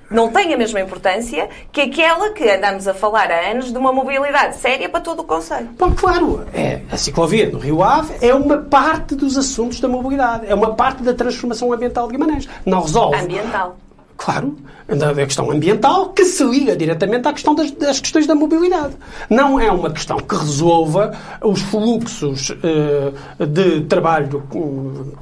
não 0.09 0.31
tem 0.31 0.53
a 0.53 0.57
mesma 0.57 0.79
importância 0.79 1.49
que 1.71 1.81
aquela 1.81 2.31
que 2.31 2.49
andamos 2.49 2.87
a 2.87 2.93
falar 2.93 3.31
há 3.31 3.51
anos 3.51 3.71
de 3.71 3.77
uma 3.77 3.91
mobilidade 3.91 4.57
séria 4.57 4.87
para 4.89 5.01
todo 5.01 5.21
o 5.21 5.23
Conselho. 5.23 5.69
Bom, 5.77 5.91
claro, 5.95 6.45
é, 6.53 6.81
a 6.91 6.97
ciclovia 6.97 7.49
no 7.49 7.59
Rio 7.59 7.83
Ave 7.83 8.13
é 8.21 8.33
uma 8.33 8.57
parte 8.57 9.15
dos 9.15 9.37
assuntos 9.37 9.79
da 9.79 9.87
mobilidade, 9.87 10.45
é 10.47 10.55
uma 10.55 10.75
parte 10.75 11.03
da 11.03 11.13
transformação 11.13 11.71
ambiental 11.71 12.07
de 12.07 12.13
Guimarães. 12.13 12.47
Não 12.65 12.81
resolve. 12.81 13.17
Ambiental. 13.17 13.77
Claro, 14.17 14.57
da, 14.87 15.11
da 15.11 15.25
questão 15.25 15.51
ambiental, 15.51 16.09
que 16.09 16.23
se 16.23 16.43
liga 16.43 16.75
diretamente 16.75 17.27
à 17.27 17.33
questão 17.33 17.53
das, 17.53 17.71
das 17.71 17.99
questões 17.99 18.25
da 18.25 18.33
mobilidade. 18.33 18.95
Não 19.29 19.59
é 19.59 19.71
uma 19.71 19.91
questão 19.91 20.17
que 20.17 20.35
resolva 20.35 21.11
os 21.43 21.61
fluxos 21.61 22.55
eh, 22.63 23.45
de 23.45 23.81
trabalho, 23.81 24.43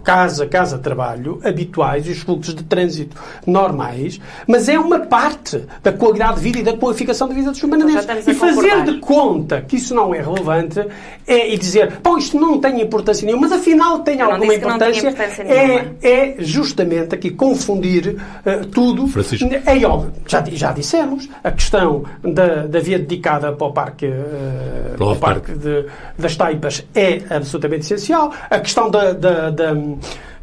casa, 0.03 0.45
casa, 0.45 0.77
trabalho, 0.77 1.41
habituais 1.43 2.07
e 2.07 2.11
os 2.11 2.19
fluxos 2.19 2.53
de 2.53 2.63
trânsito 2.63 3.19
normais, 3.45 4.19
mas 4.47 4.69
é 4.69 4.77
uma 4.77 4.99
parte 4.99 5.63
da 5.81 5.91
qualidade 5.91 6.35
de 6.35 6.41
vida 6.41 6.59
e 6.59 6.63
da 6.63 6.77
qualificação 6.77 7.27
de 7.27 7.33
vida 7.33 7.51
dos. 7.51 7.61
Então 7.63 7.79
a 8.11 8.19
E 8.31 8.33
fazer 8.33 8.83
de 8.83 8.99
conta 8.99 9.61
que 9.61 9.77
isso 9.77 9.95
não 9.95 10.13
é 10.13 10.21
relevante 10.21 10.79
é, 11.25 11.53
e 11.53 11.57
dizer, 11.57 11.99
bom, 12.03 12.17
isto 12.17 12.39
não 12.39 12.59
tem 12.59 12.81
importância 12.81 13.25
nenhuma, 13.25 13.47
mas 13.47 13.59
afinal 13.59 13.99
tem 13.99 14.19
Eu 14.19 14.31
alguma 14.31 14.53
importância, 14.53 15.09
importância 15.09 15.41
é, 15.43 15.95
é 16.01 16.35
justamente 16.39 17.15
aqui 17.15 17.31
confundir 17.31 18.17
eh, 18.45 18.61
tudo. 18.71 18.84
Francisco. 19.07 19.49
É 19.65 19.85
óbvio, 19.85 20.11
já, 20.27 20.43
já 20.51 20.71
dissemos, 20.71 21.27
a 21.43 21.51
questão 21.51 22.03
da, 22.23 22.65
da 22.67 22.79
via 22.79 22.99
dedicada 22.99 23.51
para 23.53 23.67
o 23.67 23.71
parque, 23.71 24.05
eh, 24.05 24.93
Para 24.97 25.05
o 25.07 25.15
parque 25.15 25.53
de- 25.53 25.85
das 26.17 26.35
Taipas 26.35 26.85
é 26.93 27.21
absolutamente 27.29 27.81
essencial. 27.81 28.31
A 28.49 28.59
questão 28.59 28.89
da, 28.89 29.13
da- 29.13 29.49
da, 29.49 29.71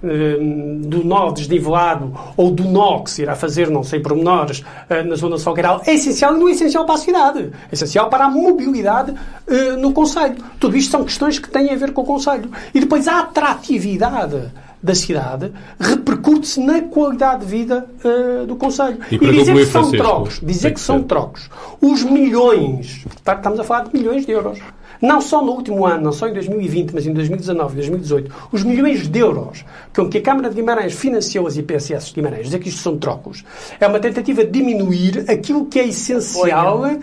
eh, 0.04 0.36
do 0.84 1.04
nó 1.04 1.30
desnivelado 1.30 2.12
ou 2.36 2.50
do 2.50 2.64
nó 2.64 3.00
que 3.00 3.10
se 3.10 3.22
irá 3.22 3.34
fazer, 3.36 3.70
não 3.70 3.82
sei 3.84 4.00
pormenores, 4.00 4.64
eh, 4.90 5.02
na 5.02 5.14
zona 5.14 5.38
salgueiral, 5.38 5.80
é 5.86 5.94
essencial 5.94 6.34
e 6.36 6.38
não 6.40 6.48
é 6.48 6.52
essencial 6.52 6.84
para 6.84 6.94
a 6.96 6.98
cidade. 6.98 7.50
É 7.70 7.74
essencial 7.74 8.08
para 8.10 8.24
a 8.24 8.28
mobilidade 8.30 9.14
eh, 9.46 9.72
no 9.76 9.92
Conselho. 9.92 10.36
Tudo 10.58 10.76
isto 10.76 10.90
são 10.90 11.04
questões 11.04 11.38
que 11.38 11.48
têm 11.48 11.70
a 11.72 11.76
ver 11.76 11.92
com 11.92 12.02
o 12.02 12.04
Conselho. 12.04 12.50
E 12.74 12.80
depois 12.80 13.06
a 13.06 13.20
atratividade 13.20 14.50
da 14.82 14.94
cidade 14.94 15.52
repercute-se 15.78 16.60
na 16.60 16.82
qualidade 16.82 17.44
de 17.44 17.50
vida 17.50 17.86
eh, 18.04 18.46
do 18.46 18.56
Conselho. 18.56 18.98
E 19.10 19.14
E, 19.14 19.18
dizer 19.18 19.54
que 19.54 19.64
são 19.66 19.82
Francisco, 19.84 19.96
trocos, 19.96 20.40
dizer 20.42 20.68
que 20.70 20.74
que 20.74 20.80
são 20.80 21.02
trocos, 21.02 21.50
os 21.80 22.02
milhões, 22.02 23.04
tá- 23.22 23.34
estamos 23.34 23.60
a 23.60 23.64
falar 23.64 23.84
de 23.84 23.96
milhões 23.96 24.26
de 24.26 24.32
euros, 24.32 24.58
não 25.00 25.20
só 25.20 25.42
no 25.44 25.52
último 25.52 25.84
ano, 25.86 26.04
não 26.04 26.12
só 26.12 26.28
em 26.28 26.32
2020, 26.32 26.92
mas 26.92 27.06
em 27.06 27.12
2019 27.12 27.72
e 27.72 27.76
2018, 27.76 28.34
os 28.52 28.62
milhões 28.64 29.08
de 29.08 29.18
euros 29.18 29.64
com 29.94 30.08
que 30.08 30.18
a 30.18 30.22
Câmara 30.22 30.48
de 30.48 30.54
Guimarães 30.56 30.94
financiou 30.94 31.46
as 31.46 31.56
IPSS 31.56 32.08
de 32.08 32.14
Guimarães, 32.14 32.46
dizer 32.46 32.58
que 32.58 32.68
isto 32.68 32.80
são 32.80 32.96
trocos, 32.98 33.44
é 33.80 33.86
uma 33.86 33.98
tentativa 34.00 34.44
de 34.44 34.50
diminuir 34.50 35.24
aquilo 35.28 35.66
que 35.66 35.78
é 35.78 35.86
essencial 35.88 36.82
Ninguém 36.82 37.00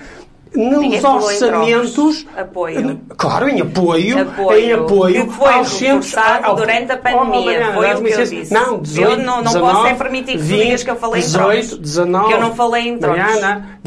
nos 0.56 0.84
em 0.84 1.06
orçamentos. 1.06 1.94
trocos. 1.94 2.26
Apoio. 2.38 3.00
Claro, 3.18 3.50
em 3.50 3.62
apoio, 3.62 4.22
Apoio. 4.22 4.60
em 4.60 4.74
apoio 4.74 5.28
Que 5.28 5.34
foi 5.34 5.54
aos 5.54 5.68
centros 5.70 6.16
ao- 6.18 6.56
durante 6.56 6.92
a 6.92 6.98
pandemia. 6.98 7.72
Foi 7.74 7.94
o 7.94 8.02
que 8.04 8.12
eu 8.14 8.26
disse. 8.26 8.54
Não, 8.54 8.80
18, 8.80 9.12
Eu 9.12 9.18
não- 9.18 9.26
não 9.38 9.44
19, 9.44 9.74
posso 9.74 9.88
é 9.88 9.94
permitir 9.94 10.32
que 10.34 10.38
tu 10.40 10.44
digas 10.44 10.84
que 10.84 10.90
eu 10.92 10.96
falei 10.96 11.22
em 11.22 11.26
18, 11.26 11.68
trocos. 11.70 11.78
19. 11.78 12.28
Que 12.28 12.34
eu 12.34 12.42
não 12.42 12.56
falei 12.56 12.88
em 12.88 12.98
trocos. 12.98 13.20
Mariana, 13.20 13.80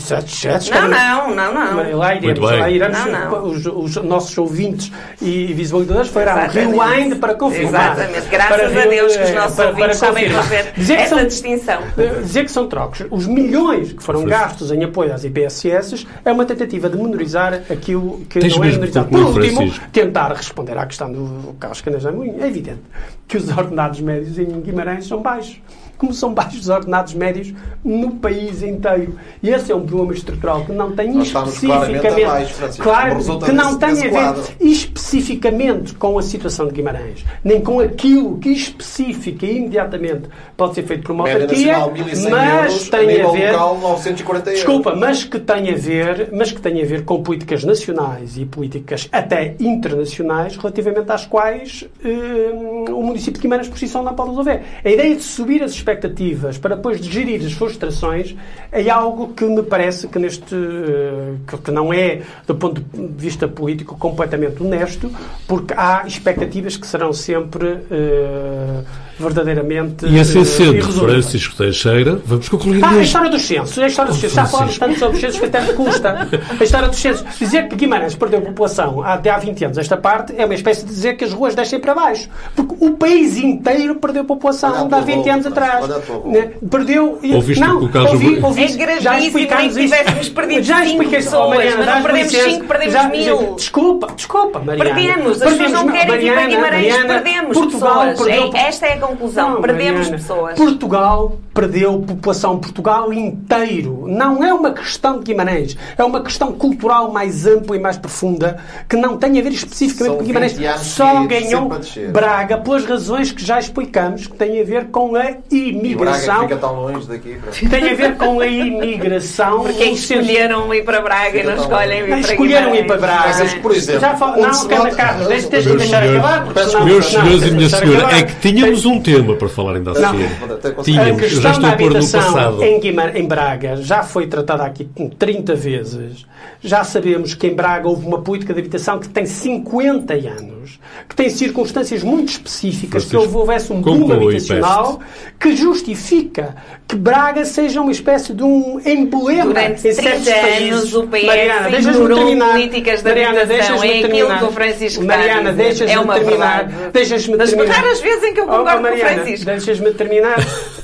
Não, 0.70 0.88
não, 0.88 1.34
não, 1.34 1.54
não. 1.54 1.74
Mas 1.76 1.92
Lá 1.94 2.14
iremos, 2.14 2.38
Muito 2.38 2.50
bem. 2.52 2.60
lá 2.60 2.70
iremos 2.70 2.98
Não, 2.98 3.30
não. 3.30 3.44
Os, 3.50 3.66
os 3.66 3.96
nossos 4.04 4.36
ouvintes 4.38 4.90
e 5.20 5.52
visualizadores 5.52 6.10
farão 6.10 6.48
rewind 6.48 7.16
para 7.16 7.34
confirmar. 7.34 7.92
Exatamente. 7.98 8.28
Graças 8.28 8.56
Para 8.56 8.82
a 8.82 8.86
Deus 8.86 9.16
que 9.16 9.22
os 9.22 9.30
nossos 9.34 9.56
para- 9.56 9.68
ouvintes 9.68 9.98
para 10.00 10.06
sabem 10.08 10.30
fazer 10.30 10.94
essa 10.94 11.16
são- 11.16 11.26
distinção. 11.26 11.78
eh, 11.98 12.20
Dizer 12.22 12.44
que 12.44 12.50
são 12.50 12.66
trocos. 12.66 13.02
Os 13.10 13.26
milhões 13.26 13.92
que 13.92 14.02
foram 14.02 14.24
gastos 14.24 14.70
em 14.72 14.82
apoio 14.84 15.12
às 15.12 15.24
IPSS 15.24 16.06
é 16.24 16.32
uma 16.32 16.44
tentativa 16.54 16.88
de 16.88 16.96
menorizar 16.96 17.54
aquilo 17.70 18.20
que 18.28 18.38
Tens 18.38 18.56
não 18.56 18.64
é 18.64 18.70
menorizado. 18.70 19.08
Por 19.08 19.20
último, 19.20 19.56
Francisco. 19.56 19.90
tentar 19.92 20.32
responder 20.32 20.76
à 20.78 20.86
questão 20.86 21.12
do 21.12 21.54
Carlos 21.54 21.80
Canas 21.80 22.02
da 22.02 22.12
Munha. 22.12 22.34
É 22.40 22.46
evidente 22.46 22.82
que 23.26 23.36
os 23.36 23.48
ordenados 23.48 24.00
médios 24.00 24.38
em 24.38 24.60
Guimarães 24.60 25.06
são 25.06 25.22
baixos. 25.22 25.60
Como 26.02 26.12
são 26.12 26.34
baixos 26.34 26.62
os 26.62 26.68
ordenados 26.68 27.14
médios 27.14 27.54
no 27.84 28.10
país 28.16 28.60
inteiro. 28.60 29.14
E 29.40 29.50
esse 29.50 29.70
é 29.70 29.74
um 29.76 29.86
problema 29.86 30.12
estrutural 30.14 30.64
que 30.64 30.72
não 30.72 30.90
tem 30.96 31.12
Nós 31.12 31.28
especificamente. 31.28 32.76
claro, 32.78 33.38
que 33.38 33.52
não 33.52 33.78
tem 33.78 33.90
a 33.90 33.94
ver 33.94 34.10
quadro. 34.10 34.42
especificamente 34.60 35.94
com 35.94 36.18
a 36.18 36.22
situação 36.22 36.66
de 36.66 36.72
Guimarães, 36.72 37.24
nem 37.44 37.60
com 37.60 37.78
aquilo 37.78 38.36
que 38.38 38.48
específica 38.48 39.46
e 39.46 39.58
imediatamente 39.58 40.28
pode 40.56 40.74
ser 40.74 40.82
feito 40.82 41.04
por 41.04 41.12
uma 41.12 41.22
Média 41.22 41.42
autarquia, 41.42 41.72
nacional 41.78 41.92
1.100 41.94 42.30
mas 42.30 42.72
euros, 42.72 42.88
a 42.88 42.90
tem 42.90 43.00
a 43.00 43.12
nível 43.12 43.32
ver. 43.32 43.52
local 43.52 43.78
940 43.78 44.50
euros. 44.50 44.64
Desculpa, 44.64 44.96
mas 44.96 45.22
que 45.24 45.38
tem 45.38 45.70
a 45.70 45.76
ver, 45.76 46.30
mas 46.32 46.50
que 46.50 46.60
tem 46.60 46.82
a 46.82 46.84
ver 46.84 47.04
com 47.04 47.22
políticas 47.22 47.62
nacionais 47.62 48.36
e 48.36 48.44
políticas 48.44 49.08
até 49.12 49.54
internacionais 49.60 50.56
relativamente 50.56 51.12
às 51.12 51.26
quais 51.26 51.84
hum, 52.04 52.84
o 52.90 53.02
município 53.04 53.34
de 53.34 53.40
Guimarães 53.40 53.68
por 53.68 53.78
si 53.78 53.86
só 53.86 54.02
não 54.02 54.14
pode 54.14 54.30
resolver. 54.30 54.62
A 54.84 54.90
ideia 54.90 55.14
de 55.14 55.22
subir 55.22 55.62
as 55.62 55.72
expectativas 55.92 56.58
para 56.58 56.74
depois 56.76 57.00
de 57.00 57.10
gerir 57.10 57.44
as 57.44 57.52
frustrações 57.52 58.34
é 58.70 58.88
algo 58.88 59.28
que 59.34 59.44
me 59.44 59.62
parece 59.62 60.08
que 60.08 60.18
neste 60.18 60.54
eh, 60.54 61.34
que- 61.62 61.70
não 61.70 61.92
é 61.92 62.22
do 62.46 62.54
ponto 62.54 62.80
de 62.80 63.06
vista 63.16 63.46
político 63.46 63.96
completamente 63.96 64.62
honesto, 64.62 65.10
porque 65.46 65.74
há 65.76 66.04
expectativas 66.06 66.76
que 66.76 66.86
serão 66.86 67.12
sempre 67.12 67.78
eh, 67.90 68.82
verdadeiramente 69.22 70.06
E 70.06 70.18
assim 70.20 70.40
eh, 70.40 70.44
sendo, 70.44 70.74
irresolvíveis. 70.76 71.12
Francisco 71.24 71.56
Teixeira, 71.56 72.20
vamos 72.26 72.48
concluir 72.48 72.84
Ah, 72.84 72.90
a 72.90 73.02
história 73.02 73.30
dos 73.30 73.42
censos. 73.42 73.78
A 73.78 73.86
história 73.86 74.10
dos 74.12 74.20
censos. 74.20 74.36
Já 74.36 74.46
falamos 74.46 74.78
tanto 74.78 74.98
sobre 74.98 75.14
os 75.16 75.20
censos 75.20 75.38
que 75.40 75.46
até 75.46 75.60
me 75.60 75.72
custa. 75.74 76.28
A 76.60 76.64
história 76.64 76.88
dos 76.88 76.98
censos. 76.98 77.24
Dizer 77.38 77.68
que 77.68 77.76
Guimarães 77.76 78.14
perdeu 78.14 78.40
população 78.42 79.02
há, 79.02 79.14
até 79.14 79.30
há 79.30 79.38
20 79.38 79.64
anos, 79.64 79.78
esta 79.78 79.96
parte, 79.96 80.34
é 80.36 80.44
uma 80.44 80.54
espécie 80.54 80.82
de 80.84 80.88
dizer 80.92 81.16
que 81.16 81.24
as 81.24 81.32
ruas 81.32 81.54
descem 81.54 81.78
para 81.80 81.94
baixo. 81.94 82.28
Porque 82.54 82.74
o 82.80 82.90
país 82.92 83.36
inteiro 83.38 83.94
perdeu 83.96 84.24
população 84.24 84.74
a 84.74 84.80
há 84.80 84.84
tua 84.86 85.00
20 85.00 85.16
boca, 85.16 85.32
anos 85.32 85.46
atrás. 85.46 85.84
a. 85.90 86.28
Né? 86.28 86.50
Perdeu. 86.70 87.18
Ouviste 87.34 87.60
não, 87.60 87.76
o 87.76 87.80
que 87.80 87.84
o 87.86 87.88
Carlos 87.88 88.12
ouvi, 88.12 88.40
ouvi, 88.42 88.62
É 88.64 89.00
já 89.00 89.18
explicámos 89.20 89.74
que 89.74 89.82
isso. 89.84 89.94
tivéssemos 89.94 90.28
perdido 90.28 90.62
já 90.62 90.84
expliquei 90.84 91.18
isso. 91.18 91.30
Mariana, 91.48 91.86
não 91.96 92.02
perdemos 92.02 92.32
licença. 92.32 92.50
cinco, 92.50 92.66
perdemos 92.66 92.92
Já- 92.92 93.08
mil. 93.08 93.54
Desculpa, 93.56 94.06
desculpa, 94.14 94.58
Mariana. 94.60 94.94
Perdemos. 94.94 95.42
As 95.42 95.50
pessoas 95.52 95.72
não 95.72 95.88
querem 95.88 96.18
vir 96.18 96.32
para 96.34 96.46
Guimarães. 96.46 96.96
Perdemos 97.06 97.56
Portugal 97.58 98.04
perdeu- 98.16 98.50
É- 98.54 98.68
esta 98.68 98.86
é 98.86 98.92
a 98.92 98.96
conclusão. 99.12 99.50
Não, 99.54 99.60
Perdemos 99.62 100.08
Mariana, 100.08 100.16
pessoas. 100.18 100.54
Portugal 100.56 101.36
perdeu 101.54 101.98
população. 102.00 102.58
Portugal 102.58 103.12
inteiro. 103.12 104.04
Não 104.08 104.42
é 104.42 104.52
uma 104.52 104.72
questão 104.72 105.18
de 105.18 105.24
Guimarães. 105.24 105.76
É 105.96 106.02
uma 106.04 106.22
questão 106.22 106.52
cultural 106.52 107.12
mais 107.12 107.46
ampla 107.46 107.76
e 107.76 107.78
mais 107.78 107.96
profunda 107.98 108.58
que 108.88 108.96
não 108.96 109.16
tem 109.16 109.38
a 109.38 109.42
ver 109.42 109.52
especificamente 109.52 110.08
São 110.10 110.18
com 110.18 110.24
Guimarães. 110.24 110.52
20 110.52 110.66
anos 110.66 110.86
Só 110.86 111.24
ganhou. 111.26 111.70
Braga 112.12 112.58
pelas 112.58 112.84
razões 112.84 113.30
que 113.32 113.44
já 113.44 113.58
explicamos, 113.58 114.26
que 114.26 114.36
têm 114.36 114.60
a 114.60 114.64
ver 114.64 114.86
com 114.86 115.14
a 115.16 115.22
Braga 115.22 115.38
imigração. 115.50 116.42
fica 116.42 116.56
tão 116.56 116.74
longe 116.80 117.06
daqui. 117.06 117.36
para- 117.36 117.70
Tem 117.70 117.90
a 117.90 117.94
ver 117.94 118.16
com 118.16 118.40
a 118.40 118.46
imigração. 118.46 119.60
Porque 119.60 119.84
escolheram 119.84 120.72
ir 120.74 120.84
para 120.84 121.00
Braga 121.00 121.38
e 121.38 121.42
não 121.42 121.54
escolhem 121.56 121.98
ir 121.98 122.00
não, 122.02 122.08
para 122.08 122.18
escolheram 122.32 122.74
ir 122.74 122.86
para 122.86 122.96
Braga. 122.96 123.32
Vocês, 123.34 123.54
por 123.54 123.72
exemplo, 123.72 124.00
Já 124.00 124.14
fal... 124.16 124.36
Não, 124.36 124.90
Carlos, 124.96 125.28
deixa-me 125.28 125.76
Meus 125.76 125.78
deixar 125.82 126.02
senhores, 126.02 126.24
acabar. 126.24 126.84
Meus 126.84 127.04
senhores 127.06 127.42
e 127.46 127.50
minha 127.50 127.68
senhora, 127.68 128.16
é 128.16 128.22
que 128.22 128.34
tínhamos 128.40 128.84
um 128.84 128.91
tema 129.00 129.34
para 129.36 129.48
falar 129.48 129.76
ainda 129.76 129.90
assim. 129.92 130.00
Não. 130.02 130.82
Tínhamos, 130.82 131.22
já 131.22 131.28
questão 131.28 131.50
estou 131.52 131.62
da 131.62 131.68
a 131.68 131.76
pôr 131.76 131.90
no 131.90 131.96
habitação 131.98 132.20
passado. 132.34 132.62
em, 132.64 132.80
Guimar- 132.80 133.16
em 133.16 133.24
Braga 133.26 133.76
já 133.76 134.02
foi 134.02 134.26
tratada 134.26 134.64
aqui 134.64 134.88
30 135.18 135.54
vezes. 135.54 136.26
Já 136.64 136.84
sabemos 136.84 137.34
que 137.34 137.46
em 137.48 137.54
Braga 137.54 137.88
houve 137.88 138.06
uma 138.06 138.20
política 138.20 138.52
de 138.54 138.60
habitação 138.60 138.98
que 138.98 139.08
tem 139.08 139.26
50 139.26 140.14
anos, 140.14 140.78
que 141.08 141.14
tem 141.16 141.28
circunstâncias 141.28 142.02
muito 142.04 142.28
específicas, 142.30 143.04
que 143.04 143.10
Francisco, 143.10 143.38
houvesse 143.38 143.72
um 143.72 143.80
boom 143.80 144.12
habitacional 144.12 145.00
que 145.40 145.56
justifica 145.56 146.54
que 146.86 146.94
Braga 146.96 147.44
seja 147.44 147.80
uma 147.80 147.90
espécie 147.90 148.32
de 148.32 148.42
um 148.44 148.80
emblema 148.84 149.44
Durante 149.46 149.88
em 149.88 149.92
certos 149.92 150.24
30 150.24 150.40
países. 150.40 150.72
anos 150.72 150.94
o 150.94 151.02
PS 151.08 151.26
Mariana, 151.26 151.68
deixas-me 151.70 151.90
ignorou 151.92 152.16
terminar. 152.18 152.52
políticas 152.52 152.98
de 153.02 153.08
Mariana, 153.08 153.40
habitação. 153.42 153.56
deixas-me 153.56 153.86
É 153.88 153.90
aquilo 153.98 154.12
terminar. 154.12 154.38
que 154.38 154.44
o 154.44 154.52
Francisco 154.52 155.04
Mariana, 155.04 155.52
deixas-me 155.52 155.92
É 155.92 156.14
terminar. 156.20 156.64
Deixas-me 156.92 157.36
Das 157.36 157.50
terminar. 157.50 157.74
raras 157.74 158.00
vezes 158.00 158.22
em 158.24 158.34
que 158.34 158.40
eu 158.40 158.44
Oh, 158.44 158.48
concordo 158.48 158.70
com 158.72 158.78
o 158.78 158.81
Mariana. 158.82 159.24
Deixas-me 159.24 159.92
terminar. 159.92 160.36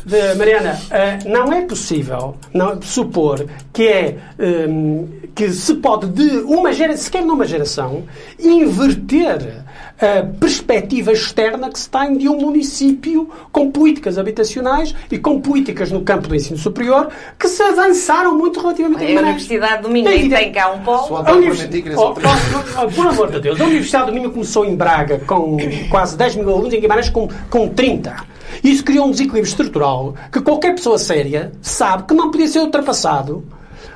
De- 0.05 0.35
Mariana, 0.37 0.79
eh, 0.91 1.19
não 1.27 1.53
é 1.53 1.61
possível 1.63 2.35
não, 2.55 2.81
supor 2.81 3.45
que 3.75 3.87
é 3.89 4.17
hum, 4.67 5.07
que 5.35 5.51
se 5.53 5.75
pode 5.75 6.07
de 6.09 6.39
uma 6.39 6.73
geração, 6.73 7.03
sequer 7.05 7.23
numa 7.23 7.45
geração, 7.45 8.05
inverter 8.39 9.65
perspectiva 10.39 11.13
externa 11.13 11.69
que 11.71 11.79
se 11.79 11.89
tem 11.91 12.17
de 12.17 12.29
um 12.29 12.39
município 12.41 13.29
com 13.51 13.71
políticas 13.71 14.17
habitacionais 14.19 14.95
e 15.11 15.19
com 15.19 15.41
políticas 15.41 15.91
no 15.91 16.03
campo 16.03 16.29
do 16.29 16.35
ensino 16.37 16.57
superior 16.59 17.09
que 17.39 17.49
se 17.49 17.63
avançaram 17.63 18.37
muito 18.37 18.61
relativamente 18.61 19.05
a 19.17 19.19
A. 19.19 19.23
Universidade 19.23 19.83
do 19.83 19.89
Minho 19.91 20.07
tem 20.29 20.53
cá 20.53 20.71
um 20.73 20.81
polo. 20.81 21.17
há 21.17 21.21
A 21.21 21.25
para 21.25 21.35
univers- 21.37 21.59
permitir 21.59 21.83
que 21.83 21.89
eles 21.89 21.99
Oh, 21.99 22.15
oh, 22.15 22.85
oh, 22.85 22.91
por 22.91 23.07
amor 23.07 23.31
de 23.31 23.41
Deus, 23.41 23.61
a 23.61 23.65
Universidade 23.65 24.07
do 24.07 24.13
Minho 24.13 24.31
começou 24.31 24.65
em 24.65 24.77
Braga 24.77 25.19
com 25.27 25.57
quase 25.91 26.17
10 26.17 26.37
mil 26.37 26.49
alunos, 26.51 26.73
em 26.73 26.81
Guimarães 26.81 27.09
com, 27.11 27.29
com 27.51 27.69
30. 27.69 28.15
Isso 28.63 28.85
criou 28.85 29.07
um 29.07 29.11
desequilíbrio 29.11 29.49
estrutural 29.49 30.15
que 30.33 30.41
qualquer 30.41 30.75
pessoa 30.75 30.99
séria 30.99 31.53
sabe 31.61 32.05
que 32.05 32.15
não 32.15 32.31
podia 32.31 32.49
ser 32.49 32.61
ultrapassado 32.61 33.45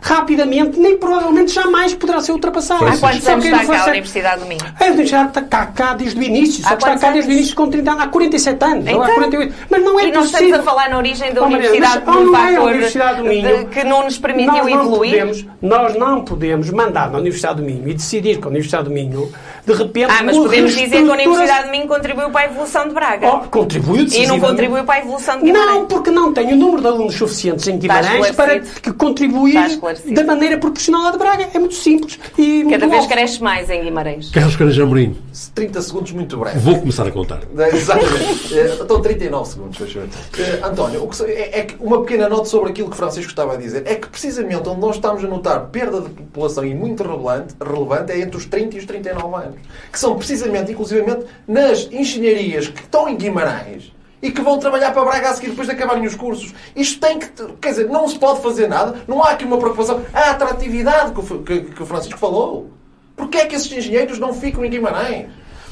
rapidamente, 0.03 0.79
nem 0.79 0.99
provavelmente 0.99 1.53
jamais 1.53 1.95
poderá 1.95 2.21
ser 2.21 2.33
ultrapassado. 2.33 2.85
Há 2.85 2.97
quantos 2.99 3.27
anos 3.27 3.45
está 3.45 3.65
cá 3.67 3.85
a 3.85 3.87
Universidade 3.89 4.41
do 4.41 4.47
Minho? 4.47 4.61
a 4.79 4.85
Universidade 4.85 5.29
está 5.29 5.43
cá, 5.43 5.67
cá 5.67 5.95
desde 5.95 6.19
o 6.19 6.23
início, 6.23 6.63
só 6.63 6.71
que 6.71 6.75
está 6.85 6.99
cá 6.99 7.13
desde 7.13 7.31
o 7.31 7.33
início 7.33 7.55
com 7.55 7.71
30 7.71 7.91
anos, 7.93 8.03
há 8.05 8.09
47 8.09 8.65
anos, 8.65 8.87
ou 8.93 9.03
há 9.03 9.05
Então? 9.05 9.15
48. 9.15 9.55
Mas 9.71 9.83
não 9.85 10.01
é 10.01 10.05
E 10.09 10.13
não 10.13 10.21
possível. 10.23 10.41
estamos 10.49 10.59
a 10.59 10.63
falar 10.71 10.91
na 10.91 10.99
origem 10.99 11.33
da 11.33 11.43
Oh, 11.43 11.47
Universidade 11.47 12.03
mas- 12.05 12.17
um 12.17 12.25
não 12.25 12.37
é 12.49 12.61
Universidade 12.61 13.19
do 13.23 13.25
Minho. 13.29 13.59
de- 13.59 13.65
que 13.67 13.85
não 13.85 14.05
nos 14.05 14.19
permitiu 14.19 14.53
nós 14.53 14.67
não 14.67 14.81
evoluir. 14.81 15.11
Podemos, 15.13 15.47
nós 15.63 15.97
não 15.97 16.25
podemos 16.25 16.71
mandar 16.71 17.11
na 17.11 17.19
Universidade 17.19 17.61
do 17.61 17.65
Minho 17.65 17.89
e 17.89 17.95
decidir 17.95 18.39
que 18.39 18.45
a 18.45 18.49
Universidade 18.51 18.85
do 18.85 18.91
Minho, 18.91 19.33
de 19.65 19.73
repente. 19.73 20.11
Ah, 20.11 20.23
mas 20.25 20.37
podemos 20.37 20.73
dizer 20.73 21.03
que 21.03 21.09
a 21.11 21.13
Universidade 21.13 21.65
de 21.67 21.71
Minho 21.71 21.87
contribuiu 21.89 22.31
para 22.31 22.41
a 22.41 22.45
evolução 22.51 22.89
de 22.89 22.95
Braga. 22.95 23.29
Oh, 23.29 23.49
contribuiu 23.49 24.07
e 24.07 24.27
não 24.27 24.41
contribuiu 24.41 24.85
para 24.85 24.95
a 24.97 24.99
evolução 25.01 25.39
de 25.39 25.45
Guimarães. 25.45 25.75
Não, 25.75 25.87
porque 25.87 26.11
não 26.11 26.33
tem 26.33 26.53
o 26.53 26.57
número 26.57 26.81
de 26.83 26.89
alunos 26.89 27.15
suficientes 27.15 27.67
em 27.69 27.79
Guimarães 27.79 28.31
para 28.33 28.61
que 28.61 28.93
contribuir 28.93 29.79
da 30.13 30.25
maneira 30.25 30.59
proporcional 30.59 31.07
à 31.07 31.11
de 31.13 31.19
Braga. 31.19 31.49
É 31.55 31.59
muito 31.59 31.75
simples. 31.75 32.19
E 32.39 32.65
Cada 32.65 32.87
muito 32.87 32.91
vez 32.91 33.07
cresce 33.07 33.43
mais 33.43 33.69
em 33.71 33.83
Guimarães. 33.83 34.31
Carlos 34.31 34.57
Caranjão 34.57 34.87
Mourinho, 34.87 35.17
30 35.55 35.83
segundos 35.83 36.13
muito 36.13 36.37
breve. 36.37 36.59
vou 36.59 36.79
começar 36.81 37.07
a 37.07 37.11
contar. 37.11 37.41
Exatamente. 37.73 38.59
Eh, 38.59 38.79
Então, 38.81 39.01
39 39.01 39.49
segundos, 39.49 39.79
favor. 39.79 40.09
Eh, 40.39 40.61
António, 40.65 41.05
o 41.05 41.09
que 41.09 41.17
se- 41.17 41.25
é, 41.25 41.61
é 41.61 41.63
que 41.63 41.77
uma 41.81 42.01
pequena 42.03 42.29
nota 42.29 42.45
sobre 42.47 42.71
aquilo 42.71 42.91
que 42.91 42.97
Francisco 42.97 43.31
estava 43.31 43.55
a 43.55 43.57
dizer. 43.57 43.83
É 43.87 43.95
que 43.95 44.09
precisamente 44.09 44.69
onde 44.69 44.81
nós 44.81 44.97
estamos 44.97 45.23
a 45.25 45.27
notar 45.29 45.61
perda 45.67 46.01
de 46.01 46.09
população 46.11 46.65
e 46.65 46.75
muito 46.75 47.03
relevante, 47.03 47.55
relevante 47.65 48.13
é 48.13 48.21
entre 48.21 48.37
os 48.37 48.47
30 48.47 48.77
e 48.77 48.79
os 48.81 48.85
39 48.87 49.37
anos. 49.37 49.52
Que 49.91 49.99
são 49.99 50.17
precisamente, 50.17 50.73
inclusivamente, 50.73 51.27
nas 51.47 51.89
engenharias 51.93 52.69
que 52.69 52.81
estão 52.83 53.09
em 53.09 53.17
Guimarães 53.17 53.93
e 54.23 54.31
que 54.31 54.41
vão 54.41 54.59
trabalhar 54.59 54.93
para 54.93 55.05
Braga 55.05 55.31
a 55.31 55.35
seguir 55.35 55.51
depois 55.51 55.67
de 55.69 55.75
acabarem 55.75 56.07
os 56.07 56.15
cursos. 56.15 56.55
Isto 56.77 57.01
tem 57.01 57.19
que. 57.19 57.29
Quer 57.61 57.71
dizer, 57.71 57.89
não 57.89 58.07
se 58.09 58.19
pode 58.19 58.41
fazer 58.41 58.69
nada. 58.69 59.03
Não 59.09 59.23
há 59.23 59.31
aqui 59.31 59.45
uma 59.45 59.59
preocupação. 59.59 60.01
A 60.15 60.31
atratividade 60.31 61.13
que 61.13 61.21
o, 61.21 61.43
que, 61.43 61.61
que 61.63 61.83
o 61.83 61.87
Francisco 61.87 62.19
falou. 62.19 62.71
Porquê 63.17 63.39
é 63.39 63.47
que 63.47 63.55
esses 63.55 63.71
engenheiros 63.71 64.19
não 64.19 64.33
ficam 64.33 64.65
em 64.65 64.71
Guimarães? 64.71 65.27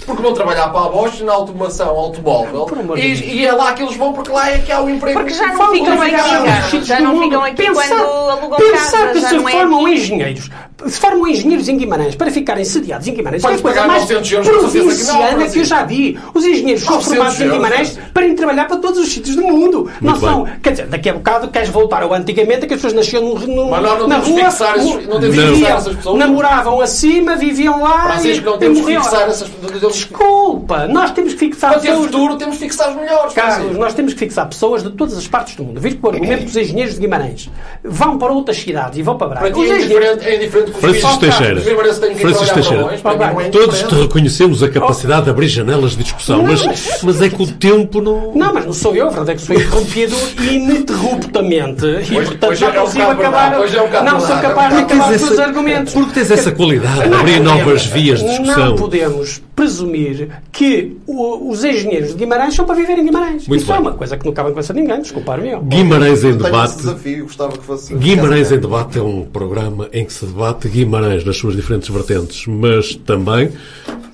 Porque 0.06 0.22
vão 0.22 0.32
trabalhar 0.32 0.68
para 0.70 0.86
a 0.86 0.88
Bosch 0.88 1.20
na 1.20 1.32
automação 1.34 1.90
automóvel 1.90 2.66
e, 2.96 3.00
e 3.40 3.46
é 3.46 3.52
lá 3.52 3.74
que 3.74 3.82
eles 3.82 3.94
vão 3.96 4.14
porque 4.14 4.30
lá 4.32 4.50
é 4.50 4.58
que 4.58 4.72
há 4.72 4.80
o 4.80 4.88
emprego. 4.88 5.18
Porque 5.20 5.34
já 5.34 5.48
não 5.48 5.70
ficam 5.72 6.00
aqui, 6.00 6.84
Já 6.84 7.00
não 7.00 7.20
ficam 7.20 7.42
aqui 7.44 7.54
Pensar- 7.56 7.88
quando 7.88 8.30
alugam 8.30 8.58
Pensar 8.58 8.98
casa. 8.98 9.12
que 9.12 9.20
já 9.20 9.28
se 9.28 9.34
não 9.36 9.48
é 9.48 9.52
formam 9.52 9.84
aqui. 9.86 9.94
engenheiros, 9.94 10.50
se 10.86 10.98
formam 11.00 11.26
engenheiros 11.28 11.68
em 11.68 11.76
Guimarães 11.76 12.14
para 12.14 12.30
ficarem 12.30 12.64
sediados 12.64 13.06
em 13.08 13.12
Guimarães, 13.14 13.42
Vais 13.42 13.56
é 13.56 13.58
a 13.58 13.62
coisa 13.62 13.76
pagar 13.80 13.88
mais 13.88 14.02
900 14.08 14.32
euros, 14.32 14.48
com 14.48 14.54
certeza 14.54 14.70
que 14.72 14.78
não, 14.80 14.86
provinciana 14.86 15.26
que, 15.28 15.34
Francisco. 15.34 15.58
eu 15.58 15.64
já 15.64 15.84
vi. 15.84 16.18
Os 16.34 16.44
engenheiros 16.44 16.82
são 16.84 16.94
900 16.94 17.06
formados 17.16 17.40
em 17.40 17.50
Guimarães 17.50 17.98
para 18.14 18.26
ir 18.26 18.34
trabalhar 18.34 18.64
para 18.66 18.76
todos 18.78 18.98
os 19.00 19.08
sítios 19.12 19.36
do 19.36 19.42
mundo. 19.42 19.90
não 20.00 20.12
bem. 20.12 20.20
são, 20.20 20.48
quer 20.62 20.70
dizer, 20.70 20.86
daqui 20.86 21.08
a 21.08 21.12
bocado 21.14 21.48
queres 21.48 21.68
voltar 21.68 22.02
ao 22.02 22.12
antigamente, 22.14 22.66
que 22.66 22.74
as 22.74 22.80
pessoas 22.80 22.92
nasciam 22.94 23.22
no, 23.22 23.34
no, 23.38 23.70
Mas 23.70 23.82
nós 23.82 23.98
não 23.98 24.08
na 24.08 24.14
temos 24.20 24.28
que 24.28 24.40
rua, 24.40 24.50
fixar 24.50 24.76
esses- 24.76 24.88
mo- 24.90 25.00
não 25.02 25.20
que 25.20 25.26
viviam, 25.28 25.54
fixar 25.54 25.76
essas 25.76 25.96
pessoas. 25.96 26.18
namoravam 26.18 26.80
acima, 26.80 27.36
viviam 27.36 27.82
lá 27.82 28.02
Francisco, 28.04 28.42
e, 28.42 28.50
não 28.50 28.58
temos 28.58 28.80
que 28.80 28.86
fixar 28.86 29.28
essas. 29.28 29.48
Temos, 29.48 29.92
Desculpa, 29.94 30.86
nós 30.86 31.10
temos 31.12 31.32
que 31.34 31.38
fixar 31.38 31.70
para 31.72 31.80
ter 31.80 31.88
pessoas- 31.88 32.06
futuro, 32.06 32.36
temos 32.36 32.56
que 32.58 32.64
fixar 32.64 32.90
os 32.90 32.96
melhores. 32.96 33.32
Carlos, 33.34 33.76
nós 33.76 33.94
temos 33.94 34.12
que 34.12 34.18
fixar 34.18 34.46
pessoas 34.48 34.82
de 34.82 34.90
todas 34.90 35.16
as 35.16 35.26
partes 35.26 35.54
do 35.56 35.64
mundo. 35.64 35.80
Vejo 35.80 35.96
que 35.96 36.06
o 36.06 36.08
argumento 36.10 36.44
dos 36.44 36.56
engenheiros 36.56 36.94
de 36.94 37.00
Guimarães 37.00 37.50
vão 37.84 38.18
para 38.18 38.32
outras 38.32 38.56
cidades 38.58 38.98
e 38.98 39.02
vão 39.02 39.16
para 39.16 39.28
Braga. 39.28 39.50
Para 39.50 39.54
ti 39.54 39.70
é 39.70 39.76
indiferente, 39.76 40.24
é 40.70 40.80
Francisco 40.80 41.18
Teixeira. 41.18 41.60
Francisco 41.60 42.54
Teixeira. 42.54 42.82
é 42.94 43.48
Todos 43.50 43.78
te 43.78 43.84
indiferente. 43.84 43.94
reconhecemos 44.02 44.62
a 44.62 44.68
capacidade 44.68 45.24
de 45.24 45.30
abrir 45.30 45.48
janelas 45.48 45.92
de 45.92 46.02
discussão, 46.02 46.42
mas, 46.42 47.00
mas- 47.02 47.20
é 47.22 47.28
que 47.28 47.42
o 47.42 47.46
tempo 47.46 48.00
não. 48.00 48.32
Não, 48.34 48.54
mas 48.54 48.64
não 48.66 48.72
sou 48.72 48.94
eu, 48.94 49.06
a 49.06 49.10
verdade 49.10 49.32
é 49.32 49.34
que 49.34 49.42
sou 49.42 49.54
interrompido 49.56 50.16
ininterruptamente. 50.40 51.86
E, 51.86 52.14
portanto, 52.14 52.50
hoje 52.50 52.64
é 52.64 52.70
consigo 52.70 53.10
acabar. 53.10 53.52
é 53.54 54.02
não 54.02 54.20
sou 54.20 54.36
capaz 54.38 54.72
é 54.72 54.76
de 54.76 54.82
acabar 54.82 55.12
os 55.14 55.38
argumentos. 55.38 55.92
Porque 55.92 56.12
tens 56.14 56.30
essa 56.30 56.52
qualidade 56.52 57.08
de 57.08 57.14
abrir 57.14 57.40
novas 57.40 57.84
vias 57.86 58.20
de 58.20 58.28
discussão. 58.28 58.66
Não 58.70 58.76
podemos 58.76 59.40
presumir 59.64 60.28
que 60.50 60.96
o- 61.06 61.50
os 61.50 61.62
engenheiros 61.62 62.10
de 62.12 62.14
Guimarães 62.16 62.54
são 62.54 62.64
para 62.64 62.74
viver 62.74 62.98
em 62.98 63.04
Guimarães. 63.04 63.46
Muito 63.46 63.60
Isso 63.62 63.70
é 63.70 63.74
bem. 63.76 63.82
uma 63.82 63.92
coisa 63.92 64.16
que 64.16 64.24
não 64.24 64.32
cabe 64.32 64.48
conversa 64.48 64.72
de 64.72 64.80
ninguém, 64.80 65.02
desculpar-me. 65.02 65.54
Guimarães 65.64 66.24
em 66.24 66.32
debate. 66.36 66.76
desafio, 66.76 67.24
gostava 67.24 67.58
que 67.58 67.64
fosse. 67.64 67.94
Guimarães 67.94 68.50
em 68.50 68.58
Debate 68.58 68.98
é 68.98 69.02
um 69.02 69.24
programa 69.26 69.88
em 69.92 70.04
que 70.04 70.12
se 70.12 70.24
debate 70.24 70.68
Guimarães 70.68 71.24
nas 71.24 71.36
suas 71.36 71.54
diferentes 71.56 71.88
vertentes, 71.90 72.46
mas 72.46 72.94
também 72.94 73.50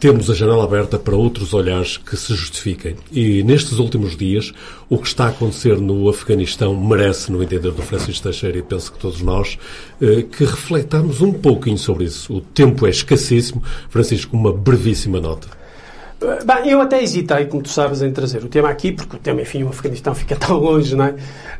temos 0.00 0.28
a 0.30 0.34
janela 0.34 0.64
aberta 0.64 0.98
para 0.98 1.14
outros 1.16 1.54
olhares 1.54 1.96
que 1.96 2.16
se 2.16 2.34
justifiquem. 2.34 2.96
E 3.12 3.42
nestes 3.44 3.78
últimos 3.78 4.16
dias, 4.16 4.52
o 4.88 4.98
que 4.98 5.08
está 5.08 5.26
a 5.26 5.28
acontecer 5.28 5.80
no 5.80 6.08
Afeganistão 6.08 6.78
merece, 6.78 7.30
no 7.32 7.42
entender 7.42 7.72
do 7.72 7.82
Francisco 7.82 8.22
Teixeira, 8.22 8.58
e 8.58 8.62
penso 8.62 8.92
que 8.92 8.98
todos 8.98 9.20
nós, 9.20 9.58
eh, 10.00 10.22
que 10.22 10.44
refletamos 10.44 11.20
um 11.20 11.32
pouquinho 11.32 11.78
sobre 11.78 12.04
isso. 12.04 12.32
O 12.32 12.40
tempo 12.40 12.86
é 12.86 12.90
escassíssimo. 12.90 13.62
Francisco, 13.88 14.36
uma 14.36 14.52
brevíssima 14.52 15.20
nota. 15.20 15.48
Bem, 16.44 16.70
eu 16.70 16.80
até 16.80 17.02
hesitei, 17.02 17.46
como 17.46 17.62
tu 17.62 17.68
sabes, 17.68 18.02
em 18.02 18.10
trazer 18.12 18.42
o 18.44 18.48
tema 18.48 18.68
aqui, 18.68 18.92
porque 18.92 19.16
o 19.16 19.18
tema, 19.18 19.42
enfim, 19.42 19.62
o 19.62 19.68
Afeganistão 19.68 20.14
fica 20.14 20.34
tão 20.36 20.58
longe, 20.58 20.94
não 20.96 21.04
é? 21.06 21.14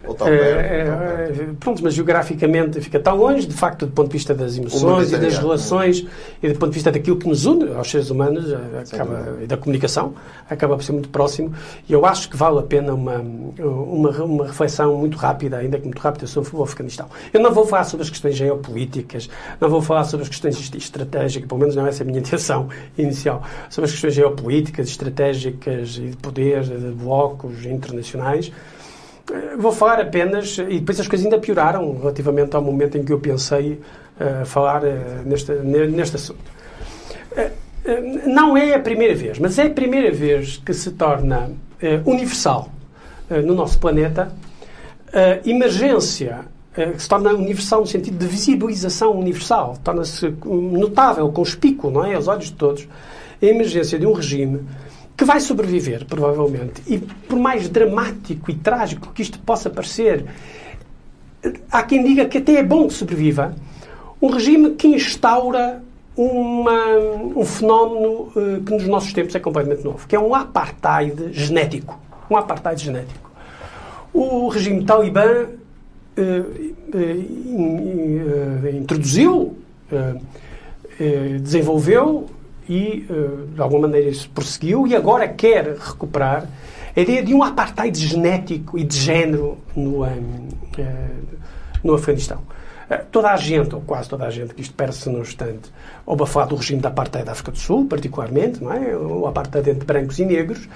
Ou 0.06 0.14
tão 0.14 0.28
Eh, 0.28 0.36
perto, 0.36 0.72
eh, 0.72 0.84
ou 0.90 0.96
tão 0.98 1.36
perto. 1.36 1.56
pronto, 1.60 1.82
mas 1.84 1.94
geograficamente 1.94 2.80
fica 2.80 2.98
tão 3.00 3.16
longe, 3.16 3.46
de 3.46 3.54
facto, 3.54 3.86
do 3.86 3.92
ponto 3.92 4.08
de 4.08 4.12
vista 4.14 4.34
das 4.34 4.56
emoções 4.56 5.12
e 5.12 5.18
das 5.18 5.36
relações 5.38 6.06
e 6.42 6.48
do 6.48 6.58
ponto 6.58 6.70
de 6.70 6.74
vista 6.74 6.90
daquilo 6.92 7.16
que 7.16 7.28
nos 7.28 7.44
une 7.46 7.72
aos 7.74 7.90
seres 7.90 8.10
humanos 8.10 8.50
eh, 8.52 8.56
acaba, 8.92 9.38
e 9.42 9.46
da 9.46 9.56
comunicação, 9.56 10.14
acaba 10.48 10.76
por 10.76 10.82
ser 10.82 10.92
muito 10.92 11.08
próximo. 11.08 11.52
E 11.88 11.92
eu 11.92 12.04
acho 12.06 12.28
que 12.30 12.36
vale 12.36 12.58
a 12.58 12.62
pena 12.62 12.94
uma, 12.94 13.18
uma, 13.18 14.10
uma 14.24 14.46
reflexão 14.46 14.96
muito 14.96 15.16
rápida, 15.16 15.58
ainda 15.58 15.78
que 15.78 15.84
muito 15.84 15.98
rápida, 16.00 16.26
sobre 16.26 16.50
o 16.54 16.62
Afeganistão. 16.62 17.06
Eu 17.32 17.40
não 17.40 17.52
vou 17.52 17.66
falar 17.66 17.84
sobre 17.84 18.02
as 18.04 18.10
questões 18.10 18.34
geopolíticas, 18.36 19.28
não 19.60 19.68
vou 19.68 19.80
falar 19.82 20.04
sobre 20.04 20.22
as 20.24 20.28
questões 20.28 20.58
est- 20.58 20.74
estratégicas, 20.76 21.48
pelo 21.48 21.60
menos 21.60 21.74
não 21.76 21.86
é 21.86 21.88
essa 21.88 22.02
a 22.02 22.06
minha 22.06 22.18
intenção 22.26 22.68
inicial, 22.96 23.42
sobre 23.70 23.86
as 23.86 23.92
questões 23.92 24.14
geopolíticas, 24.14 24.55
estratégicas 24.90 25.96
e 25.98 26.10
de 26.10 26.16
poder, 26.16 26.62
de 26.64 26.90
blocos 26.92 27.64
internacionais. 27.64 28.50
Eh, 29.30 29.56
Vou 29.58 29.72
falar 29.72 30.00
apenas, 30.00 30.58
e 30.58 30.78
depois 30.78 30.98
as 31.00 31.08
coisas 31.08 31.24
ainda 31.26 31.38
pioraram 31.38 31.98
relativamente 31.98 32.54
ao 32.56 32.62
momento 32.62 32.96
em 32.98 33.04
que 33.04 33.12
eu 33.12 33.18
pensei 33.20 33.80
eh, 34.20 34.44
falar 34.44 34.84
eh, 34.84 35.22
neste, 35.24 35.52
ne- 35.52 35.86
neste 35.88 36.16
assunto. 36.16 36.44
Eh, 37.36 37.50
eh, 37.84 38.00
não 38.26 38.56
é 38.56 38.74
a 38.74 38.80
primeira 38.80 39.14
vez, 39.14 39.38
mas 39.38 39.58
é 39.58 39.64
a 39.66 39.70
primeira 39.70 40.10
vez 40.12 40.56
que 40.64 40.72
se 40.74 40.90
torna 40.92 41.50
eh, 41.82 42.00
universal 42.04 42.68
eh, 43.30 43.40
no 43.42 43.54
nosso 43.54 43.78
planeta 43.78 44.32
a 45.12 45.48
emergência 45.48 46.40
eh, 46.76 46.90
que 46.92 47.02
se 47.02 47.08
torna 47.08 47.32
universal 47.32 47.80
no 47.80 47.86
sentido 47.86 48.18
de 48.18 48.26
visibilização 48.26 49.12
universal, 49.12 49.76
torna-se 49.82 50.26
hum, 50.44 50.72
notável, 50.78 51.30
conspícuo, 51.32 51.90
não 51.90 52.04
é? 52.04 52.14
Aos 52.14 52.28
olhos 52.28 52.46
de 52.46 52.52
todos, 52.54 52.86
a 53.40 53.46
emergência 53.46 53.98
de 53.98 54.06
um 54.06 54.12
regime 54.12 54.60
que 55.16 55.24
vai 55.24 55.40
sobreviver, 55.40 56.04
provavelmente, 56.04 56.82
e 56.86 56.98
por 56.98 57.38
mais 57.38 57.68
dramático 57.68 58.50
e 58.50 58.54
trágico 58.54 59.12
que 59.14 59.22
isto 59.22 59.38
possa 59.38 59.70
parecer, 59.70 60.24
há 61.70 61.82
quem 61.82 62.04
diga 62.04 62.26
que 62.26 62.38
até 62.38 62.56
é 62.56 62.62
bom 62.62 62.86
que 62.88 62.94
sobreviva, 62.94 63.54
um 64.20 64.28
regime 64.28 64.70
que 64.72 64.88
instaura 64.88 65.82
uma- 66.16 66.96
um 67.36 67.44
fenómeno 67.44 68.32
eh, 68.36 68.60
que 68.64 68.72
nos 68.72 68.86
nossos 68.86 69.12
tempos 69.12 69.34
é 69.34 69.38
completamente 69.38 69.84
novo, 69.84 70.06
que 70.06 70.16
é 70.16 70.18
um 70.20 70.34
apartheid 70.34 71.32
genético. 71.32 71.98
Um 72.30 72.36
apartheid 72.36 72.82
genético. 72.82 73.30
O 74.12 74.48
regime 74.48 74.84
talibã 74.84 75.46
eh, 76.16 76.42
eh, 76.94 77.14
in- 77.14 78.76
introduziu, 78.78 79.56
desenvolveu 81.42 82.26
e, 82.68 83.06
eh, 83.08 83.54
de 83.54 83.60
alguma 83.60 83.82
maneira, 83.82 84.08
isso 84.08 84.28
prosseguiu 84.30 84.86
e 84.86 84.94
agora 84.94 85.28
quer 85.28 85.76
recuperar 85.76 86.48
a 86.96 87.00
ideia 87.00 87.22
de 87.22 87.34
um 87.34 87.42
apartheid 87.42 87.98
genético 87.98 88.78
e 88.78 88.84
de 88.84 88.96
género 88.96 89.58
no, 89.74 90.04
eh, 90.04 90.18
eh, 90.78 91.08
no 91.82 91.94
Afeganistão. 91.94 92.42
Toda 93.10 93.32
a 93.32 93.36
gente, 93.36 93.74
ou 93.74 93.80
quase 93.80 94.08
toda 94.08 94.26
a 94.26 94.30
gente, 94.30 94.54
que 94.54 94.60
isto 94.60 94.72
perde-se 94.72 95.10
num 95.10 95.20
instante, 95.20 95.72
ouve 96.04 96.22
a 96.22 96.26
falar 96.26 96.46
do 96.46 96.54
regime 96.54 96.80
da 96.80 96.88
apartheid 96.88 97.26
da 97.26 97.32
África 97.32 97.50
do 97.50 97.58
Sul, 97.58 97.86
particularmente, 97.86 98.62
não 98.62 98.72
é? 98.72 98.96
O 98.96 99.26
apartheid 99.26 99.70
entre 99.70 99.84
brancos 99.84 100.20
e 100.20 100.24
negros, 100.24 100.68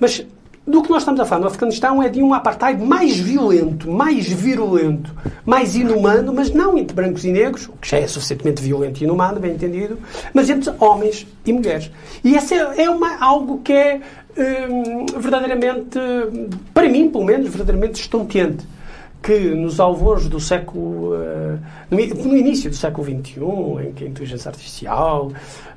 mas 0.00 0.26
do 0.68 0.82
que 0.82 0.90
nós 0.90 1.02
estamos 1.02 1.20
a 1.20 1.24
falar 1.24 1.40
no 1.40 1.46
Afeganistão 1.46 2.02
é 2.02 2.08
de 2.08 2.22
um 2.22 2.34
apartheid 2.34 2.82
mais 2.82 3.16
violento, 3.16 3.90
mais 3.90 4.28
virulento, 4.28 5.14
mais 5.44 5.74
inumano, 5.74 6.32
mas 6.32 6.50
não 6.50 6.76
entre 6.76 6.94
brancos 6.94 7.24
e 7.24 7.32
negros, 7.32 7.68
o 7.68 7.72
que 7.72 7.88
já 7.88 7.98
é 7.98 8.06
suficientemente 8.06 8.62
violento 8.62 9.00
e 9.00 9.04
inumano, 9.04 9.40
bem 9.40 9.52
entendido, 9.52 9.98
mas 10.34 10.50
entre 10.50 10.72
homens 10.78 11.26
e 11.46 11.52
mulheres. 11.52 11.90
E 12.22 12.36
essa 12.36 12.54
é 12.54 12.88
uma, 12.90 13.18
algo 13.18 13.60
que 13.62 13.72
é 13.72 14.00
hum, 14.36 15.06
verdadeiramente, 15.18 15.98
para 16.74 16.88
mim, 16.88 17.08
pelo 17.08 17.24
menos, 17.24 17.48
verdadeiramente 17.48 18.00
estonteante 18.00 18.66
que 19.22 19.50
nos 19.54 19.80
alvores 19.80 20.28
do 20.28 20.38
século, 20.38 21.14
eh, 21.14 21.58
no, 21.90 22.36
início 22.36 22.70
do 22.70 22.76
século 22.76 23.04
XXI, 23.04 23.88
em 23.88 23.92
que 23.92 24.04
a 24.04 24.06
inteligência 24.06 24.48
artificial, 24.48 25.32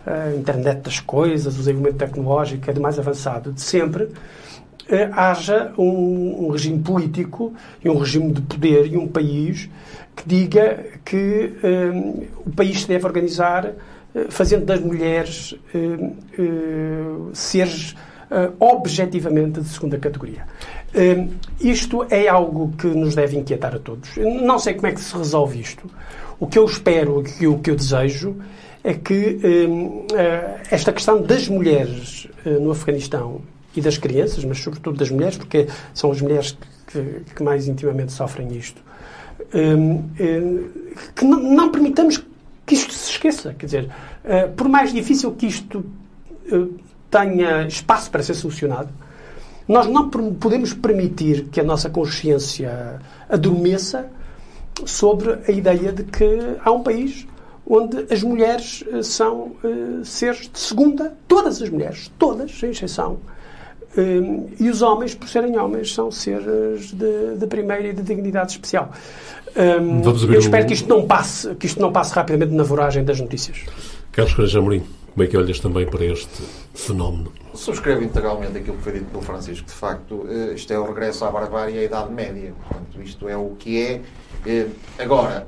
a 0.05 0.35
internet 0.35 0.81
das 0.81 0.99
coisas, 0.99 1.55
o 1.55 1.57
desenvolvimento 1.57 1.97
tecnológico 1.97 2.69
é 2.69 2.73
do 2.73 2.81
mais 2.81 2.99
avançado 2.99 3.51
de 3.51 3.61
sempre, 3.61 4.03
eh, 4.03 4.07
haja 5.13 5.73
um, 5.77 6.45
um, 6.45 6.49
regime 6.49 6.79
político 6.79 7.53
e 7.83 7.89
um 7.89 7.97
regime 7.97 8.33
de 8.33 8.41
poder 8.41 8.87
e 8.91 8.97
um 8.97 9.07
país 9.07 9.69
que 10.15 10.27
diga 10.27 10.85
que 11.05 11.53
um, 11.63 12.27
o 12.45 12.51
país 12.51 12.81
se 12.81 12.87
deve 12.87 13.05
organizar 13.05 13.73
fazendo 14.29 14.65
das 14.65 14.81
mulheres 14.81 15.55
seres 17.33 17.95
objetivamente 18.59 19.61
de 19.61 19.69
segunda 19.69 19.97
categoria. 19.97 20.45
Isto 21.61 22.05
é 22.09 22.27
algo 22.27 22.73
que 22.77 22.87
nos 22.87 23.15
deve 23.15 23.37
inquietar 23.37 23.73
a 23.73 23.79
todos. 23.79 24.17
Não 24.17 24.59
sei 24.59 24.73
como 24.73 24.87
é 24.87 24.91
que 24.91 24.99
se 24.99 25.15
resolve 25.15 25.61
isto. 25.61 25.89
O 26.37 26.45
que 26.45 26.59
eu 26.59 26.65
espero 26.65 27.23
e 27.39 27.47
o 27.47 27.59
que 27.59 27.71
eu 27.71 27.75
desejo 27.75 28.35
é 28.83 28.93
que 28.93 29.39
esta 30.69 30.91
questão 30.91 31.21
das 31.21 31.47
mulheres 31.47 32.27
no 32.45 32.71
Afeganistão 32.71 33.41
e 33.75 33.81
das 33.81 33.97
crianças, 33.97 34.43
mas 34.43 34.59
sobretudo 34.59 34.97
das 34.97 35.09
mulheres, 35.09 35.37
porque 35.37 35.67
são 35.93 36.11
as 36.11 36.21
mulheres 36.21 36.57
que, 36.87 37.21
que 37.35 37.43
mais 37.43 37.67
intimamente 37.67 38.11
sofrem 38.11 38.51
isto. 38.55 38.81
Um, 39.53 40.09
um, 40.19 40.69
que 41.15 41.25
não, 41.25 41.39
não, 41.39 41.71
permitamos 41.71 42.23
que 42.65 42.75
isto 42.75 42.93
se 42.93 43.11
esqueça. 43.11 43.53
Quer 43.53 43.65
dizer, 43.65 43.85
uh, 43.85 44.51
por 44.55 44.67
mais 44.67 44.93
difícil 44.93 45.31
que 45.31 45.47
isto 45.47 45.83
uh, 46.51 46.79
tenha 47.09 47.65
espaço 47.67 48.11
para 48.11 48.21
ser 48.23 48.33
solucionado, 48.33 48.89
nós 49.67 49.87
não 49.87 50.09
podemos 50.09 50.73
permitir 50.73 51.45
que 51.45 51.59
a 51.59 51.63
nossa 51.63 51.89
consciência 51.89 52.99
adormeça 53.29 54.09
sobre 54.85 55.39
a 55.47 55.51
ideia 55.51 55.91
de 55.93 56.03
que 56.03 56.25
há 56.63 56.71
um 56.71 56.83
país 56.83 57.27
onde 57.65 58.05
as 58.11 58.21
mulheres 58.21 58.83
uh, 58.91 59.03
são 59.03 59.53
seres 60.03 60.49
de 60.49 60.59
segunda, 60.59 61.15
todas 61.27 61.61
as 61.61 61.69
mulheres, 61.69 62.11
todas, 62.17 62.51
sem 62.57 62.71
exceção, 62.71 63.19
um, 63.97 64.49
e 64.59 64.69
os 64.69 64.81
homens, 64.81 65.13
por 65.15 65.27
serem 65.27 65.57
homens, 65.57 65.93
são 65.93 66.11
seres 66.11 66.91
de, 66.93 67.35
de 67.37 67.47
primeira 67.47 67.87
e 67.87 67.93
de 67.93 68.01
dignidade 68.01 68.53
especial. 68.53 68.91
Um, 69.55 70.01
eu 70.31 70.39
espero 70.39 70.63
um... 70.63 70.67
que 70.67 70.73
isto, 70.73 70.87
não 70.87 71.05
passe, 71.05 71.53
que 71.55 71.65
isto 71.65 71.81
não 71.81 71.91
passe 71.91 72.13
rapidamente 72.13 72.53
na 72.53 72.63
voragem 72.63 73.03
das 73.03 73.19
notícias. 73.19 73.65
Carlos 74.11 74.33
Coraja 74.33 74.59
Amorim, 74.59 74.83
como 75.13 75.23
é 75.23 75.27
que 75.27 75.35
olhas 75.35 75.59
também 75.59 75.85
para 75.85 76.05
este 76.05 76.41
fenómeno? 76.73 77.31
Subscrevo 77.53 78.01
integralmente 78.03 78.57
aquilo 78.57 78.77
que 78.77 78.83
foi 78.83 78.93
dito 78.93 79.05
pelo 79.05 79.21
Francisco. 79.21 79.67
De 79.67 79.73
facto, 79.73 80.25
eh, 80.29 80.53
isto 80.53 80.71
é 80.71 80.79
o 80.79 80.85
regresso 80.85 81.25
à 81.25 81.31
barbárie 81.31 81.75
e 81.75 81.79
à 81.79 81.83
Idade 81.83 82.13
Média. 82.13 82.53
Portanto, 82.61 83.01
isto 83.03 83.27
é 83.27 83.35
o 83.35 83.49
que 83.59 83.81
é. 83.81 84.01
Eh, 84.45 84.67
agora, 84.97 85.45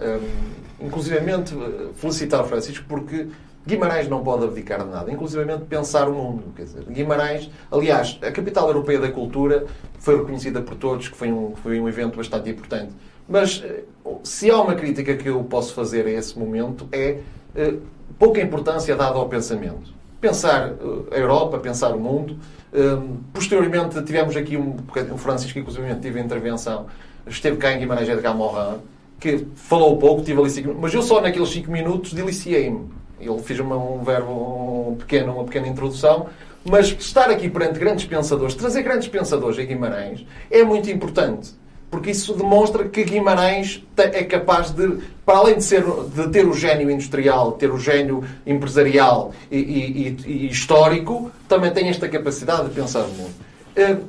inclusivamente, 0.82 1.56
eh, 1.56 1.90
felicitar 1.96 2.42
o 2.42 2.46
Francisco 2.46 2.86
porque 2.90 3.28
Guimarães 3.66 4.10
não 4.10 4.22
pode 4.22 4.44
abdicar 4.44 4.84
de 4.84 4.90
nada, 4.90 5.10
inclusive 5.12 5.46
pensar 5.70 6.10
o 6.10 6.14
mundo. 6.14 6.44
Quer 6.56 6.64
dizer, 6.64 6.84
Guimarães, 6.84 7.50
aliás, 7.72 8.20
a 8.22 8.32
capital 8.32 8.68
europeia 8.68 9.00
da 9.00 9.10
cultura 9.10 9.66
foi 10.00 10.18
reconhecida 10.18 10.62
por 10.62 10.76
todos 10.76 11.08
que 11.08 11.16
foi 11.16 11.32
um, 11.32 11.56
foi 11.56 11.80
um 11.80 11.88
evento 11.88 12.18
bastante 12.18 12.50
importante. 12.50 12.92
Mas 13.28 13.64
eh, 13.66 13.84
se 14.22 14.52
há 14.52 14.62
uma 14.62 14.76
crítica 14.76 15.16
que 15.16 15.30
eu 15.30 15.42
posso 15.46 15.74
fazer 15.74 16.06
a 16.06 16.12
esse 16.12 16.38
momento 16.38 16.90
é 16.92 17.20
uh, 17.56 17.82
pouca 18.20 18.42
importância 18.42 18.96
dada 18.98 19.16
ao 19.18 19.30
pensamento. 19.30 19.94
Pensar 20.20 20.72
uh, 20.72 21.08
a 21.10 21.18
Europa, 21.18 21.58
pensar 21.58 21.96
o 21.96 22.00
mundo. 22.00 22.38
Uh, 22.74 23.18
posteriormente 23.32 24.02
tivemos 24.04 24.36
aqui 24.36 24.58
um, 24.58 24.76
o 25.14 25.18
Francisco, 25.18 25.58
inclusive, 25.58 25.96
teve 25.96 26.20
intervenção. 26.20 26.88
Esteve 27.26 27.56
cá 27.56 27.72
em 27.72 27.80
Guimarães 27.80 28.10
Edgar 28.10 28.36
Morin, 28.36 28.80
que 29.22 29.48
falou 29.56 29.98
pouco, 29.98 30.22
tive 30.22 30.42
ali 30.42 30.50
cinco 30.50 30.76
mas 30.78 30.94
eu 30.94 31.02
só 31.02 31.22
naqueles 31.22 31.48
cinco 31.48 31.72
minutos 31.72 32.12
deliciei-me 32.12 32.90
ele 33.28 33.42
fez 33.42 33.60
uma, 33.60 33.78
um 33.78 34.04
verbo 34.04 34.90
um 34.92 34.96
pequeno, 34.96 35.34
uma 35.34 35.44
pequena 35.44 35.68
introdução, 35.68 36.28
mas 36.64 36.88
estar 36.88 37.30
aqui 37.30 37.50
perante 37.50 37.80
grandes 37.80 38.06
pensadores, 38.06 38.56
trazer 38.56 38.84
grandes 38.84 39.08
pensadores 39.08 39.60
a 39.60 39.64
Guimarães, 39.64 40.26
é 40.50 40.64
muito 40.64 40.90
importante. 40.90 41.52
Porque 41.92 42.10
isso 42.10 42.34
demonstra 42.34 42.86
que 42.86 43.04
Guimarães 43.04 43.86
é 43.96 44.24
capaz 44.24 44.72
de, 44.72 44.98
para 45.24 45.38
além 45.38 45.58
de, 45.58 45.64
ser, 45.64 45.84
de 45.84 46.28
ter 46.30 46.48
o 46.48 46.54
gênio 46.54 46.90
industrial, 46.90 47.52
ter 47.52 47.72
o 47.72 47.78
gênio 47.78 48.24
empresarial 48.48 49.32
e, 49.52 49.60
e, 49.60 50.18
e 50.26 50.48
histórico, 50.48 51.32
também 51.48 51.72
tem 51.72 51.90
esta 51.90 52.10
capacidade 52.10 52.70
de 52.70 52.74
pensar 52.74 53.02
no 53.02 53.10
mundo. 53.10 53.34
Uh, 53.78 54.04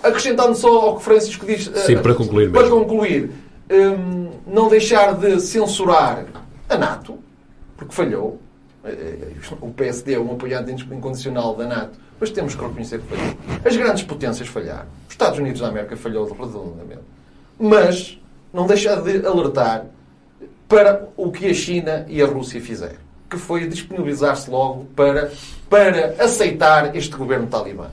acrescentando 0.00 0.54
só 0.54 0.68
ao 0.68 0.96
que 0.98 1.02
Francisco 1.02 1.44
diz. 1.44 1.66
Uh, 1.66 1.78
Sim, 1.78 1.96
para 1.96 2.14
concluir. 2.14 2.52
Para 2.52 2.62
mesmo. 2.62 2.78
concluir, 2.78 3.30
um, 3.68 4.30
não 4.46 4.68
deixar 4.68 5.14
de 5.14 5.40
censurar 5.40 6.26
a 6.68 6.76
NATO, 6.76 7.18
porque 7.76 7.92
falhou. 7.92 8.38
O 9.60 9.70
PSD 9.72 10.14
é 10.14 10.18
um 10.18 10.32
apoiante 10.32 10.70
incondicional 10.72 11.56
da 11.56 11.66
NATO, 11.66 11.98
mas 12.20 12.30
temos 12.30 12.54
que 12.54 12.62
reconhecer 12.62 13.00
que 13.00 13.16
falhou. 13.16 13.34
As 13.64 13.76
grandes 13.76 14.02
potências 14.02 14.46
falharam. 14.48 14.86
Os 15.06 15.14
Estados 15.14 15.38
Unidos 15.38 15.60
da 15.60 15.68
América 15.68 15.96
falhou 15.96 16.30
redondamente. 16.30 17.02
Mas 17.58 18.20
não 18.52 18.66
deixa 18.66 18.96
de 18.96 19.26
alertar 19.26 19.86
para 20.68 21.08
o 21.16 21.30
que 21.30 21.46
a 21.46 21.54
China 21.54 22.04
e 22.08 22.20
a 22.20 22.26
Rússia 22.26 22.60
fizeram, 22.60 22.98
que 23.30 23.38
foi 23.38 23.66
disponibilizar-se 23.66 24.50
logo 24.50 24.84
para, 24.94 25.32
para 25.70 26.22
aceitar 26.22 26.94
este 26.94 27.16
governo 27.16 27.46
talibã. 27.46 27.88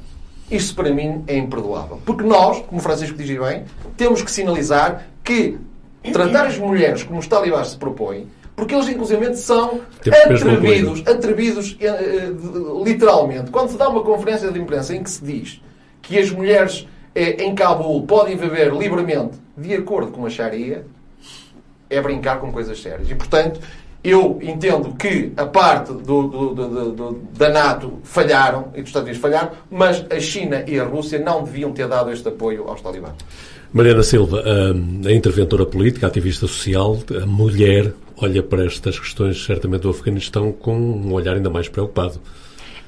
Isso 0.49 0.75
para 0.75 0.93
mim 0.93 1.23
é 1.27 1.37
imperdoável. 1.37 2.01
Porque 2.05 2.23
nós, 2.23 2.61
como 2.65 2.81
Francisco 2.81 3.17
diz 3.17 3.39
bem, 3.39 3.63
temos 3.95 4.21
que 4.21 4.29
sinalizar 4.29 5.07
que 5.23 5.57
tratar 6.11 6.47
as 6.47 6.57
mulheres 6.57 7.03
como 7.03 7.19
os 7.19 7.27
talibãs 7.27 7.69
se 7.69 7.77
propõem 7.77 8.27
porque 8.61 8.75
eles, 8.75 8.89
inclusive, 8.89 9.35
são 9.37 9.81
atrevidos, 10.05 11.01
atrevidos 11.07 11.71
uh, 11.81 12.83
literalmente. 12.83 13.49
Quando 13.49 13.71
se 13.71 13.75
dá 13.75 13.89
uma 13.89 14.03
conferência 14.03 14.51
de 14.51 14.59
imprensa 14.59 14.95
em 14.95 15.01
que 15.01 15.09
se 15.09 15.25
diz 15.25 15.59
que 15.99 16.19
as 16.19 16.29
mulheres 16.29 16.81
uh, 16.81 17.41
em 17.41 17.55
Cabul 17.55 18.03
podem 18.05 18.37
viver 18.37 18.71
livremente 18.71 19.39
de 19.57 19.73
acordo 19.73 20.11
com 20.11 20.27
a 20.27 20.29
Sharia, 20.29 20.85
é 21.89 21.99
brincar 21.99 22.39
com 22.39 22.51
coisas 22.51 22.79
sérias. 22.79 23.09
E, 23.09 23.15
portanto, 23.15 23.59
eu 24.03 24.37
entendo 24.43 24.93
que 24.93 25.33
a 25.35 25.47
parte 25.47 25.91
do, 25.91 26.27
do, 26.27 26.53
do, 26.53 27.21
da 27.35 27.49
NATO 27.49 27.93
falharam 28.03 28.67
e 28.75 28.81
dos 28.81 28.89
Estados 28.89 29.07
Unidos 29.07 29.19
falharam, 29.19 29.53
mas 29.71 30.05
a 30.07 30.19
China 30.19 30.63
e 30.67 30.79
a 30.79 30.83
Rússia 30.83 31.17
não 31.17 31.43
deviam 31.43 31.71
ter 31.71 31.87
dado 31.87 32.11
este 32.11 32.27
apoio 32.27 32.67
aos 32.67 32.79
talibãs. 32.79 33.15
Mariana 33.73 34.03
Silva, 34.03 34.43
a 35.05 35.11
interventora 35.11 35.65
política, 35.65 36.05
a 36.05 36.09
ativista 36.09 36.45
social, 36.45 36.99
a 37.21 37.25
mulher, 37.25 37.93
olha 38.17 38.43
para 38.43 38.65
estas 38.65 38.99
questões, 38.99 39.43
certamente, 39.43 39.81
do 39.81 39.89
Afeganistão 39.89 40.51
com 40.51 40.75
um 40.75 41.13
olhar 41.13 41.35
ainda 41.35 41.49
mais 41.49 41.69
preocupado. 41.69 42.19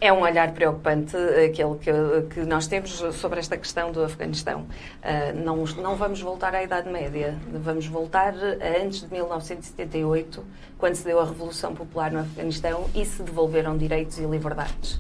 É 0.03 0.11
um 0.11 0.21
olhar 0.21 0.51
preocupante 0.53 1.15
aquele 1.15 1.75
que, 1.75 2.33
que 2.33 2.39
nós 2.41 2.67
temos 2.67 2.91
sobre 3.15 3.39
esta 3.39 3.55
questão 3.55 3.89
do 3.89 4.03
Afeganistão. 4.03 4.61
Uh, 5.01 5.45
não, 5.45 5.63
não 5.81 5.95
vamos 5.95 6.19
voltar 6.19 6.53
à 6.53 6.61
Idade 6.61 6.89
Média, 6.89 7.39
vamos 7.53 7.87
voltar 7.87 8.33
a 8.33 8.83
antes 8.83 8.99
de 8.99 9.09
1978, 9.13 10.43
quando 10.77 10.95
se 10.95 11.05
deu 11.05 11.21
a 11.21 11.23
Revolução 11.23 11.73
Popular 11.73 12.11
no 12.11 12.19
Afeganistão 12.19 12.89
e 12.93 13.05
se 13.05 13.23
devolveram 13.23 13.77
direitos 13.77 14.17
e 14.17 14.25
liberdades. 14.25 14.99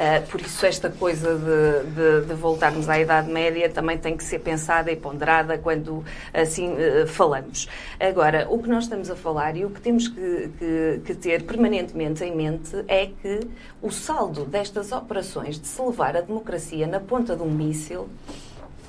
Uh, 0.00 0.26
por 0.28 0.40
isso, 0.40 0.64
esta 0.64 0.88
coisa 0.88 1.36
de, 1.36 1.90
de, 1.90 2.26
de, 2.26 2.34
voltarmos 2.34 2.88
à 2.88 2.98
Idade 2.98 3.30
Média 3.30 3.68
também 3.68 3.98
tem 3.98 4.16
que 4.16 4.24
ser 4.24 4.38
pensada 4.38 4.90
e 4.90 4.96
ponderada 4.96 5.58
quando 5.58 6.02
assim 6.32 6.72
uh, 6.72 7.06
falamos. 7.06 7.68
Agora, 8.00 8.46
o 8.48 8.62
que 8.62 8.66
nós 8.70 8.84
estamos 8.84 9.10
a 9.10 9.14
falar 9.14 9.58
e 9.58 9.66
o 9.66 9.68
que 9.68 9.78
temos 9.78 10.08
que, 10.08 10.50
que, 10.58 11.02
que, 11.04 11.14
ter 11.14 11.42
permanentemente 11.42 12.24
em 12.24 12.34
mente 12.34 12.82
é 12.88 13.08
que 13.08 13.40
o 13.82 13.90
saldo 13.90 14.46
destas 14.46 14.90
operações 14.90 15.60
de 15.60 15.68
se 15.68 15.82
levar 15.82 16.16
a 16.16 16.22
democracia 16.22 16.86
na 16.86 16.98
ponta 16.98 17.36
de 17.36 17.42
um 17.42 17.50
míssil, 17.50 18.08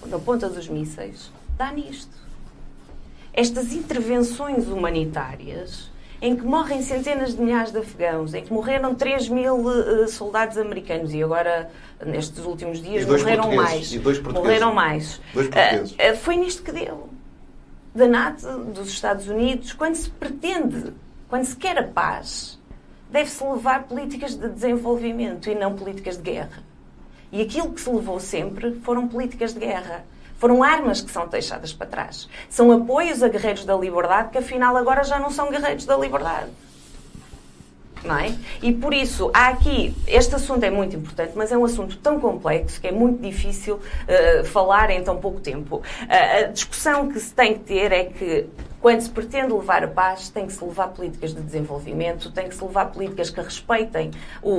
na 0.05 0.17
ponta 0.17 0.47
dos 0.47 0.69
mísseis, 0.69 1.29
dá 1.57 1.73
nisto. 1.73 2.15
Estas 3.33 3.73
intervenções 3.73 4.69
humanitárias 4.69 5.90
em 6.21 6.35
que 6.35 6.45
morrem 6.45 6.83
centenas 6.83 7.35
de 7.35 7.41
milhares 7.41 7.71
de 7.71 7.79
afegãos, 7.79 8.33
em 8.35 8.43
que 8.43 8.53
morreram 8.53 8.93
3 8.93 9.27
mil 9.29 9.55
uh, 9.55 10.07
soldados 10.07 10.57
americanos 10.57 11.13
e 11.13 11.23
agora, 11.23 11.71
nestes 12.05 12.45
últimos 12.45 12.81
dias, 12.81 13.05
morreram 13.05 13.55
mais. 13.55 13.91
E 13.91 13.97
dois 13.97 14.21
morreram 14.21 14.73
mais. 14.73 15.19
Uh, 15.35 16.17
foi 16.17 16.35
nisto 16.35 16.61
que 16.61 16.71
deu. 16.71 17.09
Da 17.93 18.07
NATO, 18.07 18.47
dos 18.65 18.89
Estados 18.89 19.27
Unidos, 19.27 19.73
quando 19.73 19.95
se 19.95 20.09
pretende, 20.11 20.93
quando 21.27 21.43
se 21.43 21.55
quer 21.55 21.77
a 21.79 21.83
paz, 21.83 22.59
deve-se 23.09 23.43
levar 23.43 23.83
políticas 23.83 24.35
de 24.35 24.47
desenvolvimento 24.47 25.49
e 25.49 25.55
não 25.55 25.75
políticas 25.75 26.17
de 26.17 26.23
guerra. 26.23 26.63
E 27.31 27.41
aquilo 27.41 27.71
que 27.71 27.81
se 27.81 27.89
levou 27.89 28.19
sempre 28.19 28.75
foram 28.81 29.07
políticas 29.07 29.53
de 29.53 29.59
guerra. 29.59 30.05
Foram 30.41 30.63
armas 30.63 31.01
que 31.01 31.11
são 31.11 31.27
deixadas 31.27 31.71
para 31.71 31.85
trás. 31.85 32.27
São 32.49 32.71
apoios 32.71 33.21
a 33.21 33.27
guerreiros 33.27 33.63
da 33.63 33.75
liberdade 33.77 34.29
que 34.29 34.39
afinal 34.39 34.75
agora 34.75 35.03
já 35.03 35.19
não 35.19 35.29
são 35.29 35.51
guerreiros 35.51 35.85
da 35.85 35.95
liberdade. 35.95 36.49
Não 38.03 38.17
é? 38.17 38.33
E 38.59 38.73
por 38.73 38.91
isso, 38.91 39.29
há 39.35 39.49
aqui, 39.49 39.95
este 40.07 40.33
assunto 40.33 40.63
é 40.63 40.71
muito 40.71 40.95
importante, 40.95 41.33
mas 41.35 41.51
é 41.51 41.57
um 41.59 41.63
assunto 41.63 41.95
tão 41.97 42.19
complexo 42.19 42.81
que 42.81 42.87
é 42.87 42.91
muito 42.91 43.21
difícil 43.21 43.75
uh, 43.75 44.43
falar 44.45 44.89
em 44.89 45.03
tão 45.03 45.17
pouco 45.17 45.39
tempo. 45.39 45.75
Uh, 45.75 46.45
a 46.45 46.47
discussão 46.47 47.09
que 47.09 47.19
se 47.19 47.31
tem 47.35 47.53
que 47.53 47.59
ter 47.59 47.91
é 47.91 48.05
que 48.05 48.47
Quando 48.81 48.99
se 49.01 49.09
pretende 49.11 49.53
levar 49.53 49.83
a 49.83 49.87
paz, 49.87 50.29
tem 50.29 50.47
que 50.47 50.53
se 50.53 50.63
levar 50.65 50.87
políticas 50.87 51.35
de 51.35 51.41
desenvolvimento, 51.41 52.31
tem 52.31 52.49
que 52.49 52.55
se 52.55 52.63
levar 52.63 52.85
políticas 52.91 53.29
que 53.29 53.39
respeitem 53.39 54.09
o, 54.41 54.49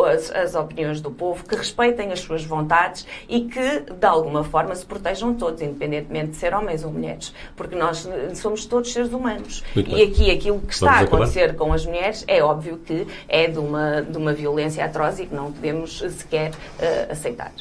o, 0.00 0.04
as, 0.04 0.30
as 0.32 0.54
opiniões 0.56 1.00
do 1.00 1.10
povo, 1.12 1.44
que 1.44 1.54
respeitem 1.54 2.10
as 2.10 2.18
suas 2.20 2.44
vontades 2.44 3.06
e 3.28 3.42
que, 3.42 3.80
de 3.92 4.06
alguma 4.06 4.42
forma, 4.42 4.74
se 4.74 4.84
protejam 4.84 5.32
todos, 5.34 5.62
independentemente 5.62 6.30
de 6.30 6.36
ser 6.36 6.52
homens 6.54 6.82
ou 6.84 6.90
mulheres. 6.90 7.32
Porque 7.56 7.76
nós 7.76 8.04
eh, 8.06 8.34
somos 8.34 8.66
todos 8.66 8.92
seres 8.92 9.12
humanos. 9.12 9.62
Muito 9.74 9.90
e 9.90 9.94
bem. 9.94 10.08
aqui 10.08 10.30
aquilo 10.30 10.58
que 10.60 10.74
está 10.74 10.86
Vamos 10.86 11.00
a 11.00 11.02
acabar? 11.04 11.16
acontecer 11.22 11.54
com 11.56 11.72
as 11.72 11.86
mulheres 11.86 12.24
é 12.26 12.42
óbvio 12.42 12.78
que 12.84 13.06
é 13.28 13.46
de 13.46 13.58
uma, 13.60 14.02
de 14.02 14.16
uma 14.18 14.32
violência 14.32 14.84
atroz 14.84 15.20
e 15.20 15.26
que 15.26 15.34
não 15.34 15.52
podemos 15.52 16.02
eh, 16.02 16.08
sequer 16.10 16.50
eh, 16.80 17.08
aceitar. 17.12 17.52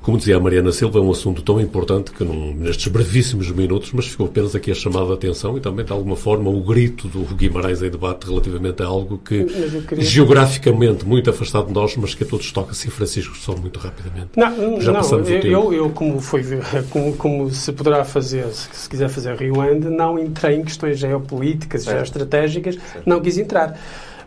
Como 0.00 0.16
dizia 0.16 0.36
a 0.36 0.40
Mariana 0.40 0.70
Silva, 0.72 1.00
é 1.00 1.02
um 1.02 1.10
assunto 1.10 1.42
tão 1.42 1.60
importante 1.60 2.12
que 2.12 2.22
num- 2.24 2.54
nestes 2.54 2.86
brevíssimos 2.86 3.50
minutos, 3.50 3.92
mas 3.92 4.06
ficou 4.06 4.26
apenas 4.26 4.54
aqui 4.54 4.70
a 4.70 4.74
chamada 4.74 5.06
de 5.08 5.12
atenção 5.14 5.56
também, 5.70 5.84
de 5.84 5.92
alguma 5.92 6.14
forma, 6.16 6.48
o 6.48 6.60
grito 6.60 7.08
do 7.08 7.20
Guimarães 7.34 7.82
em 7.82 7.90
debate 7.90 8.26
relativamente 8.28 8.82
a 8.82 8.86
algo 8.86 9.18
que, 9.18 9.44
queria- 9.88 10.04
geograficamente, 10.04 11.04
muito 11.04 11.28
afastado 11.30 11.66
de 11.66 11.72
nós, 11.72 11.96
mas 11.96 12.14
que 12.14 12.22
a 12.22 12.26
todos 12.26 12.50
toca. 12.52 12.72
Sim, 12.72 12.88
Francisco, 12.90 13.36
só 13.36 13.56
muito 13.56 13.78
rapidamente. 13.80 14.28
Não, 14.36 14.80
Já 14.80 14.92
não 14.92 15.00
passamos 15.00 15.28
o 15.28 15.32
eu, 15.32 15.40
tempo. 15.40 15.52
eu, 15.54 15.72
eu, 15.72 15.90
como, 15.90 16.20
foi, 16.20 16.42
como, 16.90 17.16
como 17.16 17.50
se 17.50 17.72
poderá 17.72 18.04
fazer, 18.04 18.46
se, 18.52 18.68
se 18.72 18.88
quiser 18.88 19.08
fazer 19.08 19.34
rewind, 19.34 19.84
não 19.86 20.18
entrei 20.18 20.56
em 20.56 20.64
questões 20.64 20.98
geopolíticas 20.98 21.82
e 21.82 21.84
Certo. 21.86 21.96
geoestratégicas, 21.96 22.78
não 23.04 23.20
quis 23.20 23.36
entrar. 23.38 23.78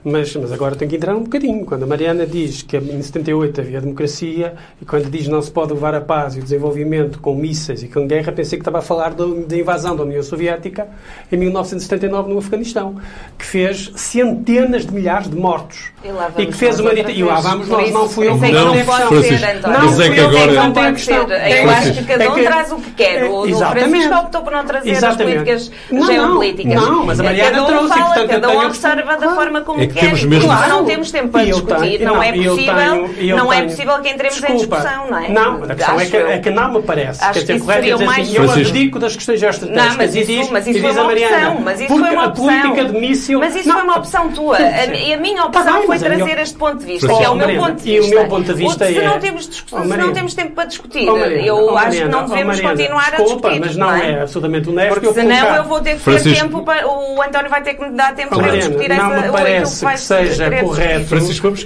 Mas, 0.02 0.34
mas 0.36 0.52
agora 0.54 0.76
tenho 0.78 0.90
que 0.90 0.96
entrar 0.96 1.14
um 1.14 1.24
bocadinho. 1.24 1.66
Quando 1.66 1.84
a 1.84 1.86
Mariana 1.86 2.26
diz 2.26 2.62
que 2.62 2.78
em 2.78 3.02
78 3.02 3.60
havia 3.60 3.82
democracia 3.82 4.54
e 4.82 4.86
quando 4.86 5.10
diz 5.10 5.28
não 5.28 5.42
se 5.42 5.52
pode 5.52 5.74
levar 5.74 5.94
a 5.94 6.00
paz 6.00 6.36
e 6.38 6.40
o 6.40 6.44
desenvolvimento 6.44 7.20
com 7.20 7.36
mísseis 7.36 7.84
e 7.84 7.88
com 7.90 8.08
guerra, 8.08 8.32
pensei 8.32 8.58
que 8.58 8.62
estava 8.62 8.80
a 8.80 8.82
falar 8.82 9.14
da 9.14 9.58
invasão 9.58 9.98
da 9.98 10.04
União 10.04 10.24
Soviética 10.24 10.88
em 11.30 11.36
1979 11.36 12.32
no 12.32 12.40
Afeganistão, 12.40 12.96
que 13.38 13.46
fez 13.46 13.92
centenas 13.96 14.86
de 14.86 14.94
milhares 14.94 15.30
de 15.30 15.36
mortos. 15.36 15.92
E 16.04 16.08
lá 16.14 16.30
E 16.30 16.32
vamos 16.32 16.46
que 16.46 16.54
fez 16.54 16.80
uma 16.80 16.94
E 16.94 17.24
lá 17.24 17.42
vamos 17.42 17.68
nós, 17.68 17.84
isso- 17.90 17.94
não 17.94 18.08
fui 18.10 18.28
eu 18.30 18.40
que 18.40 18.46
é 18.46 18.52
Não, 18.54 18.74
não 18.74 18.86
pode 18.86 19.04
Francisco, 19.08 19.38
ser, 19.38 19.58
António. 19.58 19.80
mas 19.82 20.00
é 20.00 20.08
Não 20.08 20.14
que 20.16 20.20
agora- 20.22 20.52
Não 20.54 20.64
Não 20.64 20.74
tem 20.74 20.94
questão. 20.94 21.28
ser. 21.28 21.34
Eu 21.34 21.38
É 21.38 21.64
acho 21.66 21.92
que- 21.94 21.98
que 22.00 22.04
cada 22.06 22.24
é 22.24 22.30
um 22.30 22.36
que- 22.36 22.44
traz 22.44 22.72
o 22.72 22.76
que 22.78 22.92
quer. 22.92 23.24
O 23.30 23.46
Exatamente. 23.46 23.90
Francisco 23.90 24.16
optou 24.16 24.42
por 24.44 24.54
não 24.54 24.66
trazer 24.66 24.92
as 24.92 24.98
Exatamente. 24.98 25.34
políticas 25.44 25.72
Não, 25.92 26.00
não. 26.00 26.08
geopolíticas. 26.08 26.74
Não, 26.74 27.06
mas 27.06 27.20
a 27.20 27.24
Mariana 27.24 27.52
cada 27.52 27.64
um 27.64 27.68
trouxe, 27.68 27.88
fala, 27.90 28.06
portanto, 28.06 28.30
cada 28.30 28.50
um 28.50 28.66
observa 28.66 29.18
da 29.18 29.36
forma 29.36 29.62
como 29.62 29.82
É 29.82 29.88
que 29.90 29.94
quer. 29.96 30.06
temos 30.06 30.24
mesmo- 30.24 30.48
Claro. 30.48 30.70
não 30.70 30.86
temos 30.86 31.12
tempo 31.12 31.28
para 31.30 31.42
eu 31.44 31.56
discutir. 31.62 31.80
tenho- 31.98 32.06
Não, 32.06 32.16
não, 32.16 32.24
é 32.24 32.30
eu 32.30 32.52
possível, 32.56 32.76
tenho- 32.76 33.30
eu 33.30 33.38
não 33.38 33.52
é 33.54 33.56
tenho- 33.58 33.70
possível 33.70 34.00
que 34.00 34.10
entremos 34.10 34.38
em 34.38 34.42
Desculpa. 34.42 34.76
discussão, 34.78 35.08
não 35.12 35.18
é? 35.20 35.30
Não, 35.30 35.64
a 35.64 35.76
questão 35.76 36.00
é 36.00 36.06
que, 36.06 36.16
eu. 36.16 36.28
é 36.30 36.38
que 36.40 36.50
não 36.50 36.74
me 36.74 36.82
parece. 36.82 37.24
Acho 37.24 37.34
Quer 37.34 37.40
que 37.40 37.54
dizer, 37.54 37.60
correto 37.66 37.82
seria 37.82 37.94
dizer 37.96 38.06
o 38.08 38.10
assim, 38.12 38.22
mais 38.22 38.36
eu 38.36 38.52
abdico 38.68 39.00
das 39.00 39.16
questões 39.16 39.40
geoestratégicas. 39.40 39.90
Não, 39.90 39.98
mas 39.98 40.16
isso, 40.16 40.28
diz, 40.32 40.50
mas 40.50 40.68
isso 40.68 40.80
foi 40.80 40.90
diz 40.90 40.98
a 40.98 41.02
uma 41.02 41.08
Mariana, 41.10 41.36
opção. 41.50 41.62
Mas 41.62 41.80
isso 41.82 41.88
foi 41.98 42.10
uma 42.10 42.24
a 42.24 42.28
opção. 42.28 42.46
política 42.46 42.86
de 42.86 43.00
míssil... 43.00 43.40
Mas 43.40 43.56
isso 43.56 43.68
Não, 43.68 43.76
foi 43.76 43.84
uma 43.84 43.98
opção 43.98 44.30
tua. 44.32 44.58
A, 44.58 44.86
e 44.86 45.14
a 45.14 45.18
minha 45.18 45.42
Tá 45.42 45.46
opção 45.48 45.64
bem, 45.78 45.86
foi 45.88 45.96
a 45.96 46.00
minha- 46.00 46.16
trazer 46.26 46.42
este 46.42 46.56
ponto 46.58 46.78
de 46.80 46.86
vista, 46.86 47.08
que 47.08 47.14
é 47.14 47.30
o 47.30 47.36
meu 47.36 47.48
Mariana, 47.48 47.68
ponto 47.68 47.84
de 47.84 47.90
e 47.92 48.00
o 48.00 48.02
vista. 48.04 48.16
meu 48.20 48.28
ponto 48.28 48.44
de 48.46 48.54
vista 48.54 48.86
se 48.88 48.98
é- 48.98 49.02
não 49.04 49.20
temos, 49.20 49.64
Oh, 49.72 49.82
se 49.84 49.98
não 49.98 50.14
temos 50.14 50.34
tempo 50.34 50.52
para 50.52 50.66
discutir, 50.66 51.10
Oh, 51.10 51.18
eu 51.18 51.56
oh, 51.74 51.78
acho 51.78 51.98
que 51.98 52.06
não 52.06 52.20
oh, 52.26 52.28
devemos 52.28 52.60
continuar 52.62 53.08
a 53.08 53.10
desculpa, 53.18 53.50
discutir. 53.50 53.60
mas 53.60 53.76
não 53.76 53.92
é 53.96 54.22
absolutamente 54.22 54.70
honesto. 54.70 54.90
Porque 54.94 55.08
eu 55.08 55.14
senão 55.14 55.56
eu 55.56 55.64
vou 55.64 55.80
ter 55.82 55.98
que 55.98 56.04
ter 56.20 56.36
tempo 56.36 56.62
para. 56.64 56.88
O 56.88 57.22
António 57.22 57.50
vai 57.50 57.62
ter 57.62 57.74
que 57.76 57.84
me 57.86 57.96
dar 57.96 58.14
tempo 58.16 58.30
Oh, 58.32 58.36
para 58.38 58.48
Mariana, 58.48 58.68
discutir 58.70 58.90
não 58.90 58.96
essa, 58.96 59.08
me 59.08 59.16
o- 59.30 59.36
aquilo 59.36 59.38
parece 59.86 60.14
que 60.14 60.28
seja 60.30 60.52
correto. 60.62 61.16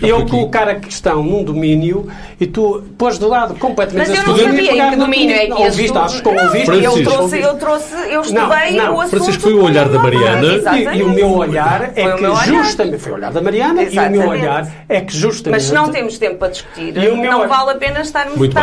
Eu 0.02 0.26
colocar 0.26 0.68
a 0.68 0.76
questão 0.76 1.24
num 1.24 1.44
domínio 1.44 2.08
e 2.40 2.48
tu 2.48 2.84
pôs 2.98 3.18
de 3.20 3.26
lado 3.26 3.56
completamente 3.56 4.10
Mas 4.10 4.18
eu 4.20 4.26
não 4.28 4.34
domínio 4.38 4.62
e 4.62 4.66
sabia 4.68 4.88
em 4.88 4.90
que 4.92 4.96
domínio 4.98 5.36
é 5.36 5.40
que 5.40 5.50
Não, 5.50 5.62
ouviste, 5.62 5.98
acho 5.98 6.24
que 6.24 6.32
Não, 6.32 6.44
ouviste. 6.46 6.84
eu 6.84 7.04
trouxe, 7.04 7.40
eu 7.40 7.54
trouxe, 7.56 7.94
eu 8.10 8.22
estudei 8.22 8.72
Não, 8.78 8.96
o 8.96 9.02
assunto. 9.02 9.10
Francisco, 9.10 9.42
foi 9.42 9.54
o 9.54 9.64
olhar 9.64 9.90
da 9.90 10.00
Mariana. 10.00 10.48
E, 10.78 10.98
e 10.98 11.04
o 11.04 11.10
meu 11.10 11.32
olhar 11.32 11.92
é 11.96 12.12
que 12.12 12.46
justamente 12.48 12.98
foi 13.00 13.12
o 13.14 13.16
olhar 13.16 13.32
da 13.32 13.42
Mariana 13.42 13.84
e 13.84 13.98
o 14.00 14.10
meu 14.12 14.28
olhar 14.30 14.68
é 14.90 15.02
que 15.02 15.16
justamente 15.16 15.54
Mas 15.62 15.64
se 15.70 15.74
não 15.74 15.90
temos 15.90 16.18
tempo 16.18 16.38
para 16.38 16.50
discutir, 16.50 16.98
E 16.98 17.08
o 17.10 17.18
meu 17.18 17.32
não 17.32 17.48
vale 17.48 17.72
a 17.72 17.76
pena 17.76 18.02
estarmos 18.02 18.36
aqui 18.42 18.58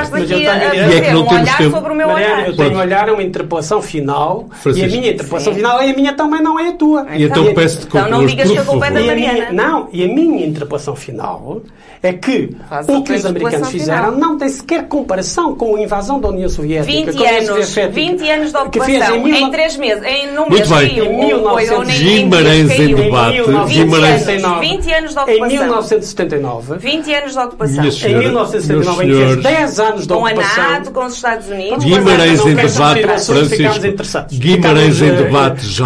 a, 0.46 0.54
é 0.56 0.70
fazer 0.70 1.12
não 1.12 1.22
um 1.24 1.28
olhar 1.28 1.62
sobre 1.70 1.92
o 1.92 1.94
meu 1.94 2.08
Mariana, 2.08 2.34
olhar. 2.36 2.48
eu 2.48 2.56
tenho 2.56 2.78
olhar 2.78 3.08
a 3.08 3.12
uma 3.12 3.22
interpelação 3.22 3.82
final 3.82 4.48
e 4.74 4.84
a 4.84 4.86
minha 4.86 5.10
interpelação 5.12 5.54
final 5.54 5.80
é 5.80 5.90
a 5.90 5.94
minha 5.94 6.12
também, 6.12 6.42
não 6.42 6.58
é 6.58 6.68
a 6.68 6.72
tua. 6.72 7.06
E 7.14 7.24
então 7.24 7.42
Então- 7.42 7.54
peço-te 7.54 7.86
que 7.86 7.96
então 7.98 8.10
não 8.10 8.26
digas 8.26 8.50
que 8.50 8.58
a 8.58 8.64
culpa 8.64 8.86
é 8.86 8.90
da 8.90 9.00
favor. 9.00 9.14
Minha, 9.40 9.52
Mariana. 9.52 9.68
não, 9.80 9.88
e 9.92 10.04
a 10.04 10.06
minha 10.08 10.46
interpelação 10.46 10.94
final 10.96 11.60
é 12.02 12.12
que 12.14 12.50
Faz 12.68 12.88
o 12.88 13.02
que 13.02 13.12
os 13.12 13.26
americanos 13.26 13.68
fizeram 13.70 14.12
final. 14.12 14.18
não 14.30 14.38
tem 14.38 14.48
sequer 14.48 14.88
comparação 14.88 15.54
com 15.54 15.76
a 15.76 15.80
invasão 15.82 16.18
da 16.20 16.28
União 16.28 16.48
Soviética. 16.48 16.90
20 16.92 17.04
com 17.04 17.10
a 17.10 17.12
União 17.22 17.34
anos, 17.36 17.46
Soviética, 17.68 17.88
20 17.88 18.30
anos 18.30 18.52
de 18.52 18.70
que 18.70 18.80
fez 18.80 18.98
ocupação, 19.02 19.16
em 19.16 19.22
mil- 19.24 19.34
em 19.36 19.50
3 19.50 19.76
meses, 19.76 20.04
em 20.04 20.26
Muito 20.32 20.50
mês 20.52 20.68
bem. 20.68 20.88
caiu, 20.88 21.04
Em 21.04 21.34
ou- 21.34 21.48
ou 21.50 21.84
nem- 21.84 21.96
em 21.96 21.98
Guimarães 22.20 22.68
dias 22.68 22.80
em 22.90 22.94
debate. 22.94 23.36
Em 23.38 23.42
20 23.42 23.72
Guimarães- 23.84 24.28
anos, 24.28 24.60
20 24.60 24.92
anos 24.92 25.10
de 25.10 25.18
Em 25.18 25.22
ocupação. 25.22 25.46
1979, 25.48 26.78
20 26.78 27.12
anos 27.14 27.32
de 27.32 27.38
ocupação. 27.38 27.84
Em 27.84 27.90
senhora, 27.90 28.18
1979, 28.24 29.04
em 29.04 29.26
fez 29.26 29.36
10 29.42 29.80
anos 29.80 30.02
de 30.02 30.08
Com 30.08 30.26
a 30.26 30.30
ocupação. 30.30 30.64
NATO, 30.70 30.90
com 30.90 31.04
os 31.04 31.14
Estados 31.14 31.48
Unidos. 31.48 31.84
Guimarães 31.84 32.40
em 32.40 32.54
debate, 32.54 33.02
Francisco. 33.02 33.86
interessados. 33.86 34.38
Guimarães 34.38 35.02
em 35.02 35.14
debate 35.14 35.66
já, 35.66 35.84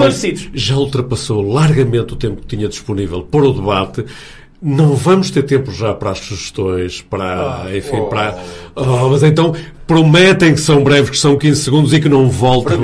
ultrapassou 0.77 1.43
largamente 1.43 2.13
o 2.13 2.17
tempo 2.17 2.41
que 2.43 2.57
tinha 2.57 2.69
disponível 2.69 3.23
para 3.45 3.51
o 3.51 3.53
debate. 3.53 4.05
Não 4.63 4.95
vamos 4.95 5.31
ter 5.31 5.43
tempo 5.43 5.71
já 5.71 5.93
para 5.93 6.11
as 6.13 6.19
sugestões, 6.21 7.03
para, 7.03 7.67
enfim, 7.77 8.03
para... 8.09 8.39
Oh, 8.75 9.11
mas 9.11 9.23
então 9.23 9.55
prometem 9.87 10.55
que 10.55 10.61
são 10.61 10.83
breves, 10.83 11.11
que 11.11 11.19
são 11.19 11.37
15 11.37 11.61
segundos 11.63 11.93
e 11.93 12.01
que 12.01 12.09
não 12.09 12.31
voltam. 12.31 12.79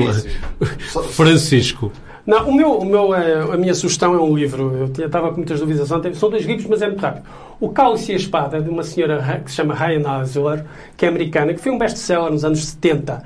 Francisco. 1.13 1.91
Não, 2.27 2.49
o 2.51 2.55
meu, 2.55 2.73
o 2.79 2.85
meu, 2.85 3.15
eh, 3.15 3.41
a 3.55 3.57
minha 3.57 3.75
sugestão 3.75 4.15
é 4.15 4.21
um 4.21 4.37
livro. 4.37 4.77
Eu 4.79 4.89
tinha- 4.91 5.07
estava 5.07 5.31
com 5.31 5.37
muitas 5.37 5.59
dúvidas 5.59 5.91
ontem. 5.91 6.13
São 6.13 6.29
dois 6.29 6.45
livros, 6.45 6.67
mas 6.69 6.83
é 6.83 6.87
muito 6.87 7.01
rápido. 7.01 7.25
O 7.59 7.71
Cálice 7.71 8.13
e 8.13 8.15
a 8.15 8.19
Espada, 8.19 8.61
de 8.61 8.69
uma 8.69 8.83
senhora 8.83 9.19
ra- 9.21 9.39
que 9.39 9.51
se 9.51 9.57
chama 9.57 9.75
Ryan 9.75 10.07
Osler, 10.21 10.65
que 10.99 11.07
é 11.07 11.09
americana, 11.09 11.55
que 11.55 11.61
foi 11.61 11.73
um 11.73 11.79
best-seller 11.79 12.31
nos 12.31 12.45
anos 12.45 12.63
70 12.65 13.23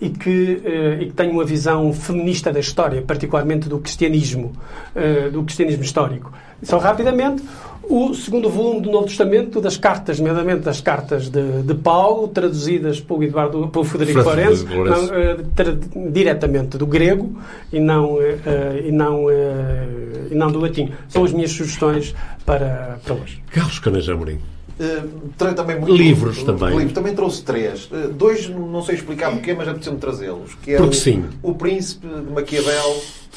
e 0.00 0.10
que, 0.10 0.60
eh, 0.64 0.98
e 1.00 1.06
que 1.06 1.12
tem 1.14 1.30
uma 1.30 1.44
visão 1.44 1.90
feminista 1.94 2.52
da 2.52 2.60
história, 2.60 3.00
particularmente 3.00 3.68
do 3.70 3.78
cristianismo, 3.78 4.52
eh, 4.94 5.30
do 5.30 5.42
cristianismo 5.42 5.82
histórico. 5.82 6.30
Só 6.62 6.78
rapidamente, 6.78 7.42
o 7.88 8.12
segundo 8.14 8.48
volume 8.50 8.80
do 8.80 8.90
Novo 8.90 9.06
Testamento, 9.06 9.60
das 9.60 9.76
cartas, 9.76 10.18
nomeadamente 10.18 10.60
das 10.62 10.80
cartas 10.80 11.28
de, 11.28 11.62
de 11.62 11.74
Paulo, 11.74 12.26
traduzidas 12.28 13.00
pelo, 13.00 13.22
Eduardo, 13.22 13.68
pelo 13.68 13.84
Federico 13.84 14.22
Francisco 14.22 14.74
Lourenço, 14.74 15.12
tra- 15.54 15.76
diretamente 16.10 16.76
do 16.78 16.86
grego 16.86 17.38
e 17.72 17.78
não, 17.78 18.20
eh, 18.20 18.82
e, 18.86 18.90
não, 18.90 19.30
eh, 19.30 19.86
e 20.30 20.34
não 20.34 20.50
do 20.50 20.58
latim. 20.58 20.90
São 21.08 21.24
as 21.24 21.32
minhas 21.32 21.52
sugestões 21.52 22.14
para, 22.44 22.98
para 23.04 23.14
hoje. 23.14 23.40
Carlos 23.50 23.78
Caneja 23.78 24.14
Amorim. 24.14 24.38
Uh, 24.78 25.32
também 25.54 25.78
muito- 25.78 25.96
Livros 25.96 26.42
também. 26.42 26.70
Livros. 26.76 26.92
Também 26.92 27.14
trouxe 27.14 27.42
três. 27.42 27.86
Uh, 27.90 28.08
dois 28.12 28.46
não 28.48 28.82
sei 28.82 28.96
explicar 28.96 29.30
porquê, 29.30 29.54
mas 29.54 29.66
apeteceu-me 29.68 29.98
trazê-los. 29.98 30.54
Que 30.56 30.72
é 30.72 30.76
Porque 30.76 30.94
o, 30.96 31.00
sim. 31.00 31.24
O 31.42 31.54
Príncipe 31.54 32.06
de 32.06 32.30
Maquiavel. 32.30 32.90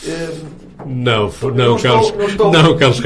Uh, 0.04 0.69
Não, 0.90 1.30
não, 1.42 1.52
Não 1.54 1.76
estou- 1.76 1.78
Carlos, 1.78 2.14
não 2.18 2.26
estou- 2.26 2.52
não, 2.52 2.78
Carlos. 2.78 3.00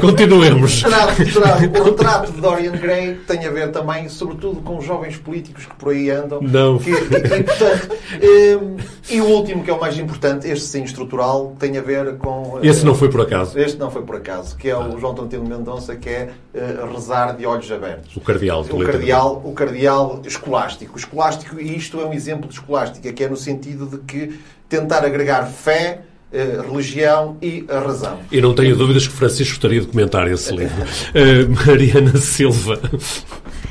Continuemos. 0.00 0.80
Será, 0.80 1.14
será 1.14 1.56
o 1.80 1.84
retrato 1.84 2.32
de 2.32 2.40
Dorian 2.40 2.72
Gray 2.72 3.14
tem 3.26 3.46
a 3.46 3.50
ver 3.50 3.70
também, 3.72 4.08
sobretudo, 4.10 4.60
com 4.60 4.76
os 4.78 4.84
jovens 4.84 5.16
políticos 5.16 5.64
que 5.64 5.74
por 5.76 5.92
aí 5.92 6.10
andam. 6.10 6.40
Não. 6.42 6.78
Que- 6.78 6.90
e, 6.90 7.42
portanto, 7.42 7.88
um, 8.22 8.76
e 9.10 9.20
o 9.20 9.24
último, 9.24 9.64
que 9.64 9.70
é 9.70 9.74
o 9.74 9.80
mais 9.80 9.98
importante, 9.98 10.48
este 10.48 10.66
sim, 10.66 10.82
estrutural, 10.84 11.56
tem 11.58 11.78
a 11.78 11.82
ver 11.82 12.16
com. 12.18 12.58
Esse 12.62 12.82
uh, 12.82 12.86
não 12.86 12.94
foi 12.94 13.08
por 13.08 13.22
acaso. 13.22 13.58
Este 13.58 13.78
não 13.78 13.90
foi 13.90 14.02
por 14.02 14.16
acaso, 14.16 14.56
que 14.56 14.68
é 14.68 14.76
o 14.76 14.98
João 14.98 15.14
Tontino 15.14 15.44
Mendonça, 15.44 15.96
que 15.96 16.08
é 16.08 16.30
uh, 16.54 16.92
rezar 16.92 17.34
de 17.36 17.46
olhos 17.46 17.70
abertos. 17.72 18.14
O 18.16 18.20
cardeal. 18.20 18.66
O 18.70 18.84
cardeal, 18.84 19.42
o 19.44 19.52
cardeal 19.52 20.20
escolástico. 20.26 20.94
O 20.94 20.98
escolástico, 20.98 21.58
e 21.60 21.76
isto 21.76 22.00
é 22.00 22.04
um 22.04 22.12
exemplo 22.12 22.48
de 22.48 22.54
escolástica, 22.54 23.12
que 23.12 23.24
é 23.24 23.28
no 23.28 23.36
sentido 23.36 23.86
de 23.86 23.98
que 23.98 24.38
tentar 24.68 25.04
agregar 25.04 25.44
fé, 25.46 26.00
eh, 26.00 26.02
religião 26.62 27.36
e 27.40 27.64
a 27.68 27.78
razão. 27.78 28.18
E 28.30 28.40
não 28.40 28.54
tenho 28.54 28.76
dúvidas 28.76 29.06
que 29.06 29.12
Francisco 29.14 29.54
gostaria 29.54 29.80
de 29.80 29.86
comentar 29.86 30.26
esse 30.30 30.54
livro. 30.54 30.84
Eh, 31.14 31.44
Mariana 31.66 32.16
Silva. 32.16 32.80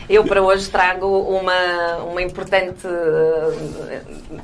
Eu 0.09 0.23
para 0.25 0.41
hoje 0.41 0.69
trago 0.69 1.07
uma, 1.07 1.97
uma 2.03 2.21
importante, 2.21 2.85
eh, 2.85 4.01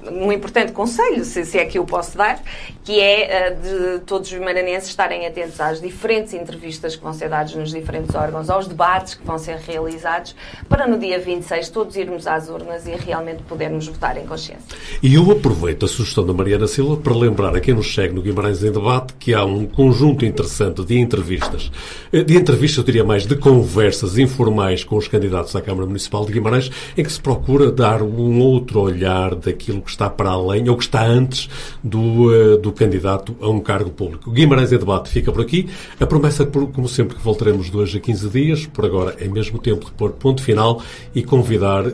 um 0.10 0.32
importante 0.32 0.72
conselho, 0.72 1.26
se, 1.26 1.44
se 1.46 1.58
é 1.58 1.66
que 1.66 1.78
eu 1.78 1.86
posso 1.86 2.18
dar, 2.18 2.42
que 2.84 3.00
é 3.00 3.48
eh, 3.48 3.50
de 3.52 4.00
todos 4.06 4.32
os 4.32 4.40
maranenses 4.40 4.90
estarem 4.90 5.28
atentos 5.28 5.60
às 5.60 5.82
diferentes 5.82 6.34
entrevistas 6.34 6.96
que 6.96 7.04
vão 7.04 7.14
ser 7.14 7.30
dadas 7.30 7.54
nos 7.56 7.72
diferentes 7.72 8.16
órgãos, 8.16 8.50
aos 8.50 8.68
debates 8.68 9.16
que 9.16 9.26
vão 9.26 9.38
ser 9.38 9.58
realizados, 9.58 10.36
para 10.70 10.88
no 10.88 10.98
dia 10.98 11.20
26 11.20 11.70
todos 11.70 11.96
irmos 11.98 12.26
às 12.26 12.48
urnas 12.50 12.88
e 12.88 12.92
realmente 12.92 13.44
podermos 13.44 13.88
votar 13.88 14.18
em 14.18 14.26
consciência. 14.26 14.64
E 15.04 15.16
eu 15.16 15.30
aproveito 15.30 15.86
a 15.86 15.88
sugestão 15.90 16.26
da 16.26 16.34
Mariana 16.34 16.68
Silva 16.68 16.98
para 16.98 17.14
lembrar 17.14 17.56
a 17.56 17.60
quem 17.60 17.74
nos 17.74 17.94
segue 17.94 18.14
no 18.14 18.22
Guimarães 18.22 18.64
em 18.64 18.72
Debate 18.72 19.14
que 19.20 19.34
há 19.34 19.44
um 19.44 19.66
conjunto 19.66 20.26
interessante 20.26 20.86
de 20.86 20.98
entrevistas, 20.98 21.70
eh, 22.14 22.24
de 22.24 22.38
entrevistas, 22.38 22.78
eu 22.78 22.84
diria 22.86 23.04
mais, 23.04 23.26
de 23.26 23.36
conversas 23.36 24.18
informais 24.18 24.84
com 24.84 24.96
os 24.96 25.08
candidatos 25.08 25.49
candidatos 25.50 25.56
à 25.56 25.62
Câmara 25.62 25.88
Municipal 25.88 26.26
de 26.26 26.32
Guimarães, 26.32 26.72
em 26.98 27.04
que 27.04 27.12
se 27.12 27.20
procura 27.20 27.72
dar 27.72 28.02
um 28.02 28.40
outro 28.40 28.82
olhar 28.82 29.36
daquilo 29.36 29.82
que 29.82 29.90
está 29.90 30.10
para 30.10 30.30
além, 30.30 30.70
ou 30.70 30.78
que 30.78 30.84
está 30.84 31.06
antes 31.06 31.50
do, 31.84 32.28
uh, 32.28 32.58
do 32.58 32.72
candidato 32.72 33.36
a 33.42 33.50
um 33.50 33.60
cargo 33.60 33.90
público. 33.90 34.32
Guimarães 34.32 34.72
em 34.72 34.78
debate 34.78 35.10
fica 35.10 35.32
por 35.32 35.42
aqui. 35.42 35.68
A 36.00 36.06
promessa, 36.06 36.46
como 36.46 36.88
sempre, 36.88 37.16
que 37.16 37.24
voltaremos 37.24 37.70
de 37.70 37.78
hoje 37.78 37.98
a 37.98 38.02
15 38.02 38.30
dias. 38.30 38.66
Por 38.66 38.86
agora 38.86 39.16
é 39.20 39.28
mesmo 39.28 39.60
tempo 39.60 39.86
de 39.86 39.92
pôr 39.92 40.12
ponto 40.12 40.42
final 40.42 40.82
e 41.14 41.24
convidar 41.24 41.86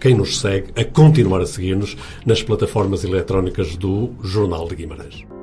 quem 0.00 0.14
nos 0.14 0.38
segue 0.38 0.68
a 0.76 0.84
continuar 0.84 1.40
a 1.40 1.46
seguir-nos 1.46 1.96
nas 2.24 2.42
plataformas 2.42 3.04
eletrónicas 3.04 3.76
do 3.76 4.10
Jornal 4.22 4.68
de 4.68 4.76
Guimarães. 4.76 5.39